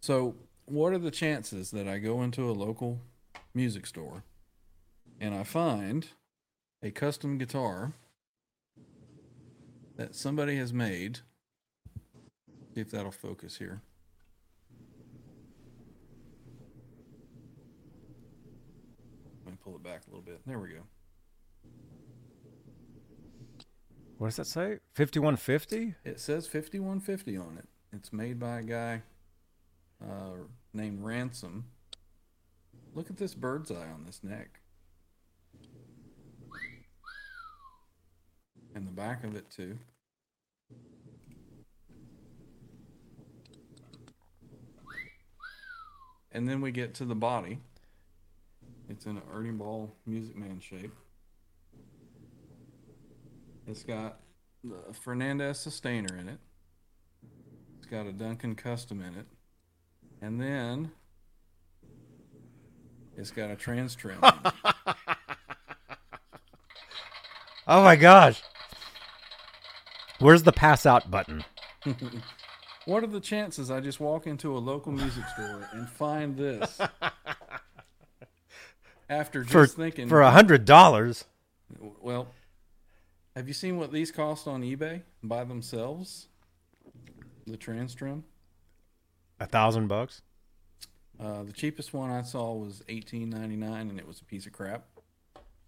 [0.00, 0.34] So,
[0.64, 3.00] what are the chances that I go into a local
[3.54, 4.24] music store
[5.20, 6.08] and I find
[6.82, 7.92] a custom guitar
[9.96, 11.20] that somebody has made?
[12.74, 13.80] See if that'll focus here.
[19.44, 20.40] Let me pull it back a little bit.
[20.44, 20.82] There we go.
[24.18, 24.78] What does that say?
[24.94, 25.94] Fifty-one fifty.
[26.04, 27.68] It says 5150 on it.
[27.92, 29.02] It's made by a guy
[30.02, 30.36] uh,
[30.72, 31.66] named Ransom.
[32.94, 34.60] look at this bird's eye on this neck.
[38.74, 39.78] And the back of it too.
[46.32, 47.60] And then we get to the body.
[48.88, 50.92] It's in an Ernie Ball Music Man shape.
[53.66, 54.20] It's got
[54.62, 56.38] the Fernandes sustainer in it.
[57.78, 59.26] It's got a Duncan custom in it.
[60.20, 60.92] And then
[63.16, 64.52] it's got a TransTrem.
[67.68, 68.42] Oh my gosh.
[70.20, 71.44] Where's the pass out button?
[72.84, 76.80] what are the chances I just walk into a local music store and find this?
[79.10, 81.24] After just For thinking for a hundred dollars.
[82.00, 82.28] Well,
[83.36, 86.26] have you seen what these cost on eBay by themselves?
[87.46, 88.22] The TransTrem.
[89.38, 90.22] A thousand bucks?
[91.20, 94.46] Uh, the cheapest one I saw was eighteen ninety nine, and it was a piece
[94.46, 94.84] of crap.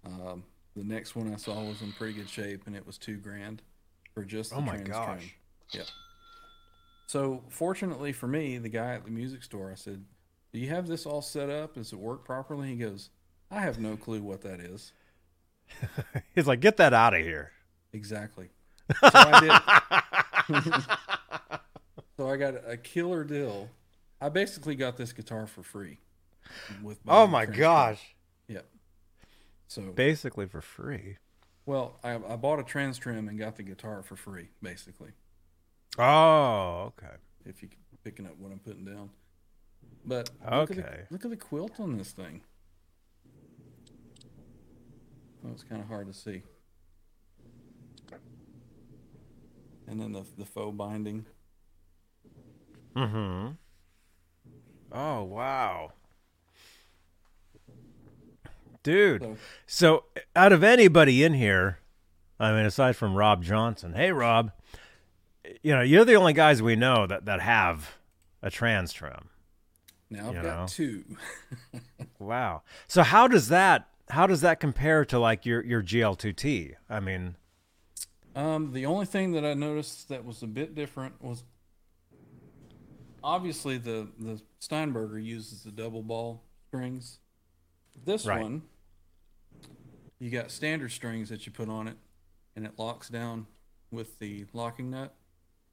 [0.04, 3.16] Um, the next one I saw was in pretty good shape, and it was two
[3.18, 3.62] grand
[4.14, 5.18] for just the Oh my trans gosh.
[5.18, 5.30] trim.
[5.74, 5.86] Yep.
[7.06, 10.04] So fortunately for me, the guy at the music store, I said,
[10.52, 11.74] "Do you have this all set up?
[11.74, 13.10] Does it work properly?" He goes,
[13.50, 14.92] "I have no clue what that is."
[16.34, 17.52] He's like, get that out of here.
[17.92, 18.50] Exactly.
[19.00, 19.40] So I
[20.48, 20.62] did.
[22.16, 23.68] so I got a killer deal.
[24.20, 25.98] I basically got this guitar for free.
[26.82, 28.14] With Oh my French gosh.
[28.46, 28.56] trim.
[28.56, 28.66] Yep.
[29.68, 31.18] So Basically for free.
[31.66, 35.10] well, I, I bought a TransTrem and got the guitar for free, basically.
[35.98, 37.14] Oh, okay.
[37.44, 37.68] If you
[38.04, 39.10] picking up what I'm putting down.
[40.04, 40.80] But look at Okay.
[40.80, 42.40] the, look at the quilt on this thing.
[45.44, 46.42] Oh, it's kind of hard to see.
[49.88, 51.24] And then the the faux binding.
[52.96, 53.48] Mm-hmm.
[54.92, 55.92] Oh wow.
[58.82, 59.22] Dude.
[59.22, 59.36] So
[59.66, 60.04] So
[60.36, 61.78] out of anybody in here,
[62.38, 63.94] I mean aside from Rob Johnson.
[63.94, 64.52] Hey Rob.
[65.62, 67.96] You know, you're the only guys we know that, that have
[68.42, 69.24] a TransTrem.
[70.10, 70.66] now I've You got know.
[70.68, 71.04] two.
[72.18, 72.62] Wow.
[72.88, 76.74] So how does that how does that compare to like your your GL2T?
[76.90, 77.36] I mean,
[78.34, 81.42] Um, the only thing that I noticed that was a bit different was
[83.22, 87.18] obviously the the Steinberger uses the double ball strings.
[88.04, 88.40] This Right.
[88.40, 88.62] one,
[90.18, 91.96] you got standard strings that you put on it,
[92.54, 93.46] and it locks down
[93.90, 95.14] with the locking nut.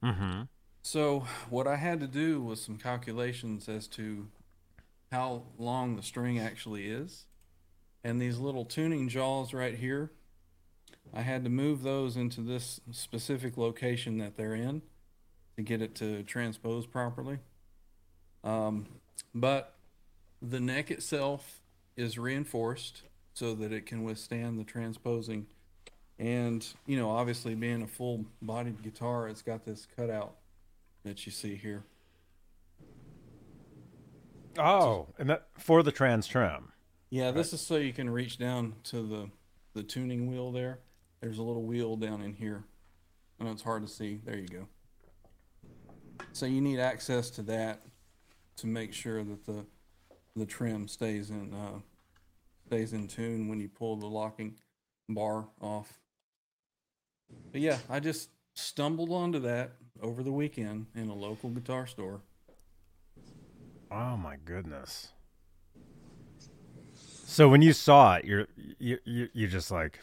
[0.04, 0.44] mm-hmm.
[0.82, 4.28] So what I had to do was some calculations as to
[5.12, 7.26] how long the string actually is.
[8.04, 10.12] And these little tuning jaws right here,
[11.16, 14.82] I had to move those into this specific location that they're in
[15.56, 17.40] to get it to transpose properly.
[18.44, 18.86] Um,
[19.34, 19.76] but
[20.42, 21.62] the neck itself
[21.96, 25.48] is reinforced so that it can withstand the transposing.
[26.20, 30.36] And, you know, obviously being a full bodied guitar, it's got this cutout
[31.04, 31.84] that you see here.
[34.58, 36.64] Oh, and that for the TransTrem.
[37.10, 39.30] Yeah, this is so you can reach down to the
[39.74, 40.80] the tuning wheel there.
[41.22, 42.64] There's a little wheel down in here.
[43.40, 44.22] I know it's hard to see.
[44.24, 44.68] There you go.
[46.34, 47.82] So you need access to that
[48.58, 49.66] to make sure that the
[50.36, 51.80] the trim stays in uh,
[52.68, 54.56] stays in tune when you pull the locking
[55.10, 56.00] bar off.
[57.52, 62.22] But yeah, I just stumbled onto that over the weekend in a local guitar store.
[63.92, 65.10] Oh my goodness.
[67.26, 68.48] So when you saw it, you're
[68.80, 70.00] you you you just like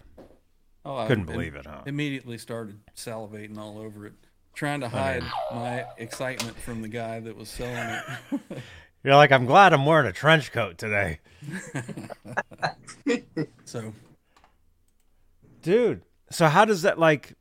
[0.84, 1.82] Oh, I couldn't believe it, huh?
[1.86, 4.14] Immediately started salivating all over it,
[4.54, 5.22] trying to hide
[5.52, 8.62] my excitement from the guy that was selling it.
[9.04, 11.20] You're like, I'm glad I'm wearing a trench coat today,
[13.64, 13.92] so
[15.62, 16.02] dude.
[16.30, 17.34] So how does that like,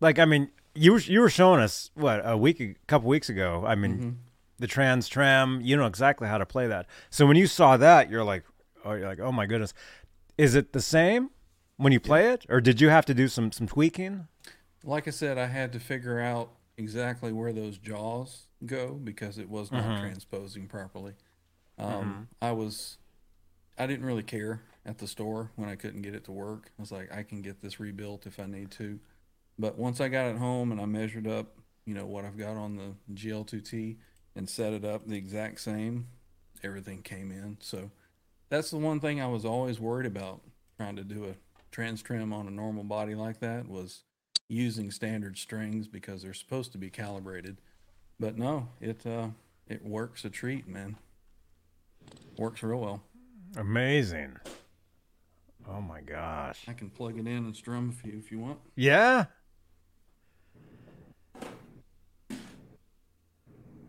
[0.00, 3.28] like I mean, you were you were showing us what a week, a couple weeks
[3.28, 3.64] ago.
[3.66, 4.10] I mean, mm-hmm.
[4.58, 5.64] the TransTrem.
[5.64, 6.86] You know exactly how to play that.
[7.10, 8.44] So when you saw that, you're like,
[8.84, 9.74] oh, you're like, oh my goodness.
[10.38, 11.30] Is it the same
[11.80, 14.28] when you play it, or did you have to do some some tweaking?
[14.84, 19.48] like I said, I had to figure out exactly where those jaws go because it
[19.48, 21.14] was not transposing properly.
[21.78, 22.98] Um, I was,
[23.78, 26.70] I didn't really care at the store when I couldn't get it to work.
[26.78, 28.98] I was like, I can get this rebuilt if I need to.
[29.58, 32.56] But once I got it home and I measured up, you know, what I've got
[32.56, 33.96] on the GL2T
[34.36, 36.06] and set it up the exact same,
[36.62, 37.58] everything came in.
[37.60, 37.90] So
[38.48, 40.40] that's the one thing I was always worried about
[40.78, 41.34] trying to do a
[41.72, 44.04] TransTrem on a normal body like that was
[44.48, 47.58] using standard strings because they're supposed to be calibrated.
[48.18, 49.28] But no, it uh
[49.68, 50.96] it works a treat, man.
[52.36, 53.02] Works real well.
[53.56, 54.36] Amazing.
[55.68, 56.64] Oh my gosh.
[56.66, 58.58] I can plug it in and strum if you if you want.
[58.74, 59.26] Yeah.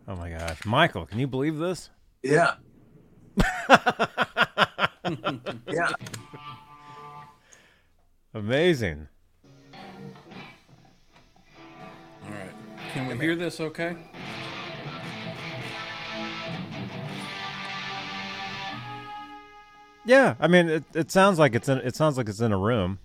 [0.08, 1.90] Oh my gosh, Michael, can you believe this?
[2.22, 2.56] Yeah.
[5.68, 5.92] yeah.
[8.34, 9.10] Amazing.
[12.24, 12.50] All right.
[12.94, 13.98] Can we hear this okay?
[20.06, 22.58] Yeah, I mean, it, it sounds like it's in it sounds like it's in a
[22.58, 23.00] room.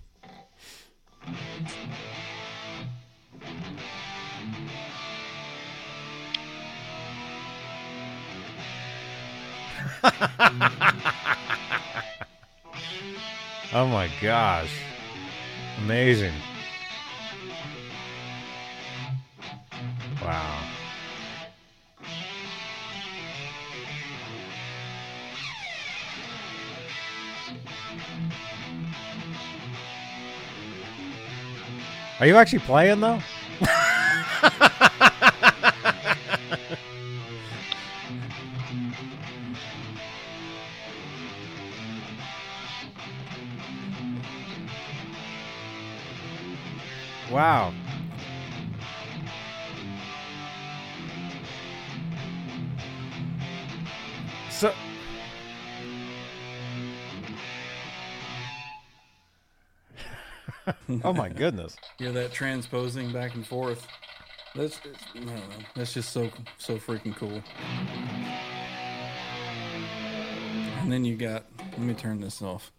[13.73, 14.86] oh my gosh.
[15.77, 16.33] Amazing.
[20.21, 20.63] Wow.
[32.19, 33.19] Are you actually playing though?
[47.37, 47.71] wow.
[54.49, 54.73] So
[61.03, 61.77] Oh my goodness.
[61.99, 63.85] Hear that transposing back and forth.
[64.55, 64.79] That's
[65.13, 65.63] I.
[65.75, 67.43] That's just so so freaking cool.
[70.81, 71.45] And then you got.
[71.59, 72.71] Let me turn this off.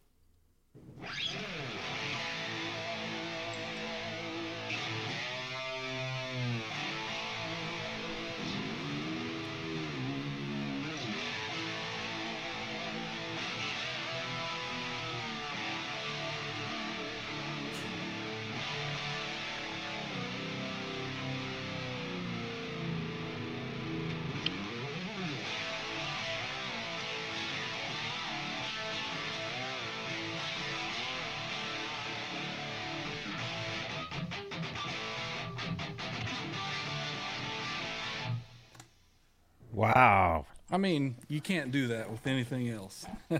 [39.78, 40.46] Wow.
[40.72, 43.06] I mean, you can't do that with anything else.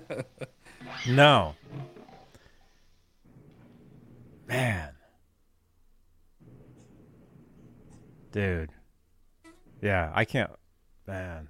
[1.09, 1.57] No.
[4.47, 4.91] Man.
[8.31, 8.71] Dude.
[9.83, 10.53] Yeah, I can't.
[11.09, 11.49] Man.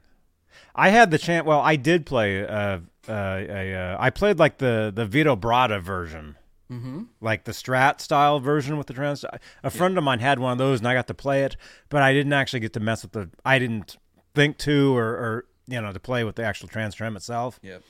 [0.75, 1.45] I had the chance.
[1.45, 2.47] Well, I did play.
[2.47, 6.37] Uh, uh, a, uh, I played like the the Vito Bratta version,
[6.73, 7.03] mm-hmm.
[7.21, 9.27] like the Strat style version with the trans.
[9.63, 11.59] A friend of mine had one of those, and I got to play it,
[11.91, 13.29] but I didn't actually get to mess with the.
[13.45, 13.99] I didn't
[14.39, 17.59] think to or, or you know to play with the actual TransTrem itself.
[17.63, 17.83] Yep.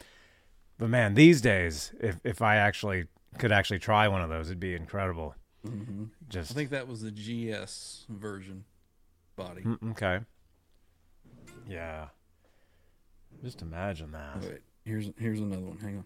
[0.78, 3.06] But man, these days, if if I actually
[3.38, 5.34] could actually try one of those, it'd be incredible.
[5.66, 6.04] Mm-hmm.
[6.28, 8.64] Just I think that was the GS version
[9.36, 9.62] body.
[9.62, 10.20] Mm, okay.
[11.68, 12.06] Yeah.
[13.44, 14.40] Just imagine that.
[14.40, 15.78] Wait, here's here's another one.
[15.78, 16.04] Hang on.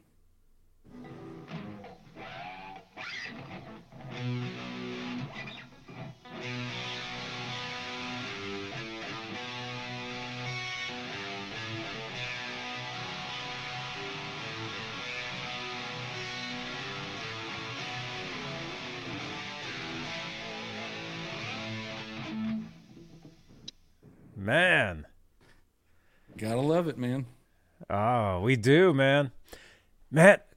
[24.42, 25.06] Man.
[26.36, 27.26] Gotta love it, man.
[27.88, 29.30] Oh, we do, man.
[30.10, 30.48] Matt,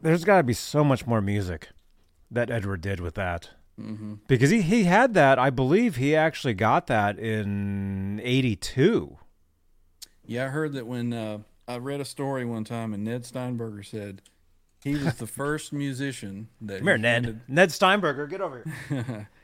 [0.00, 1.68] there's got to be so much more music
[2.30, 3.50] that Edward did with that.
[3.78, 4.14] Mm-hmm.
[4.26, 9.18] Because he, he had that, I believe he actually got that in 82.
[10.24, 13.82] Yeah, I heard that when uh, I read a story one time, and Ned Steinberger
[13.82, 14.22] said
[14.82, 17.40] he was the first musician that Come here, he Ned.
[17.46, 19.28] Ned Steinberger, get over here.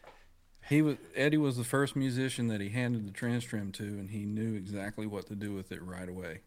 [0.69, 4.25] he was Eddie was the first musician that he handed the TransTrem to, and he
[4.25, 6.41] knew exactly what to do with it right away.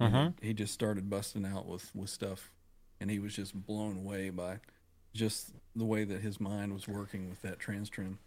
[0.00, 0.34] Mhm.
[0.40, 2.50] He just started busting out with with stuff,
[3.00, 4.60] and he was just blown away by
[5.14, 8.18] just the way that his mind was working with that TransTrem.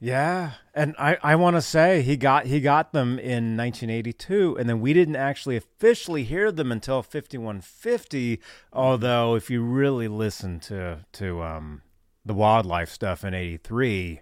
[0.00, 4.68] Yeah, and I, I want to say he got he got them in 1982, and
[4.68, 8.40] then we didn't actually officially hear them until 5150.
[8.72, 11.82] Although, if you really listen to to um,
[12.24, 14.20] the Wild Life stuff in '83,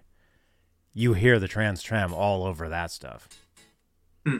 [0.93, 3.27] you hear the TransTrem all over that stuff.
[4.25, 4.37] Hmm.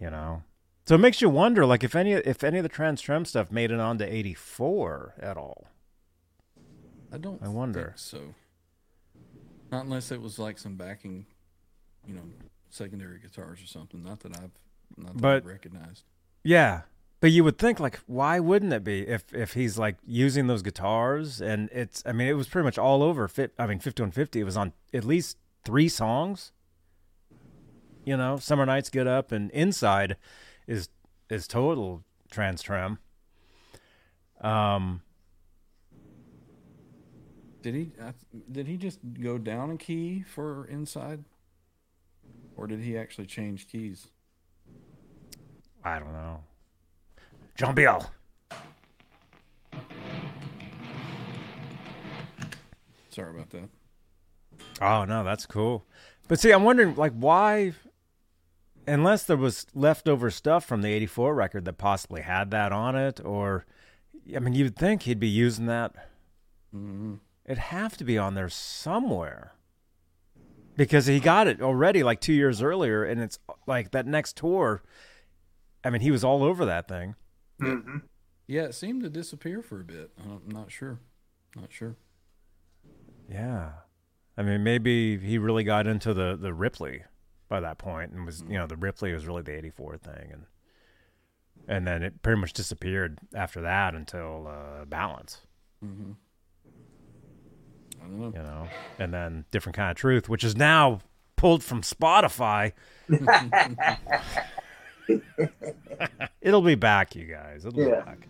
[0.00, 0.42] You know,
[0.86, 3.70] so it makes you wonder, like if any if any of the TransTrem stuff made
[3.70, 5.68] it onto '84 at all.
[7.12, 7.42] I don't.
[7.42, 7.84] I wonder.
[7.86, 8.34] think so.
[9.70, 11.26] Not unless it was like some backing,
[12.06, 12.22] you know,
[12.70, 14.02] secondary guitars or something.
[14.02, 14.50] Not that I've
[14.96, 16.04] not that But- I've recognized.
[16.42, 16.82] Yeah.
[17.24, 20.60] But you would think like, why wouldn't it be if if he's like using those
[20.60, 23.26] guitars and it's I mean it was pretty much all over.
[23.28, 24.40] Fit I mean fifty one fifty.
[24.40, 26.52] It was on at least three songs.
[28.04, 30.18] You know, summer nights get up and inside
[30.66, 30.90] is
[31.30, 32.98] is total TransTrem.
[34.42, 35.00] Um,
[37.62, 37.92] Did he?
[38.02, 38.12] I
[38.52, 41.24] Did he just go down a key for inside,
[42.54, 44.08] or did he actually change keys?
[45.82, 46.40] I don't know.
[47.56, 48.10] Jean Biel.
[53.10, 53.68] Sorry about that.
[54.80, 55.86] Oh no, that's cool.
[56.26, 57.74] But see, I'm wondering like why
[58.86, 63.20] unless there was leftover stuff from the 84 record that possibly had that on it
[63.24, 63.64] or
[64.34, 65.94] I mean you'd think he'd be using that
[66.70, 67.14] hmm
[67.46, 69.52] it'd have to be on there somewhere.
[70.76, 74.82] Because he got it already like 2 years earlier and it's like that next tour
[75.84, 77.14] I mean he was all over that thing.
[77.60, 77.98] Mm-hmm.
[78.46, 80.10] Yeah, it seemed to disappear for a bit.
[80.18, 80.98] I'm not sure.
[81.56, 81.96] Not sure.
[83.30, 83.70] Yeah.
[84.36, 87.04] I mean, maybe he really got into the, the Ripley
[87.48, 90.30] by that point and was, you know, the Ripley was really the 84 thing.
[90.32, 90.42] And,
[91.68, 95.42] and then it pretty much disappeared after that until uh, Balance,
[95.80, 96.12] hmm
[98.02, 98.26] I don't know.
[98.36, 98.68] you know,
[98.98, 101.00] and then Different Kind of Truth, which is now
[101.36, 102.72] pulled from Spotify.
[106.40, 107.64] It'll be back, you guys.
[107.64, 108.00] It'll Yeah.
[108.00, 108.28] be back.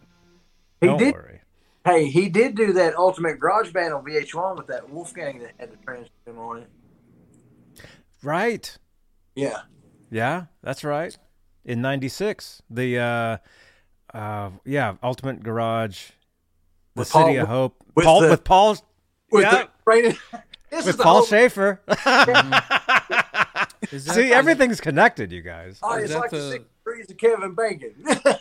[0.80, 1.14] He Don't did.
[1.14, 1.40] worry.
[1.84, 5.70] Hey, he did do that Ultimate Garage Band on VH1 with that Wolfgang that had
[5.70, 6.70] the transcript on it.
[8.22, 8.76] Right.
[9.34, 9.62] Yeah.
[10.10, 11.16] Yeah, that's right.
[11.64, 13.36] In '96, the uh,
[14.16, 16.10] uh, yeah, Ultimate Garage,
[16.94, 18.76] the With City Paul- of Hope, with Paul the- with Paul
[19.32, 19.51] With Yeah.
[19.64, 20.16] the, right,
[20.70, 21.80] this is with Paul whole, Shaffer.
[23.93, 25.78] Is that See, the- everything's connected, you guys.
[25.82, 27.94] Oh, it's like the, the- six degrees of Kevin Bacon.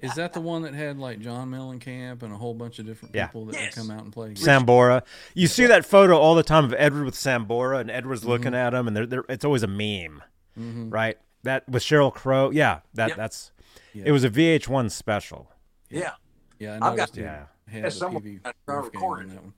[0.00, 3.14] Is that the one that had like John Mellencamp and a whole bunch of different
[3.14, 3.26] Yeah.
[3.26, 3.74] people that Yes.
[3.76, 4.30] come out and play?
[4.30, 5.02] Sambora.
[5.34, 8.30] You see that photo all the time of Edward with Sambora, and Edward's Mm-hmm.
[8.30, 10.20] looking at him, and they're, they're, it's always a meme,
[10.56, 11.18] hmm right?
[11.44, 12.50] That with Sheryl Crow.
[12.50, 13.16] Yeah, that Yep.
[13.16, 13.52] that's.
[13.94, 14.04] Yeah.
[14.06, 15.50] It was a VH1 special.
[15.88, 16.12] yeah.
[16.58, 17.44] Yeah, I I've got- Yeah.
[17.68, 19.52] had Yeah, the someone- PV recorded that one.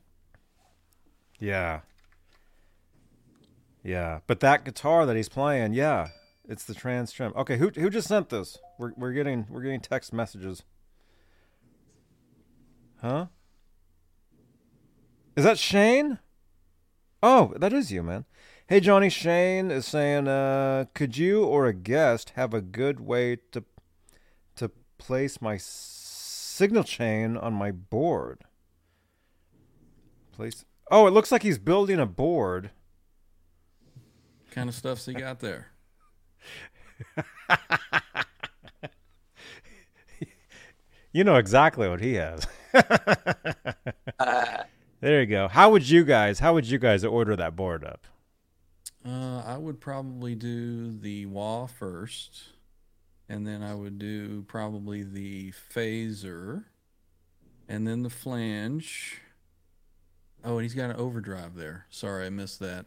[1.38, 1.80] Yeah.
[3.84, 6.08] Yeah, but that guitar that he's playing, yeah,
[6.48, 7.36] it's the TransTrem.
[7.36, 8.58] Okay, who who just sent this?
[8.78, 10.62] We're we're getting we're getting text messages.
[13.02, 13.26] Huh?
[15.36, 16.18] Is that Shane?
[17.22, 18.24] Oh, that is you, man.
[18.66, 23.36] Hey Johnny, Shane is saying, uh, could you or a guest have a good way
[23.52, 23.64] to
[24.56, 28.44] to place my signal chain on my board?
[30.32, 30.64] Place.
[30.90, 32.70] Oh, it looks like he's building a board.
[34.54, 35.68] Kind of stuff's he got there.
[41.12, 42.46] You know exactly what he has.
[44.18, 44.64] Uh,
[45.00, 45.48] There you go.
[45.48, 46.38] How would you guys?
[46.40, 48.06] How would you guys order that board up?
[49.06, 52.42] Uh, I would probably do the wah first,
[53.28, 56.64] and then I would do probably the phaser,
[57.68, 59.20] and then the flange.
[60.44, 61.86] Oh, and he's got an overdrive there.
[61.90, 62.86] Sorry, I missed that.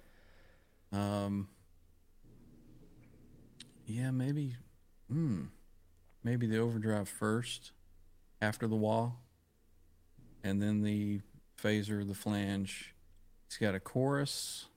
[0.92, 1.50] Um,
[3.88, 4.56] yeah, maybe.
[5.10, 5.46] Hmm.
[6.24, 7.72] Maybe the overdrive first,
[8.42, 9.12] after the wah,
[10.44, 11.22] and then the
[11.62, 12.94] phaser, the flange.
[13.48, 14.68] It's got a chorus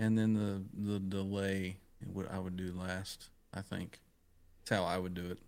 [0.00, 0.62] and then the
[0.92, 1.76] the delay
[2.12, 3.28] What I would do last.
[3.54, 4.00] I think
[4.64, 5.38] that's how I would do it.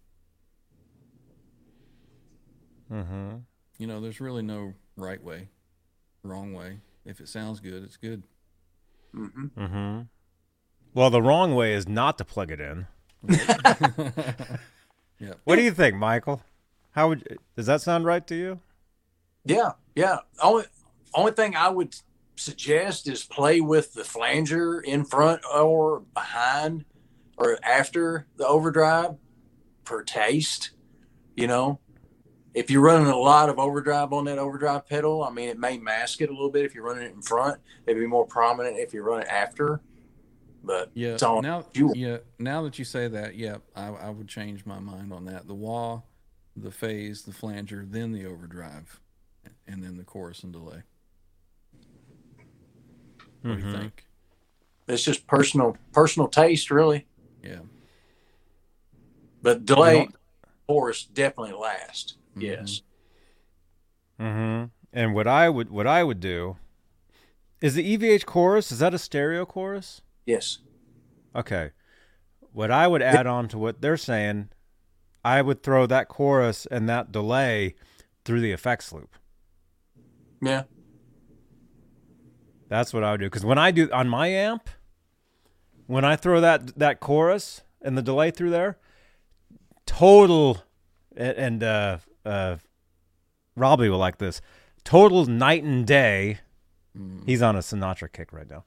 [2.92, 3.36] Mm-hmm.
[3.78, 5.48] You know, there's really no right way,
[6.22, 6.80] wrong way.
[7.06, 8.22] If it sounds good, it's good.
[9.14, 9.50] mhm.
[9.56, 10.00] Mm-hmm.
[10.94, 12.86] Well, the wrong way is not to plug it in.
[15.18, 15.34] yeah.
[15.44, 16.42] What do you think, Michael?
[16.90, 18.60] How would does that sound right to you?
[19.44, 20.18] Yeah, yeah.
[20.42, 20.64] Only
[21.14, 21.94] only thing I would
[22.36, 26.84] suggest is play with the flanger in front or behind
[27.38, 29.16] or after the overdrive
[29.84, 30.70] for taste.
[31.36, 31.80] You know,
[32.52, 35.78] if you're running a lot of overdrive on that overdrive pedal, I mean, it may
[35.78, 37.58] mask it a little bit if you're running it in front.
[37.86, 39.80] It'd be more prominent if you run it after.
[40.64, 41.14] But Yeah.
[41.14, 41.92] it's all now, you.
[41.94, 42.18] yeah.
[42.38, 45.46] Now that you say that, yeah, I, I would change my mind on that.
[45.48, 46.02] The wah,
[46.56, 49.00] the phase, the flanger, then the overdrive,
[49.66, 50.82] and then the chorus and delay.
[53.42, 53.78] What do you Mhm.
[53.80, 54.06] think?
[54.86, 57.06] It's just personal personal taste, really.
[57.42, 57.60] Yeah.
[59.42, 60.08] But delay, You
[60.68, 62.14] chorus definitely last.
[62.36, 62.42] Mhm.
[62.42, 62.82] Yes.
[64.20, 64.66] Mm-hmm.
[64.92, 66.56] And what I would what I would do
[67.60, 68.70] is the EVH chorus.
[68.70, 70.02] Is that a stereo chorus?
[70.26, 70.58] Yes.
[71.34, 71.70] Okay.
[72.52, 74.50] What I would add on to what they're saying,
[75.24, 77.74] I would throw that chorus and that delay
[78.24, 79.16] through the effects loop.
[80.40, 80.64] Yeah.
[82.68, 83.26] That's what I would do.
[83.26, 84.68] Because when I do on my amp,
[85.86, 88.78] when I throw that that chorus and the delay through there,
[89.86, 90.62] total
[91.16, 92.56] and, and uh, uh,
[93.56, 94.40] Robbie will like this.
[94.84, 96.38] Total night and day.
[97.26, 98.64] He's on a Sinatra kick right now.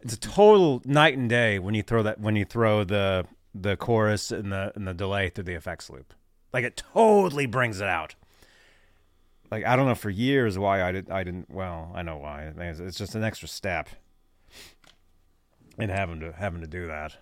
[0.00, 3.76] It's a total night and day when you throw that when you throw the the
[3.76, 6.14] chorus and the and the delay through the effects loop.
[6.52, 8.14] Like it totally brings it out.
[9.50, 12.52] Like I don't know for years why I did I didn't well I know why
[12.58, 13.88] it's just an extra step
[15.78, 17.16] in having to having to do that.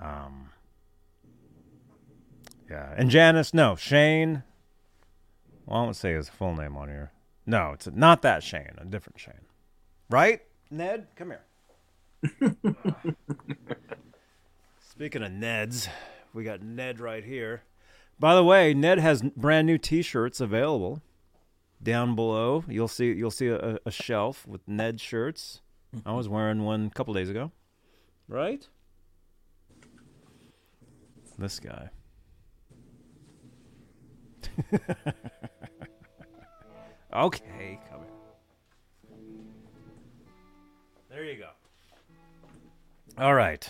[0.00, 0.50] Um.
[2.70, 4.42] Yeah, and Janice, no Shane.
[5.66, 7.12] Well, I won't say his full name on here.
[7.46, 9.46] No, it's not that Shane, a different Shane,
[10.10, 10.42] right?
[10.70, 11.44] Ned, come here.
[14.80, 15.88] Speaking of Neds,
[16.34, 17.62] we got Ned right here.
[18.18, 21.00] By the way, Ned has brand new T-shirts available.
[21.80, 25.60] Down below, you'll see you'll see a, a shelf with Ned shirts.
[26.04, 27.52] I was wearing one a couple days ago,
[28.26, 28.66] right?
[31.38, 31.90] This guy.
[37.14, 37.78] okay,
[41.18, 41.48] There you go.
[43.18, 43.68] All right.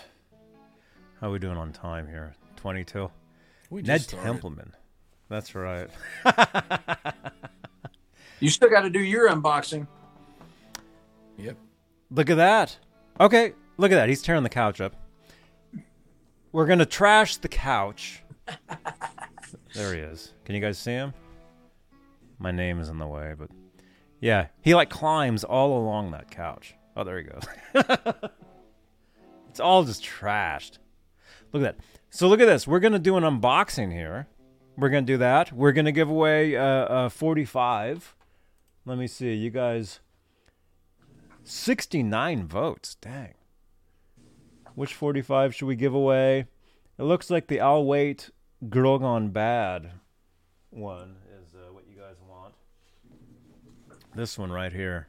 [1.19, 2.35] How are we doing on time here?
[2.57, 3.11] 22.
[3.71, 4.27] We Ned started.
[4.27, 4.75] Templeman.
[5.31, 5.89] That's right.
[8.41, 9.89] You still got to do your unboxing.
[11.39, 11.57] Yep.
[12.11, 12.77] Look at that.
[13.19, 14.09] Okay, look at that.
[14.09, 14.95] He's tearing the couch up.
[16.53, 18.23] We're going to trash the couch.
[19.75, 20.35] there he is.
[20.45, 21.15] Can you guys see him?
[22.39, 23.51] My name is in the way, but
[24.21, 26.77] yeah, he like climbs all along that couch.
[26.99, 27.45] Oh, there he goes.
[29.49, 30.79] it's all just trashed.
[31.53, 31.85] Look at that.
[32.11, 32.67] So look at this.
[32.67, 34.27] We're to do an unboxing here.
[34.77, 35.53] We're to do that.
[35.53, 38.17] We're to give away uh, uh, 45.
[38.85, 39.33] Let me see.
[39.33, 40.01] You guys
[41.45, 42.97] 69 votes.
[42.97, 43.35] Dang.
[44.75, 46.47] Which 45 should we give away?
[46.99, 48.31] It looks like the I'll Wait
[48.69, 49.93] Girl Gone Bad
[50.71, 52.55] one is uh, what you guys want.
[54.17, 55.07] This one right here.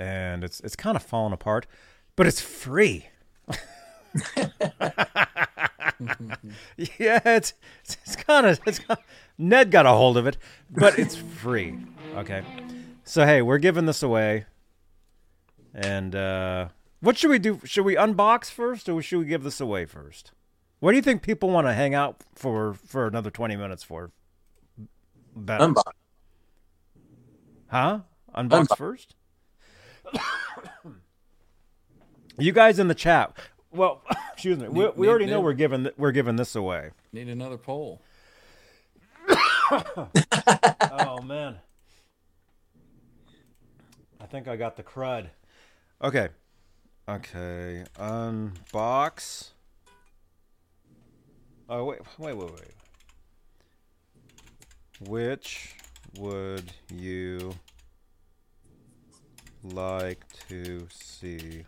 [0.00, 1.66] And it's it's kind of falling apart,
[2.16, 3.08] but it's free.
[6.98, 7.52] yeah, it's
[7.82, 8.98] it's kind of it's kind
[9.36, 10.38] Ned got a hold of it,
[10.70, 11.78] but it's free.
[12.14, 12.42] Okay.
[13.04, 14.46] So hey, we're giving this away.
[15.74, 16.68] And uh
[17.00, 17.60] what should we do?
[17.64, 20.32] Should we unbox first or should we give this away first?
[20.78, 24.12] What do you think people want to hang out for for another 20 minutes for?
[25.36, 25.66] Better.
[25.66, 25.92] Unbox.
[27.66, 28.00] Huh?
[28.34, 28.76] Unbox Unbox.
[28.78, 29.14] first?
[32.38, 33.36] you guys in the chat.
[33.72, 34.68] Well, excuse me.
[34.68, 36.90] We, Need- we already need- know we're giving we're giving this away.
[37.12, 38.02] Need another poll.
[39.70, 41.56] oh man.
[44.20, 45.28] I think I got the crud.
[46.02, 46.28] Okay.
[47.08, 47.84] Okay.
[47.98, 49.50] Unbox.
[51.68, 52.74] Oh wait, wait, wait, wait.
[55.08, 55.74] Which
[56.18, 57.52] would you
[59.62, 61.64] like to see?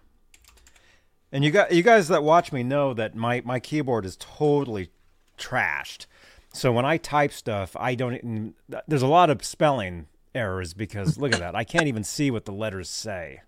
[1.31, 4.91] And you got you guys that watch me know that my my keyboard is totally
[5.39, 6.07] trashed.
[6.53, 8.55] So when I type stuff, I don't.
[8.87, 11.55] There's a lot of spelling errors because look at that.
[11.55, 13.41] I can't even see what the letters say.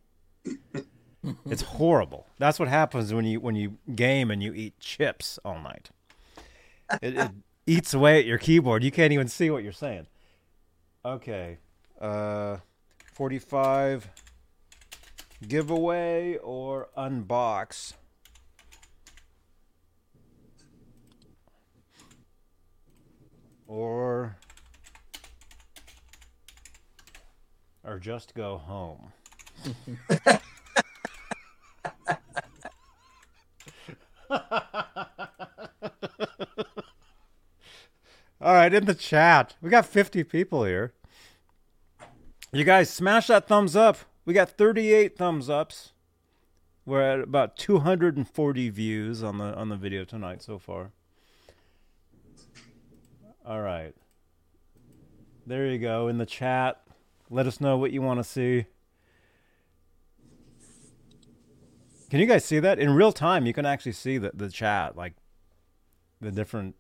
[1.47, 2.27] It's horrible.
[2.39, 5.91] That's what happens when you when you game and you eat chips all night.
[7.03, 7.31] It, it
[7.67, 8.85] eats away at your keyboard.
[8.85, 10.07] You can't even see what you're saying.
[11.05, 11.59] Okay,
[12.01, 12.59] uh,
[13.13, 14.09] forty-five
[15.47, 17.95] giveaway or unbox.
[23.75, 24.37] or
[27.83, 29.13] or just go home.
[38.41, 40.93] All right, in the chat, we got 50 people here.
[42.53, 43.99] You guys smash that thumbs up.
[44.25, 45.93] We got 38 thumbs ups.
[46.87, 50.93] We're at about 240 views on the on the video tonight so far.
[53.45, 53.95] All right.
[55.47, 56.83] There you go in the chat.
[57.31, 58.67] Let us know what you want to see.
[62.11, 63.45] Can you guys see that in real time?
[63.45, 65.15] You can actually see the the chat, like
[66.21, 66.77] the different.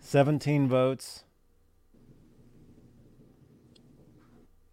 [0.00, 1.23] Seventeen votes.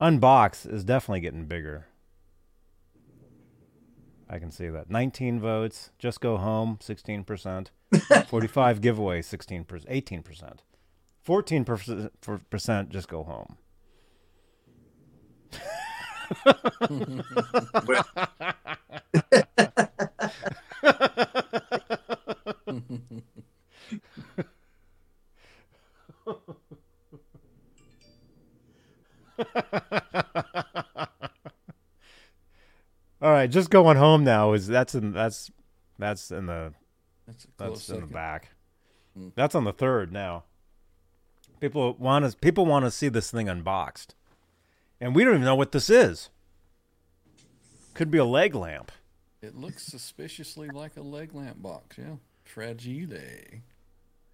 [0.02, 1.86] Unbox is definitely getting bigger.
[4.28, 4.90] I can see that.
[4.90, 5.92] 19 votes.
[6.00, 6.80] Just go home.
[6.82, 7.68] 16%.
[8.28, 9.22] 45 giveaway.
[9.22, 9.66] 16%.
[9.66, 10.58] 18%.
[11.24, 13.58] 14% just go home.
[33.22, 35.52] All right, just going home now is that's in that's
[36.00, 36.74] that's in the
[37.28, 38.50] That's that's in the back.
[39.18, 39.34] Mm.
[39.36, 40.46] That's on the third now.
[41.60, 44.16] People want to people want to see this thing unboxed,
[45.00, 46.30] and we don't even know what this is.
[47.94, 48.92] Could be a leg lamp.
[49.42, 51.98] It looks suspiciously like a leg lamp box.
[51.98, 53.14] Yeah, fragile.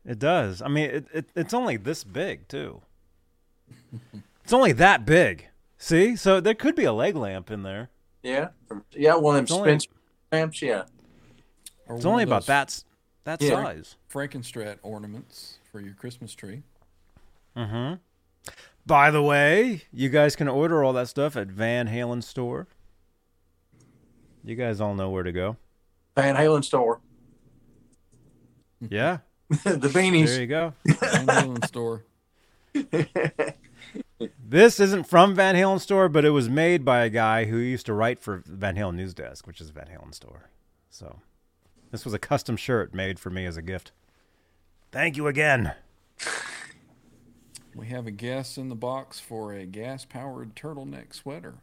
[0.05, 0.61] It does.
[0.61, 2.81] I mean, it, it it's only this big too.
[4.47, 5.49] it's only that big.
[5.77, 7.89] See, so there could be a leg lamp in there.
[8.23, 8.47] yeah,
[8.93, 9.15] yeah.
[9.15, 9.89] One of It's them only- Spencer
[10.31, 10.61] lamps.
[10.61, 10.83] Yeah,
[11.89, 12.85] It's only about those that s-
[13.25, 13.49] that Yeah.
[13.61, 13.97] size.
[14.09, 16.63] Frankenstrat ornaments for your Christmas tree.
[17.57, 17.95] Mm-hmm.
[18.85, 22.67] By the way, you guys can order all that stuff at Van Halen store.
[24.45, 25.57] You guys all know where to go.
[26.15, 27.01] Van Halen store.
[28.79, 29.17] Yeah,
[29.49, 30.27] the beanies.
[30.27, 30.73] there you go.
[30.85, 32.05] Van Halen store.
[34.19, 37.85] This isn't from Van Halen store, but it was made by a guy who used
[37.85, 40.49] to write for Van Halen News Desk, which is Van Halen store.
[40.89, 41.19] So,
[41.91, 43.91] this was a custom shirt made for me as a gift.
[44.91, 45.73] Thank you again.
[47.75, 51.59] We have a guess in the box for a gas powered turtleneck sweater.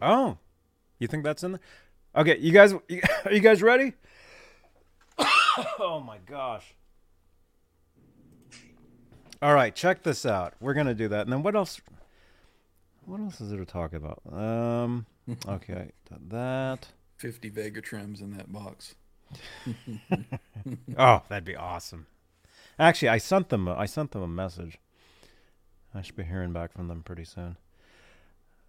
[0.00, 0.38] Oh,
[1.00, 1.60] you think that's in there?
[2.14, 2.72] Okay, you guys,
[3.24, 3.94] are you guys ready?
[5.80, 6.74] oh my gosh!
[9.42, 10.54] All right, check this out.
[10.60, 11.80] We're gonna do that, and then what else?
[13.06, 14.20] What else is there to talk about?
[14.30, 15.06] Um,
[15.48, 15.90] okay,
[16.28, 16.88] that.
[17.16, 18.94] 50 Vega-Trems in that box.
[20.98, 22.06] Oh, that'd be awesome.
[22.78, 23.66] Actually, I sent them.
[23.68, 24.78] A, I sent them a message.
[25.94, 27.56] I should be hearing back from them pretty soon.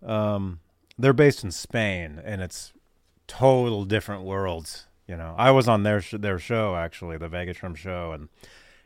[0.05, 0.59] Um,
[0.97, 2.71] they're based in Spain, and it's
[3.27, 4.87] total different worlds.
[5.07, 8.29] You know, I was on their sh- their show actually, the Vega-Trem show, and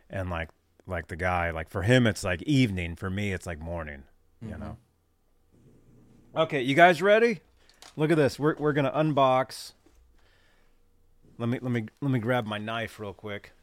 [0.10, 0.50] and like
[0.88, 2.96] like the guy, like for him it's like evening.
[2.96, 4.04] For me, it's like morning.
[4.42, 4.62] You mm-hmm.
[4.62, 4.78] know.
[6.36, 7.40] Okay, you guys ready?
[7.96, 8.38] Look at this.
[8.38, 9.74] We're we're gonna unbox.
[11.38, 13.54] Let me let me let me grab my knife real quick.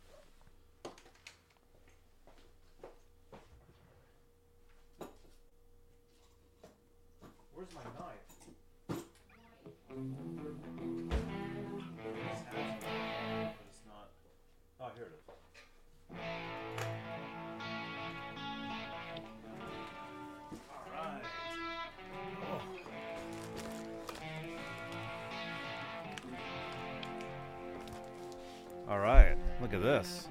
[29.72, 30.28] Look at this.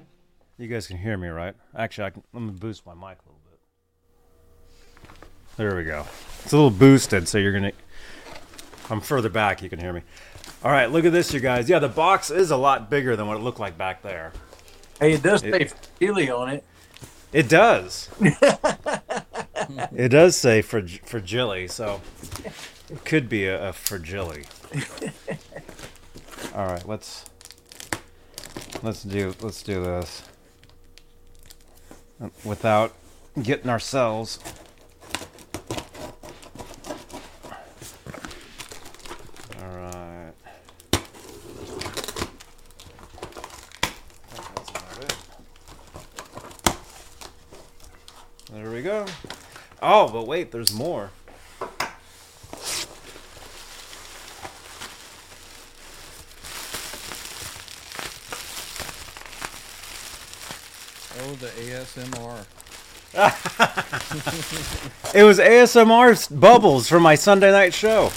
[0.58, 1.54] You guys can hear me, right?
[1.76, 3.58] Actually, I can, let me boost my mic a little bit.
[5.56, 6.06] There we go.
[6.44, 7.72] It's a little boosted, so you're gonna.
[8.90, 9.62] I'm further back.
[9.62, 10.02] You can hear me.
[10.62, 11.68] All right, look at this, you guys.
[11.68, 14.32] Yeah, the box is a lot bigger than what it looked like back there.
[15.00, 15.68] Hey, it does say
[16.00, 16.64] It- on it.
[17.32, 18.10] It does.
[18.20, 22.00] it does say for fragile, so
[22.90, 24.30] it could be a, a fragile.
[26.54, 27.24] All right, let's
[28.82, 30.22] let's do let's do this
[32.22, 32.92] uh, without
[33.40, 34.38] getting ourselves.
[48.50, 49.06] There we go.
[49.80, 51.10] Oh, but wait, there's more.
[61.20, 62.46] Oh, the ASMR.
[65.14, 68.04] It was ASMR bubbles for my Sunday night show.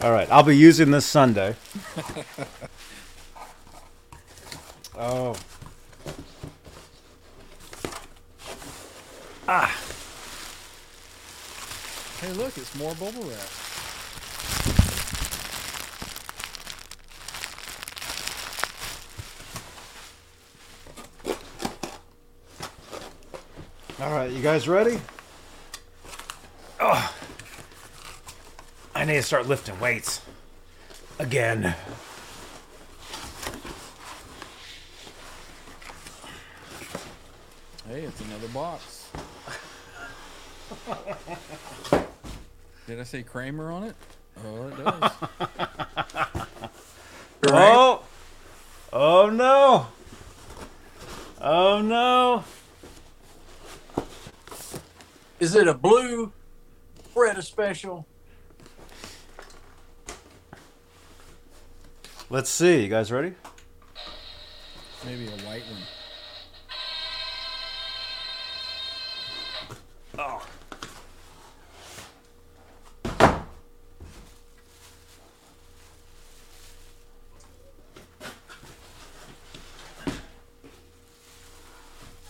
[0.00, 1.54] All right, I'll be using this Sunday.
[5.02, 5.34] Oh.
[9.48, 9.74] Ah.
[12.20, 13.69] Hey, look, it's more bubble wrap.
[24.40, 24.98] You guys ready?
[26.80, 27.14] Oh.
[28.94, 30.22] I need to start lifting weights
[31.18, 31.74] again.
[37.86, 39.10] Hey, it's another box.
[42.86, 43.94] Did I say Kramer on it?
[44.42, 45.12] Oh, it does.
[47.52, 48.02] Oh,
[48.92, 49.86] oh no,
[51.40, 52.44] oh no.
[55.50, 56.32] Is it a blue
[57.12, 58.06] Beretta special?
[62.28, 62.84] Let's see.
[62.84, 63.34] You guys ready?
[65.04, 65.82] Maybe a white one.
[70.20, 70.46] Oh.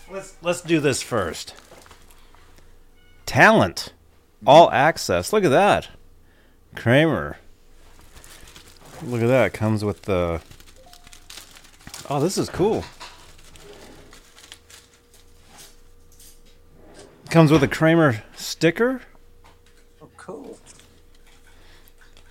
[0.09, 1.60] Let's let's do this first.
[3.31, 3.93] Talent,
[4.45, 5.31] all access.
[5.31, 5.87] Look at that,
[6.75, 7.37] Kramer.
[9.01, 9.53] Look at that.
[9.53, 10.41] Comes with the.
[12.09, 12.83] Oh, this is cool.
[17.29, 18.99] Comes with a Kramer sticker.
[20.01, 20.59] Oh, cool.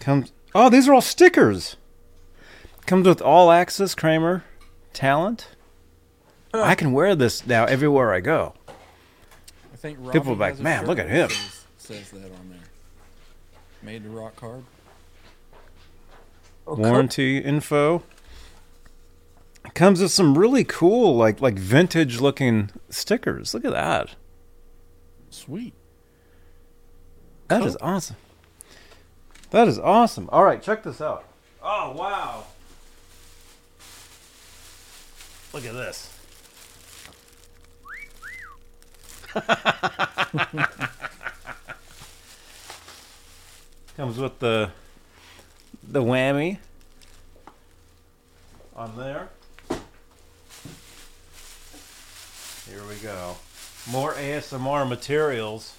[0.01, 0.32] Comes.
[0.55, 1.77] Oh, these are all stickers.
[2.85, 4.44] Comes with all access Kramer
[4.93, 5.48] talent.
[6.52, 8.52] I can wear this now everywhere I go.
[9.81, 12.59] I think Robbie People are like, "Man, look at him." Says, says that on there.
[13.82, 14.62] Made to rock hard.
[16.66, 16.77] Cool.
[16.77, 18.02] Warranty info.
[19.73, 23.55] Comes with some really cool, like like vintage looking stickers.
[23.55, 24.16] Look at that.
[25.31, 25.73] Sweet.
[27.48, 28.16] That is awesome.
[29.48, 30.28] That is awesome.
[30.31, 31.24] All right, check this out.
[31.62, 32.44] Oh wow!
[35.55, 36.20] Look at this.
[43.97, 44.73] Comes with the
[45.86, 46.59] the whammy
[48.74, 49.28] on there.
[52.69, 53.36] Here we go.
[53.89, 55.77] More ASMR materials.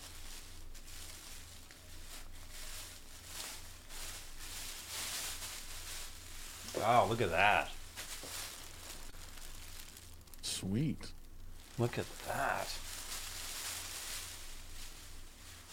[6.78, 7.69] Wow, look at that.
[10.41, 11.07] Sweet.
[11.78, 12.69] Look at that.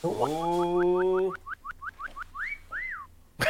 [0.04, 1.34] Oh.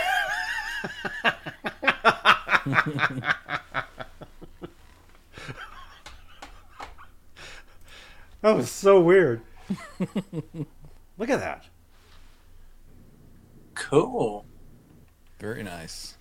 [8.40, 9.42] that was so weird.
[11.18, 11.66] Look at that.
[13.74, 14.46] Cool.
[15.38, 16.16] Very nice.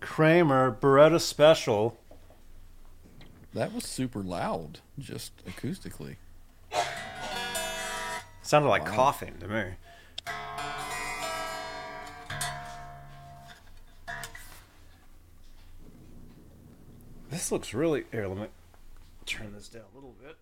[0.00, 1.98] Kramer Beretta Special.
[3.56, 6.16] That was super loud, just acoustically.
[8.42, 8.94] Sounded like Wow.
[8.94, 9.72] coughing to me.
[17.30, 18.04] This looks really.
[18.12, 18.46] Here, let me
[19.24, 20.36] turn this down a little bit.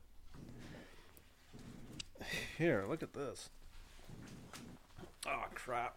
[2.59, 3.49] Here, look at this.
[5.25, 5.97] Oh, crap.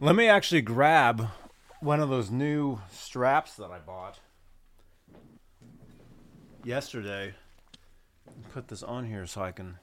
[0.00, 1.28] Let me actually grab
[1.80, 4.18] one of those new straps that I bought
[6.62, 7.34] yesterday
[8.52, 9.78] put this on here so I can.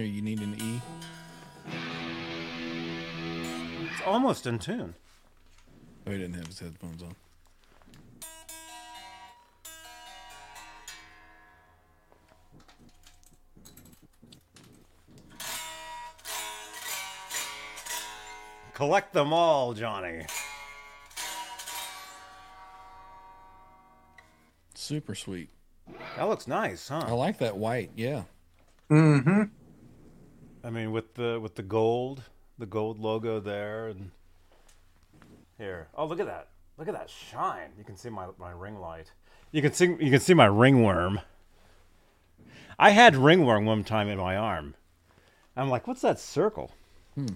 [0.00, 0.80] Here, you need an E.
[3.92, 4.94] It's almost in tune.
[6.06, 7.14] Oh, he didn't have his headphones on.
[18.72, 20.24] Collect them all, Johnny.
[24.74, 25.50] Super sweet.
[26.16, 27.04] That looks nice, huh?
[27.06, 27.90] I like that white.
[27.94, 28.22] Yeah.
[28.90, 29.42] Mm-hmm.
[30.62, 32.22] I mean, with the with the gold,
[32.58, 34.10] the gold logo there, and
[35.58, 35.88] here.
[35.94, 36.48] Oh, look at that!
[36.78, 37.70] Look at that shine.
[37.78, 39.12] You can see my my ring light.
[39.52, 41.20] You can see you can see my ringworm.
[42.78, 44.74] I had ringworm one time in my arm.
[45.56, 46.72] I'm like, what's that circle?
[47.14, 47.26] Hmm.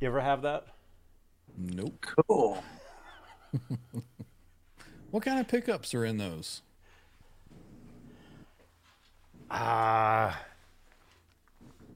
[0.00, 0.66] You ever have that?
[1.56, 2.06] Nope.
[2.26, 2.62] Cool.
[5.10, 6.60] What kind of pickups are in those?
[9.50, 10.38] Ah.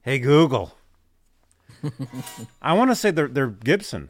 [0.03, 0.75] Hey Google.
[2.61, 4.09] I want to say they're they're Gibson.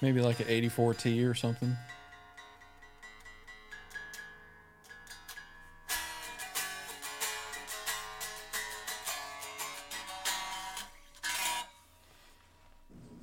[0.00, 1.76] Maybe like an 84T or something.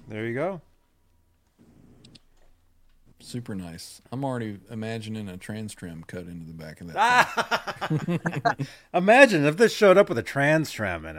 [0.07, 0.61] There you go.
[3.33, 3.99] Super nice.
[4.11, 6.95] I'm already imagining a TransTrem cut into the back of that.
[6.95, 8.55] Ah.
[8.93, 11.17] Imagine if this showed up with a TransTrem in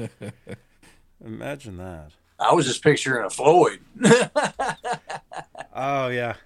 [0.00, 0.34] it.
[1.22, 2.12] Imagine that.
[2.38, 3.80] I was just picturing a Floyd.
[5.74, 6.36] Oh yeah,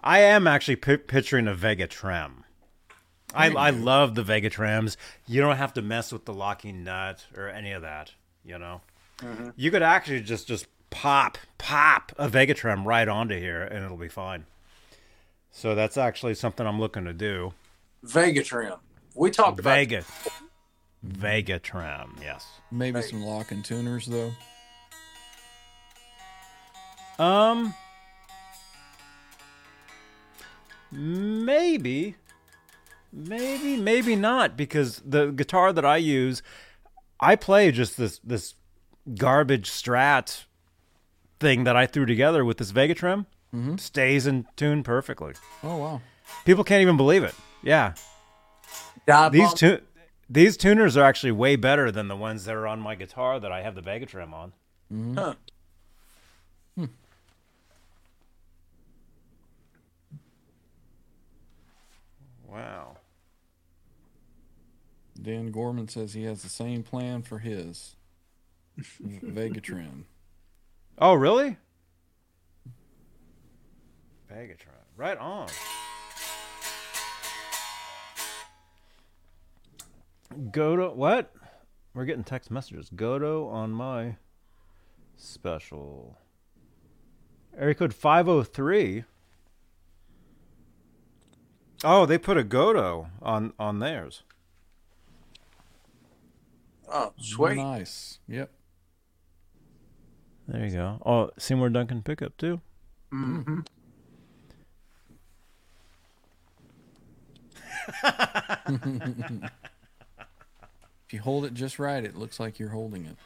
[0.00, 2.42] I am actually pi picturing a Vega-Trem.
[3.32, 4.96] I I love the Vega-Trems.
[5.28, 8.10] You don't have to mess with the locking nut or any of that.
[8.44, 8.80] You know,
[9.20, 9.50] mm-hmm.
[9.54, 14.08] you could actually just just pop pop a Vega-Trem right onto here and it'll be
[14.08, 14.46] fine.
[15.50, 17.54] So that's actually something I'm looking to do.
[18.02, 18.78] Vega-Trem.
[19.14, 20.04] We talked about Vega
[21.02, 22.46] Vega-Trem, yes.
[22.70, 24.32] Maybe some lock and tuners though.
[27.18, 27.74] Um,
[30.90, 32.16] maybe,
[33.12, 36.42] maybe, maybe not because the guitar that I use,
[37.20, 38.54] I play just this this
[39.14, 40.44] garbage Strat
[41.40, 43.26] thing that I threw together with this Vega-Trem.
[43.54, 43.76] Mm-hmm.
[43.78, 45.32] Stays in tune perfectly.
[45.64, 46.00] Oh wow.
[46.44, 47.34] People can't even believe it.
[47.64, 47.94] Yeah,
[49.06, 49.56] dive these bomb.
[49.56, 49.80] tu-
[50.28, 53.50] these tuners are actually way better than the ones that are on my guitar that
[53.50, 54.52] I have the Vega-Trem on.
[54.92, 55.14] Mm-hmm.
[55.18, 55.34] Huh.
[56.76, 56.84] Hmm.
[62.46, 62.96] Wow.
[65.20, 67.96] Dan Gorman says he has the same plan for his
[69.00, 70.06] Vega trim.
[71.00, 71.56] Oh, really?
[74.30, 74.84] Vegatron.
[74.96, 75.48] Right on.
[80.52, 81.32] Go to what?
[81.94, 82.90] We're getting text messages.
[82.94, 84.16] Gotoh on my
[85.16, 86.18] special.
[87.58, 89.04] Area code 503.
[91.82, 94.22] Oh, they put a Gotoh on on theirs.
[96.92, 97.56] Oh, sweet.
[97.56, 98.18] Nice.
[98.28, 98.50] Yep.
[100.50, 101.00] There you go.
[101.06, 102.60] Oh, Seymour Duncan pickup too.
[103.10, 103.60] hmm
[111.06, 113.16] If you hold it just right, it looks like you're holding it.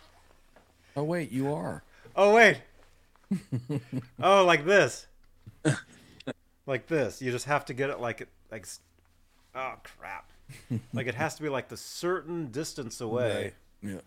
[0.97, 1.83] Oh wait, you are.
[2.15, 2.61] Oh wait.
[4.23, 5.07] oh, like this.
[6.67, 7.21] like this.
[7.21, 8.67] You just have to get it like it like.
[9.55, 10.31] Oh crap!
[10.93, 13.55] like it has to be like the certain distance away.
[13.83, 14.01] Yeah.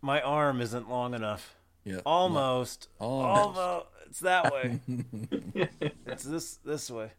[0.00, 1.56] My arm isn't long enough.
[1.84, 2.00] Yeah.
[2.06, 2.88] Almost.
[2.98, 3.58] Almost.
[3.58, 3.86] Almost.
[4.08, 4.80] It's that way.
[6.06, 7.10] it's this this way.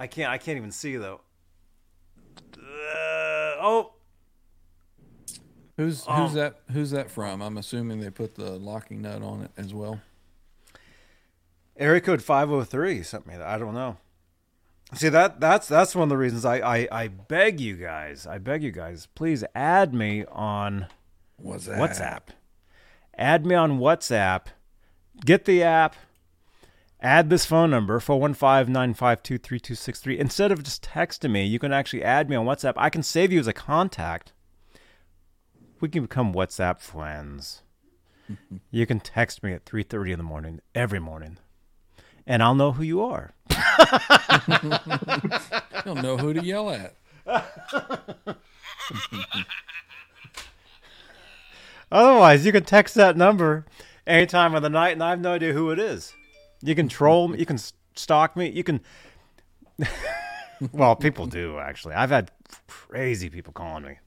[0.00, 0.30] I can't.
[0.30, 1.20] I can't even see though.
[2.56, 3.92] Uh, oh,
[5.76, 6.12] Who's Oh.
[6.12, 7.42] who's that who's that from?
[7.42, 10.00] I'm assuming they put the locking nut on it as well.
[11.76, 13.46] Area code five hundred three sent me that.
[13.46, 13.98] I don't know.
[14.94, 18.26] See that that's that's one of the reasons I, I I beg you guys.
[18.26, 20.86] I beg you guys, please add me on
[21.36, 21.78] What's that?
[21.78, 22.22] WhatsApp.
[23.18, 24.48] Add me on WhatsApp.
[25.24, 25.96] Get the app.
[27.00, 30.18] Add this phone number 415-952-3263.
[30.18, 32.74] Instead of just texting me, you can actually add me on WhatsApp.
[32.76, 34.32] I can save you as a contact.
[35.80, 37.62] We can become WhatsApp friends.
[38.70, 41.38] you can text me at 3:30 in the morning every morning.
[42.26, 43.34] And I'll know who you are.
[45.84, 46.96] Don't know who to yell at.
[51.90, 53.64] Otherwise, you can text that number
[54.06, 56.14] any time of the night, and I have no idea who it is.
[56.62, 57.38] You can troll me.
[57.38, 57.58] You can
[57.94, 58.50] stalk me.
[58.50, 58.80] You can.
[60.72, 61.94] well, people do actually.
[61.94, 62.30] I've had
[62.66, 63.98] crazy people calling me.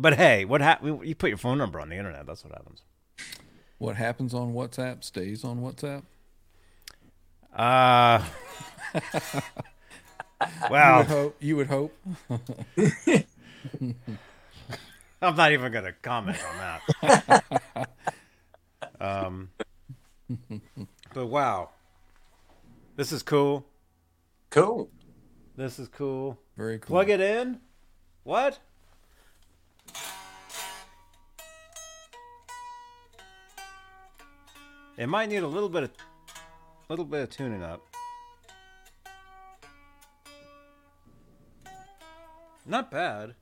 [0.00, 1.06] But hey, what happened?
[1.06, 2.24] You put your phone number on the internet.
[2.24, 2.82] That's what happens.
[3.78, 6.02] What happens on WhatsApp stays on WhatsApp.
[7.54, 8.24] Uh.
[10.40, 11.36] You well, would hope.
[11.40, 11.92] You would hope.
[15.20, 17.88] I'm not even going to comment on that.
[19.00, 19.50] um,
[21.12, 21.70] but wow,
[22.96, 23.66] this is cool.
[24.50, 24.90] Cool.
[25.56, 26.38] This is cool.
[26.56, 26.94] Very cool.
[26.94, 27.60] Plug it in.
[28.22, 28.60] What?
[34.96, 35.90] It might need a little bit of
[36.88, 37.82] a little bit of tuning up.
[42.66, 43.34] Not bad.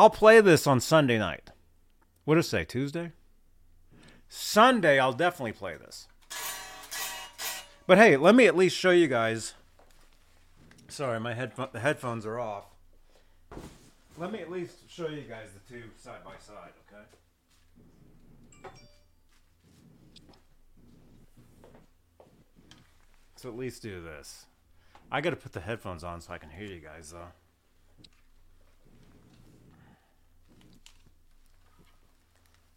[0.00, 1.50] I'll play this on Sunday night.
[2.24, 2.64] What did it say?
[2.64, 3.12] Tuesday?
[4.30, 6.08] Sunday, I'll definitely play this.
[7.86, 9.52] But hey, let me at least show you guys
[10.88, 12.64] Sorry, my headphone the headphones are off.
[14.16, 17.04] Let me at least show you guys the two side by side, okay?
[23.36, 24.46] So at least do this.
[25.12, 27.32] I got to put the headphones on so I can hear you guys though.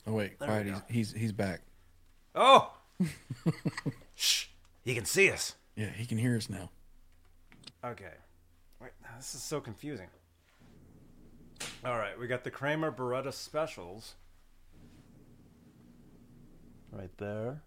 [0.06, 0.84] Oh wait, There we quiet.
[0.90, 1.62] He's, he's he's back.
[2.36, 2.74] Oh!
[4.16, 4.48] Shh!
[4.84, 5.56] You can see us.
[5.76, 6.70] Yeah, he can hear us now.
[7.84, 8.14] Okay.
[8.82, 10.08] Wait, this is so confusing.
[11.86, 14.16] All right, we got the Kramer Beretta specials.
[16.92, 17.62] Right there.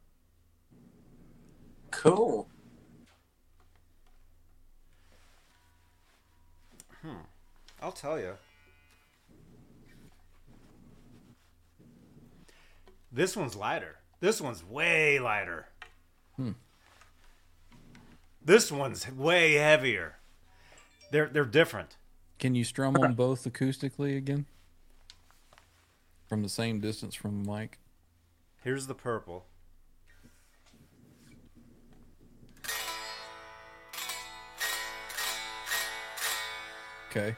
[1.90, 2.48] Cool.
[7.02, 7.24] Hmm.
[7.82, 8.34] I'll tell you.
[13.16, 13.96] This one's lighter.
[14.20, 15.68] This one's way lighter.
[16.36, 16.50] Hmm.
[18.44, 20.18] This one's way heavier.
[21.10, 21.96] They're they're different.
[22.38, 24.44] Can you strum them both acoustically again?
[26.28, 27.78] From the same distance from the mic?
[28.62, 29.46] Here's the purple.
[37.10, 37.34] Okay.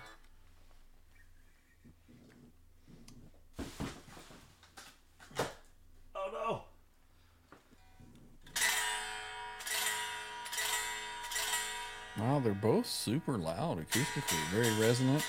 [12.38, 15.24] Wow, they're both super loud acoustically, very resonant.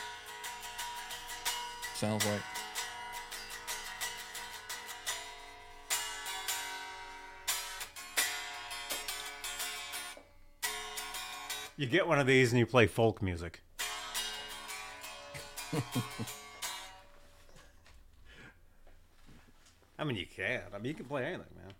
[1.95, 2.41] Sounds like
[11.77, 13.63] You get one of these and you play folk music.
[19.97, 20.61] I mean, you can.
[20.71, 21.73] I mean, you can play anything, man.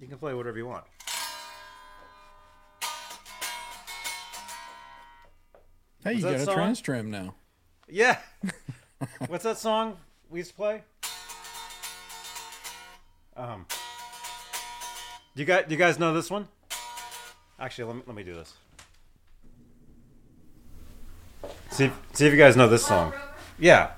[0.00, 0.84] You can play whatever you want.
[6.04, 6.56] Hey, Was you that got a song?
[6.58, 7.34] TransTrem now.
[7.88, 8.18] Yeah.
[9.28, 9.96] What's that song
[10.30, 10.82] we used to play?
[13.36, 13.66] Um.
[15.34, 16.48] Do you guys, do you guys know this one?
[17.58, 18.54] Actually, let me let me do this.
[21.70, 23.12] See see if you guys know this song.
[23.58, 23.92] Yeah.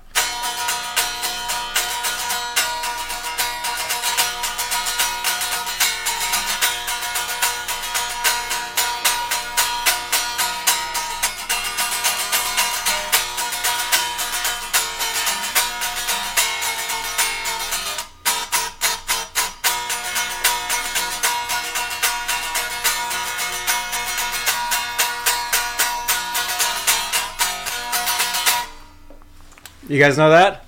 [29.95, 30.65] You guys know that?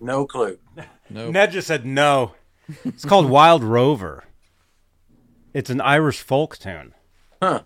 [0.00, 0.60] No clue.
[1.10, 1.32] Nope.
[1.32, 2.34] Ned just said no.
[2.84, 4.22] It's called Wild Rover.
[5.52, 6.94] It's an Irish folk tune.
[7.42, 7.64] Huh.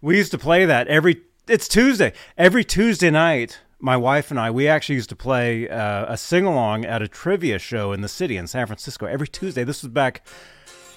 [0.00, 1.22] We used to play that every.
[1.46, 2.12] It's Tuesday.
[2.36, 6.44] Every Tuesday night, my wife and I, we actually used to play uh, a sing
[6.44, 9.62] along at a trivia show in the city in San Francisco every Tuesday.
[9.62, 10.26] This was back.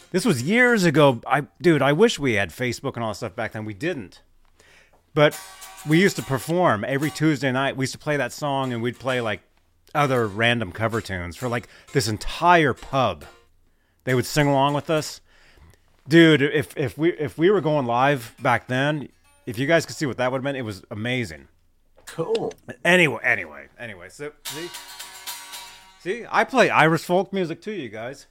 [0.10, 1.22] This was years ago.
[1.28, 3.64] I, dude, I wish we had Facebook and all that stuff back then.
[3.64, 4.24] We didn't.
[5.18, 5.36] But
[5.90, 7.76] we used to perform every Tuesday night.
[7.76, 9.42] We used to play that song, and we'd play like
[9.96, 13.26] other random cover tunes for like this entire pub.
[14.04, 15.20] They would sing along with us
[16.08, 19.10] dude if if we if we were going live back then
[19.48, 21.48] if you guys could see what that would have been it was amazing
[22.06, 22.54] Cool.
[22.86, 24.70] anyway anyway anyway so see
[26.00, 28.28] see i play irish folk music too you guys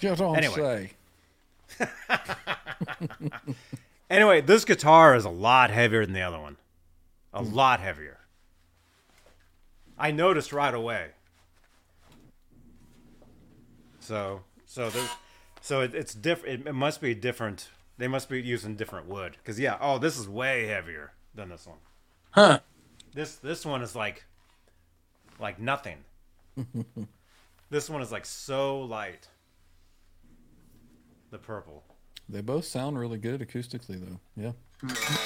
[0.00, 0.92] You don't Anyway.
[1.78, 1.86] say.
[4.10, 6.56] anyway this guitar is a lot heavier than the other one
[7.32, 7.54] a hmm.
[7.54, 8.18] lot heavier
[9.98, 11.08] i noticed right away
[14.00, 15.10] so so there's
[15.60, 19.36] so it, it's different it, it must be different they must be using different wood
[19.38, 21.78] because yeah oh this is way heavier than this one
[22.30, 22.60] Huh.
[23.12, 24.24] This this one is like
[25.38, 25.98] like nothing.
[27.70, 29.28] this one is like so light.
[31.30, 31.84] The purple.
[32.30, 34.20] They both sound really good acoustically, though.
[34.36, 34.88] Yeah.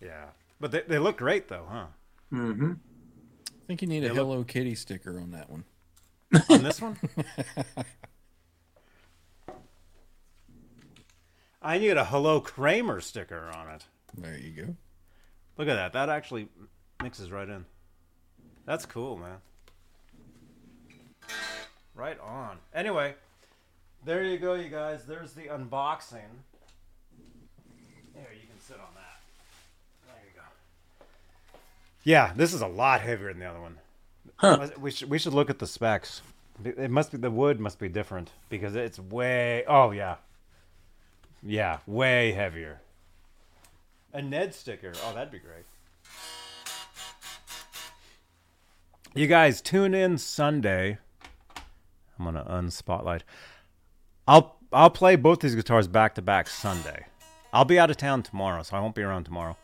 [0.00, 0.26] Yeah.
[0.58, 1.86] But they, they look great though, huh?
[2.32, 2.72] Mm-hmm.
[2.72, 5.64] I think you need a look- Hello Kitty sticker on that one.
[6.48, 6.96] On this one?
[11.62, 13.84] I need a Hello Kramer sticker on it.
[14.16, 14.76] There you go.
[15.58, 15.92] Look at that.
[15.92, 16.48] That actually
[17.02, 17.66] mixes right in.
[18.64, 19.38] That's cool, man.
[21.94, 22.58] Right on.
[22.74, 23.14] Anyway,
[24.04, 25.04] there you go, you guys.
[25.04, 26.30] There's the unboxing.
[28.14, 29.20] There, you can sit on that.
[30.06, 31.06] There you go.
[32.04, 33.78] Yeah, this is a lot heavier than the other one.
[34.36, 34.68] Huh.
[34.78, 36.22] We should we should look at the specs.
[36.64, 39.64] It must be the wood must be different because it's way.
[39.66, 40.16] Oh yeah.
[41.42, 42.80] Yeah, way heavier.
[44.12, 44.92] A Ned sticker.
[45.04, 45.64] Oh, that'd be great.
[49.14, 50.98] You guys tune in Sunday.
[52.18, 53.22] I'm gonna unspotlight.
[54.28, 57.06] I'll I'll play both these guitars back to back Sunday.
[57.52, 59.56] I'll be out of town tomorrow, so I won't be around tomorrow.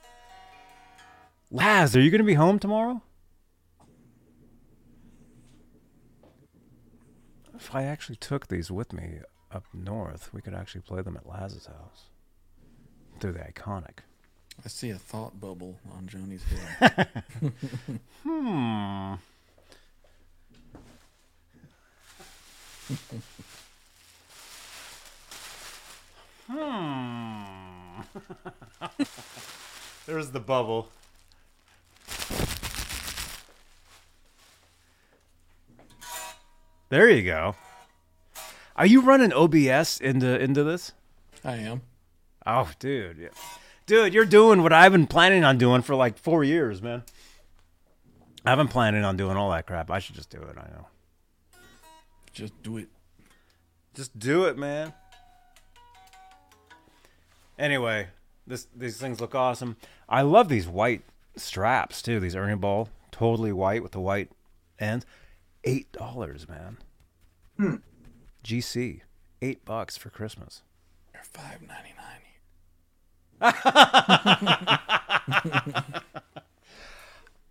[1.50, 3.02] Laz, are you gonna be home tomorrow?
[7.54, 9.20] If I actually took these with me
[9.52, 12.04] up north, we could actually play them at Laz's house
[13.20, 13.98] through the iconic.
[14.64, 16.44] I see a thought bubble on Johnny's
[16.78, 17.22] head.
[18.22, 19.14] Hmm.
[26.48, 27.16] hmm.
[30.06, 30.88] There's the bubble.
[36.88, 37.56] There you go.
[38.76, 40.92] Are you running OBS into into this?
[41.44, 41.82] I am.
[42.46, 43.18] Oh, dude.
[43.18, 43.28] Yeah.
[43.86, 47.02] Dude, you're doing what I've been planning on doing for like four years, man.
[48.44, 49.90] I've been planning on doing all that crap.
[49.90, 50.56] I should just do it.
[50.56, 50.86] I know.
[52.32, 52.88] Just do it.
[53.94, 54.92] Just do it, man.
[57.58, 58.08] Anyway,
[58.46, 59.76] this these things look awesome.
[60.08, 61.02] I love these white
[61.34, 62.20] straps too.
[62.20, 64.30] These Ernie Ball, totally white with the white
[64.78, 65.06] ends.
[65.64, 66.76] Eight dollars, man.
[67.56, 67.76] Hmm.
[68.46, 69.00] GC,
[69.42, 70.62] eight bucks for Christmas.
[71.12, 71.94] They're five ninety
[73.40, 73.52] nine.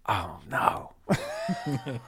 [0.07, 0.91] Oh no.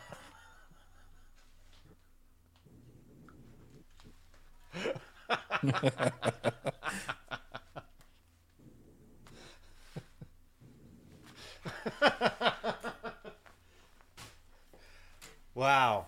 [15.56, 16.06] wow.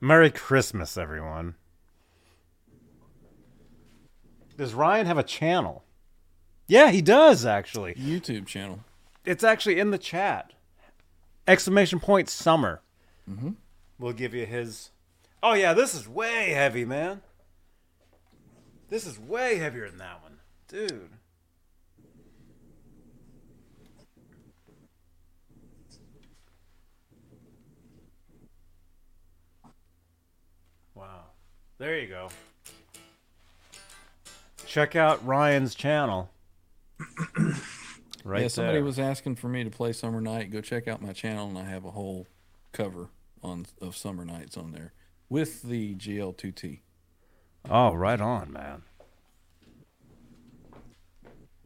[0.00, 1.54] Merry Christmas, everyone.
[4.56, 5.84] Does Ryan have a channel?
[6.66, 7.94] Yeah, he does actually.
[7.94, 8.80] YouTube channel.
[9.24, 10.52] It's actually in the chat.
[11.46, 12.80] Exclamation point summer.
[13.30, 13.50] Mm-hmm.
[13.98, 14.90] We'll give you his.
[15.42, 17.22] Oh yeah, this is way heavy, man.
[18.88, 21.10] This is way heavier than that one, dude.
[30.94, 31.24] Wow.
[31.78, 32.28] There you go.
[34.74, 36.32] Check out Ryan's channel.
[38.24, 38.84] right yeah, somebody there.
[38.84, 40.50] was asking for me to play Summer Night.
[40.50, 42.26] Go check out my channel, and I have a whole
[42.72, 43.10] cover
[43.40, 44.92] on of Summer Nights on there
[45.28, 46.80] with the GL2T.
[47.70, 48.82] Oh, right on, man.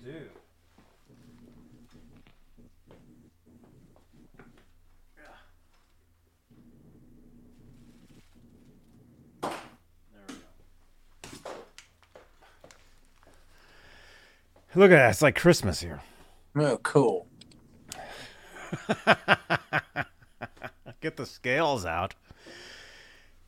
[0.05, 0.29] Dude.
[14.75, 15.11] Look at that.
[15.11, 16.01] It's like Christmas here.
[16.57, 17.27] Oh, cool.
[21.01, 22.15] Get the scales out.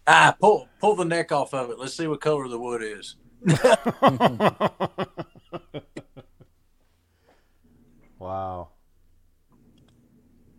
[0.07, 1.79] Ah, pull pull the neck off of it.
[1.79, 3.17] Let's see what color the wood is.
[8.19, 8.69] Wow.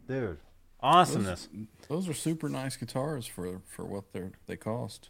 [0.07, 0.39] Dude.
[0.81, 1.47] Awesomeness.
[1.87, 5.09] Those are super nice guitars for for what they are they cost.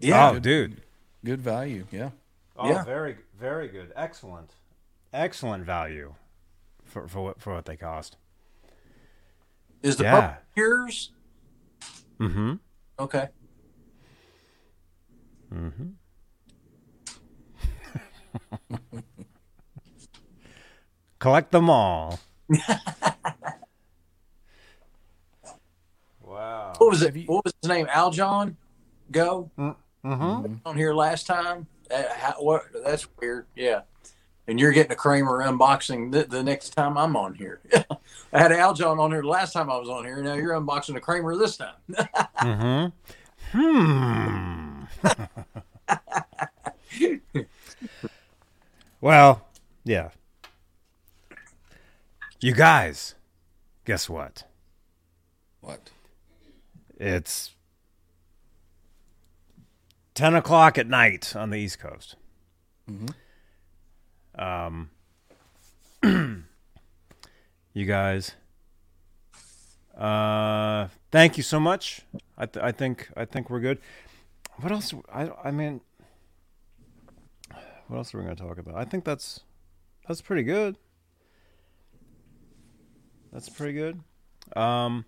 [0.00, 0.80] Yeah, Oh, dude.
[1.22, 2.10] Good value, yeah.
[2.62, 2.84] Oh, Yeah.
[2.84, 3.90] very, very good.
[3.96, 4.54] Excellent,
[5.12, 6.14] excellent value
[6.84, 8.16] for for what for what they cost.
[9.82, 10.20] is the Yeah.
[10.20, 11.10] purple yours?
[12.18, 12.54] Mm-hmm.
[12.98, 13.28] Okay.
[15.52, 15.88] Mm-hmm.
[21.18, 22.18] Collect them all.
[26.22, 26.72] wow.
[26.78, 27.14] What was it?
[27.26, 27.86] What was his name?
[27.90, 28.56] Al John?
[29.10, 30.54] Go Mm-hmm.
[30.64, 31.66] on here last time.
[31.90, 32.64] Uh, how, what?
[32.84, 33.46] That's weird.
[33.54, 33.82] Yeah.
[34.46, 37.60] And you're getting a Kramer unboxing the, the next time I'm on here.
[38.32, 40.20] I had Aljon on here the last time I was on here.
[40.22, 41.74] Now you're unboxing a Kramer this time.
[42.40, 42.86] Mm-hmm.
[43.52, 44.84] Hmm.
[49.00, 49.46] well,
[49.84, 50.10] yeah.
[52.40, 53.14] You guys,
[53.84, 54.44] guess what?
[55.60, 55.90] What?
[56.98, 57.54] It's
[60.14, 62.16] 10 o'clock at night on the East Coast.
[64.34, 64.90] Um,
[66.02, 68.32] you guys,
[69.96, 72.02] uh, thank you so much.
[72.36, 73.78] I, th- I think I think we're good.
[74.56, 74.92] What else?
[75.12, 75.80] I I mean,
[77.88, 78.74] what else are we going to talk about?
[78.76, 79.40] I think that's
[80.08, 80.76] That's pretty good.
[83.32, 84.00] That's pretty good.
[84.56, 85.04] Um,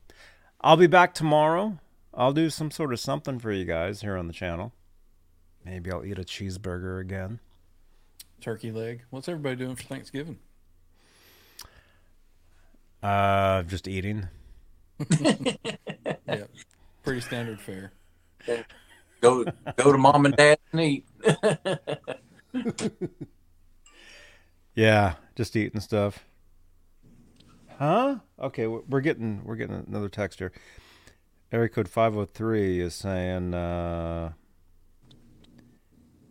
[0.61, 1.79] I'll be back tomorrow.
[2.15, 4.73] I'll do some sort of something for you guys here on the channel.
[5.65, 7.39] Maybe I'll eat a cheeseburger again.
[8.41, 9.03] Turkey leg.
[9.11, 10.39] What's everybody doing for Thanksgiving?
[13.03, 14.29] Uh, just eating.
[15.21, 16.45] yeah,
[17.03, 17.93] pretty standard fare.
[19.21, 19.45] Go
[19.77, 21.07] go to mom and dad and eat.
[24.75, 26.25] Yeah, just eating stuff.
[27.79, 28.17] Huh?
[28.39, 30.51] Okay, we- we're getting we're getting another text here.
[31.53, 34.33] Area code five hundred three is saying uh,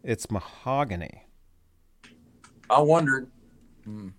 [0.03, 1.25] it's mahogany.
[2.69, 3.29] I wondered.
[3.83, 4.09] Hmm.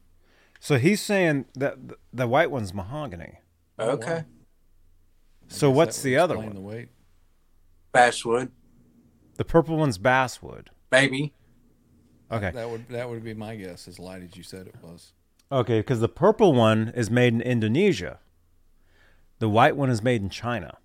[0.60, 1.76] So he's saying that
[2.12, 3.38] the white one's mahogany.
[3.78, 4.24] Okay, I
[5.48, 6.54] So what's the other one?
[6.54, 6.88] The weight.
[7.92, 8.50] basswood,
[9.36, 10.70] The purple one's basswood.
[10.90, 11.32] maybe.
[12.30, 12.50] Okay.
[12.52, 13.88] That would that would be my guess.
[13.88, 15.12] As light as you said it was.
[15.50, 18.20] Okay, because the purple one is made in Indonesia.
[19.38, 20.78] The white one is made in China.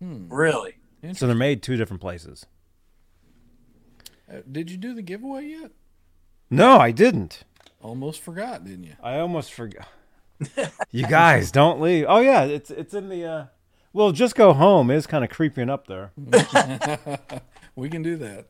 [0.00, 0.28] Hmm.
[0.32, 0.76] Really?
[1.12, 2.46] So they're made two different places.
[4.30, 5.70] Uh, did you do the giveaway yet?
[6.50, 7.44] No, I didn't.
[7.82, 8.94] Almost forgot, didn't you?
[9.02, 9.88] I almost forgot.
[10.90, 12.04] you guys don't leave.
[12.08, 13.24] Oh yeah, it's it's in the.
[13.24, 13.46] uh
[13.92, 14.90] Well, just go home.
[14.90, 16.12] It's kind of creeping up there.
[17.76, 18.46] We can do that.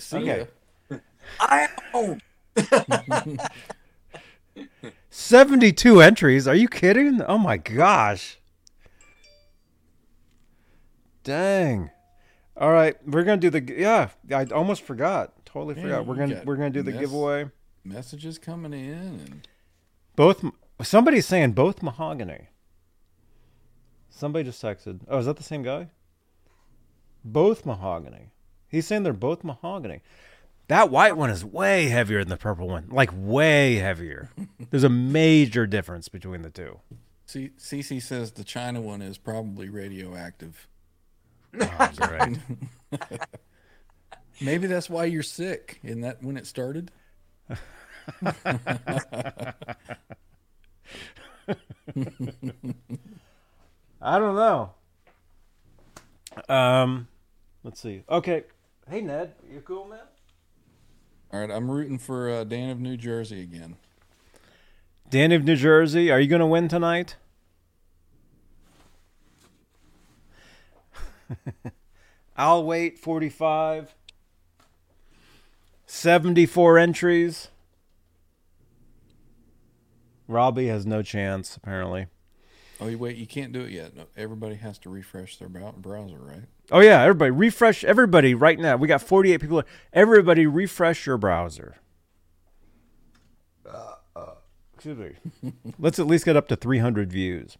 [0.00, 0.46] See Okay.
[0.90, 0.96] ya.
[1.38, 2.20] I own.
[5.10, 6.48] Seventy-two entries.
[6.48, 7.22] Are you kidding?
[7.22, 8.38] Oh my gosh.
[11.22, 11.90] Dang.
[12.58, 13.62] All right, we're gonna do the.
[13.62, 15.44] Yeah, I almost forgot.
[15.44, 16.06] Totally Yeah, forgot.
[16.06, 17.50] We're gonna we're gonna do the mess- giveaway.
[17.84, 19.48] Messages coming in, and
[20.16, 20.44] Both.
[20.82, 22.48] Somebody's saying both mahogany.
[24.10, 25.00] Somebody just texted.
[25.08, 25.88] Oh, is that the same guy?
[27.24, 28.30] Both mahogany.
[28.68, 30.02] He's saying they're both mahogany.
[30.66, 32.88] That white one is way heavier than the purple one.
[32.90, 34.30] Like way heavier.
[34.70, 36.80] There's a major difference between the two.
[37.26, 40.68] C- CC says the China one is probably radioactive.
[41.60, 42.38] Oh, right?
[44.40, 45.80] Maybe that's why you're sick.
[45.82, 46.90] Isn't that when it started?
[54.00, 54.70] I don't know.
[56.48, 57.08] Um,
[57.64, 58.04] let's see.
[58.08, 58.44] Okay.
[58.88, 59.98] Hey Ned, you cool, man?
[61.30, 63.76] All right, I'm rooting for uh, Dan of New Jersey again.
[65.10, 67.16] Dan of New Jersey, are you going to win tonight?
[72.36, 73.94] I'll wait 45.
[75.86, 77.48] 74 entries.
[80.28, 82.06] Robbie has no chance, apparently.
[82.80, 83.96] Oh, wait, you can't do it yet.
[83.96, 86.42] No, everybody has to refresh their browser, right?
[86.70, 87.82] Oh, yeah, everybody, refresh.
[87.82, 88.76] Everybody, right now.
[88.76, 89.62] We got 48 people.
[89.92, 91.78] Everybody, refresh your browser.
[93.68, 94.34] Uh, uh.
[94.74, 94.98] Excuse
[95.42, 95.52] me.
[95.78, 97.56] Let's at least get up to 300 views.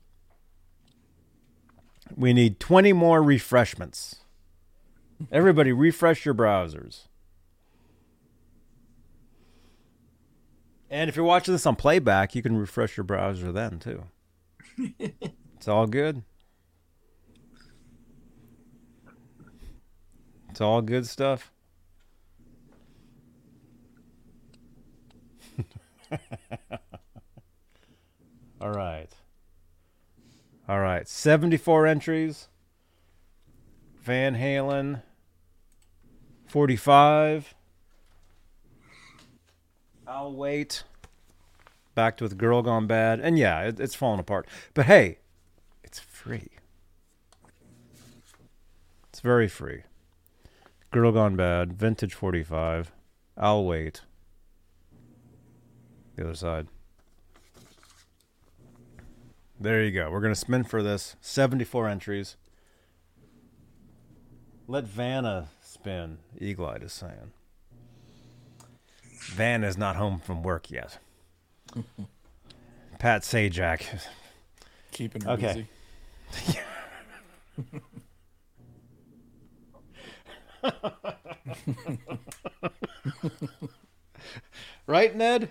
[2.17, 4.17] We need 20 more refreshments.
[5.33, 7.09] Everybody, refresh your browsers.
[10.91, 14.05] And if you're watching this on playback, you can refresh your browser then, too.
[14.99, 16.23] it's all good.
[20.51, 21.53] It's all good stuff.
[28.61, 29.11] all right.
[30.69, 31.09] All right.
[31.09, 32.49] 74 entries.
[34.03, 35.03] Van Halen
[36.47, 37.55] 45.
[40.07, 40.85] I'll wait.
[41.95, 43.21] Backed with Girl Gone Bad.
[43.21, 44.47] And yeah, it, it's falling apart.
[44.75, 45.19] But hey,
[45.83, 46.49] it's free.
[49.09, 49.83] It's very free.
[50.91, 52.93] Girl Gone Bad, Vintage 45.
[53.37, 54.03] I'll wait.
[56.17, 56.69] The other side.
[59.61, 60.11] There you go.
[60.11, 61.17] We're going to spin for this.
[61.21, 62.37] 74 entries.
[64.67, 67.33] Let Vanna spin, Eagle Eye is saying.
[69.31, 70.99] Van is not home from work yet.
[72.99, 74.05] Pat Sajak.
[74.93, 75.67] Keeping her Okay.
[76.33, 76.59] busy.
[84.87, 85.51] Right, Ned?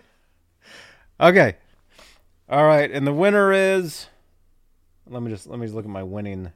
[1.22, 1.56] Okay.
[2.50, 4.08] All right, and the winner is
[5.06, 6.54] Let me just let me just look at my winning.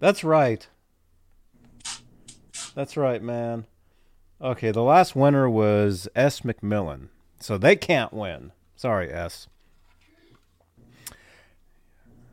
[0.00, 0.66] That's right.
[2.74, 3.66] That's right, man.
[4.40, 6.40] Okay, the last winner was S.
[6.40, 7.08] McMillan.
[7.40, 8.52] So they can't win.
[8.76, 9.48] Sorry, S.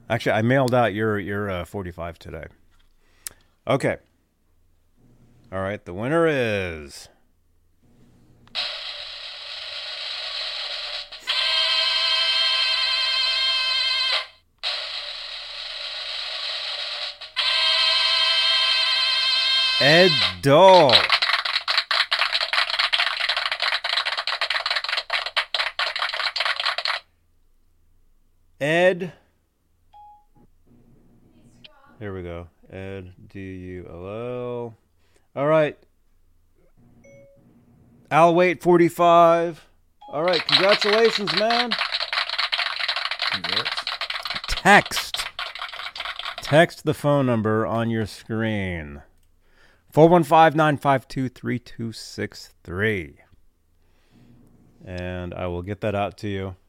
[0.09, 2.45] Actually, I mailed out your your uh, 45 today.
[3.67, 3.97] Okay.
[5.51, 7.09] All right, the winner is
[19.87, 20.09] Ed
[20.41, 20.91] Dole.
[28.59, 29.13] Ed.
[31.99, 32.47] Here we go.
[32.67, 34.75] Ed D U L L.
[35.35, 35.77] All right.
[38.09, 39.67] I'll Wait 45.
[40.11, 40.43] All right.
[40.47, 41.69] Congratulations, man.
[43.29, 43.85] Congrats.
[44.47, 45.27] Text.
[46.41, 49.03] Text the phone number on your screen
[49.95, 53.15] 415 952 3263.
[54.83, 56.55] And I will get that out to you.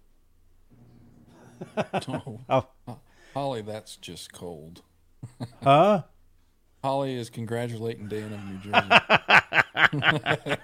[2.08, 2.40] Oh,
[2.86, 2.98] Oh,
[3.34, 4.82] Holly, that's just cold.
[5.62, 6.02] huh?
[6.84, 10.56] Holly is congratulating Dan of New Jersey.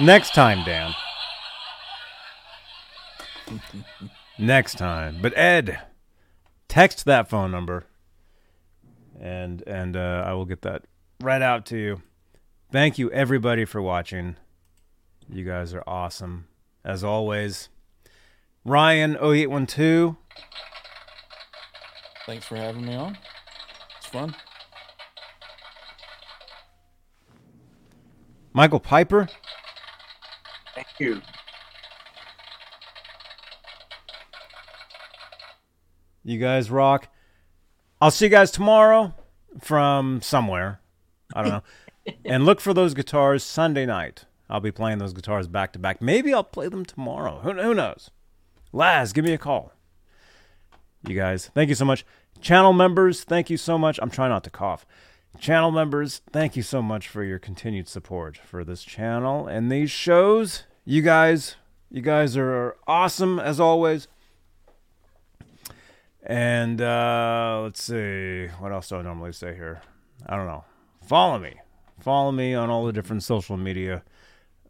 [0.00, 0.92] Next time, Dan.
[4.38, 5.18] Next time.
[5.22, 5.78] But Ed,
[6.66, 7.84] text that phone number,
[9.20, 10.84] and and uh, I will get that
[11.20, 12.02] right out to you.
[12.70, 14.36] Thank you everybody for watching.
[15.28, 16.46] You guys are awesome
[16.84, 17.68] as always.
[18.64, 20.16] Ryan 0812.
[22.26, 23.18] Thanks for having me on.
[23.98, 24.34] It's fun.
[28.52, 29.28] Michael Piper.
[30.74, 31.20] Thank you.
[36.24, 37.08] You guys rock.
[38.02, 39.14] I'll see you guys tomorrow
[39.60, 40.80] from somewhere.
[41.36, 41.62] I don't know.
[42.24, 44.24] and look for those guitars Sunday night.
[44.50, 46.02] I'll be playing those guitars back to back.
[46.02, 47.38] Maybe I'll play them tomorrow.
[47.44, 48.10] Who, who knows?
[48.72, 49.72] Laz, give me a call.
[51.06, 52.04] You guys, thank you so much.
[52.40, 54.00] Channel members, thank you so much.
[54.02, 54.84] I'm trying not to cough.
[55.38, 59.92] Channel members, thank you so much for your continued support for this channel and these
[59.92, 60.64] shows.
[60.84, 61.54] You guys,
[61.88, 64.08] you guys are awesome as always.
[66.24, 69.82] And uh, let's see, what else do I normally say here?
[70.26, 70.64] I don't know.
[71.06, 71.54] Follow me.
[72.00, 74.02] Follow me on all the different social media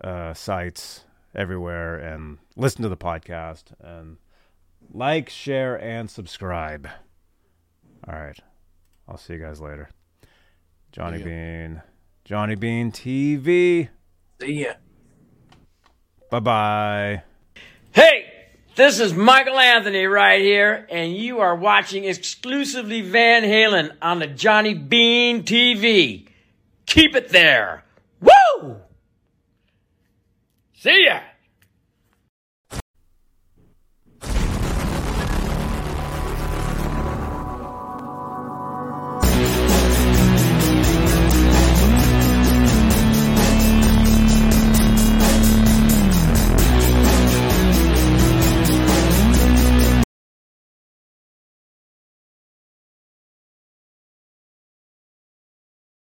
[0.03, 1.05] uh, sites
[1.35, 4.17] everywhere and listen to the podcast and
[4.93, 6.89] like, share, and subscribe.
[8.09, 8.39] All right.
[9.09, 9.91] I'll see you guys later.
[10.91, 11.25] Johnny Yeah.
[11.25, 11.83] Bean.
[12.25, 13.89] Johnny Bean TV.
[14.41, 14.73] See ya.
[16.31, 17.23] Bye bye.
[18.75, 24.27] This is Michael Anthony right here, and you are watching exclusively Van Halen on the
[24.27, 26.27] Johnny Bean TV.
[26.87, 27.85] Keep it there.
[28.23, 28.77] Woo!
[30.79, 31.21] See ya!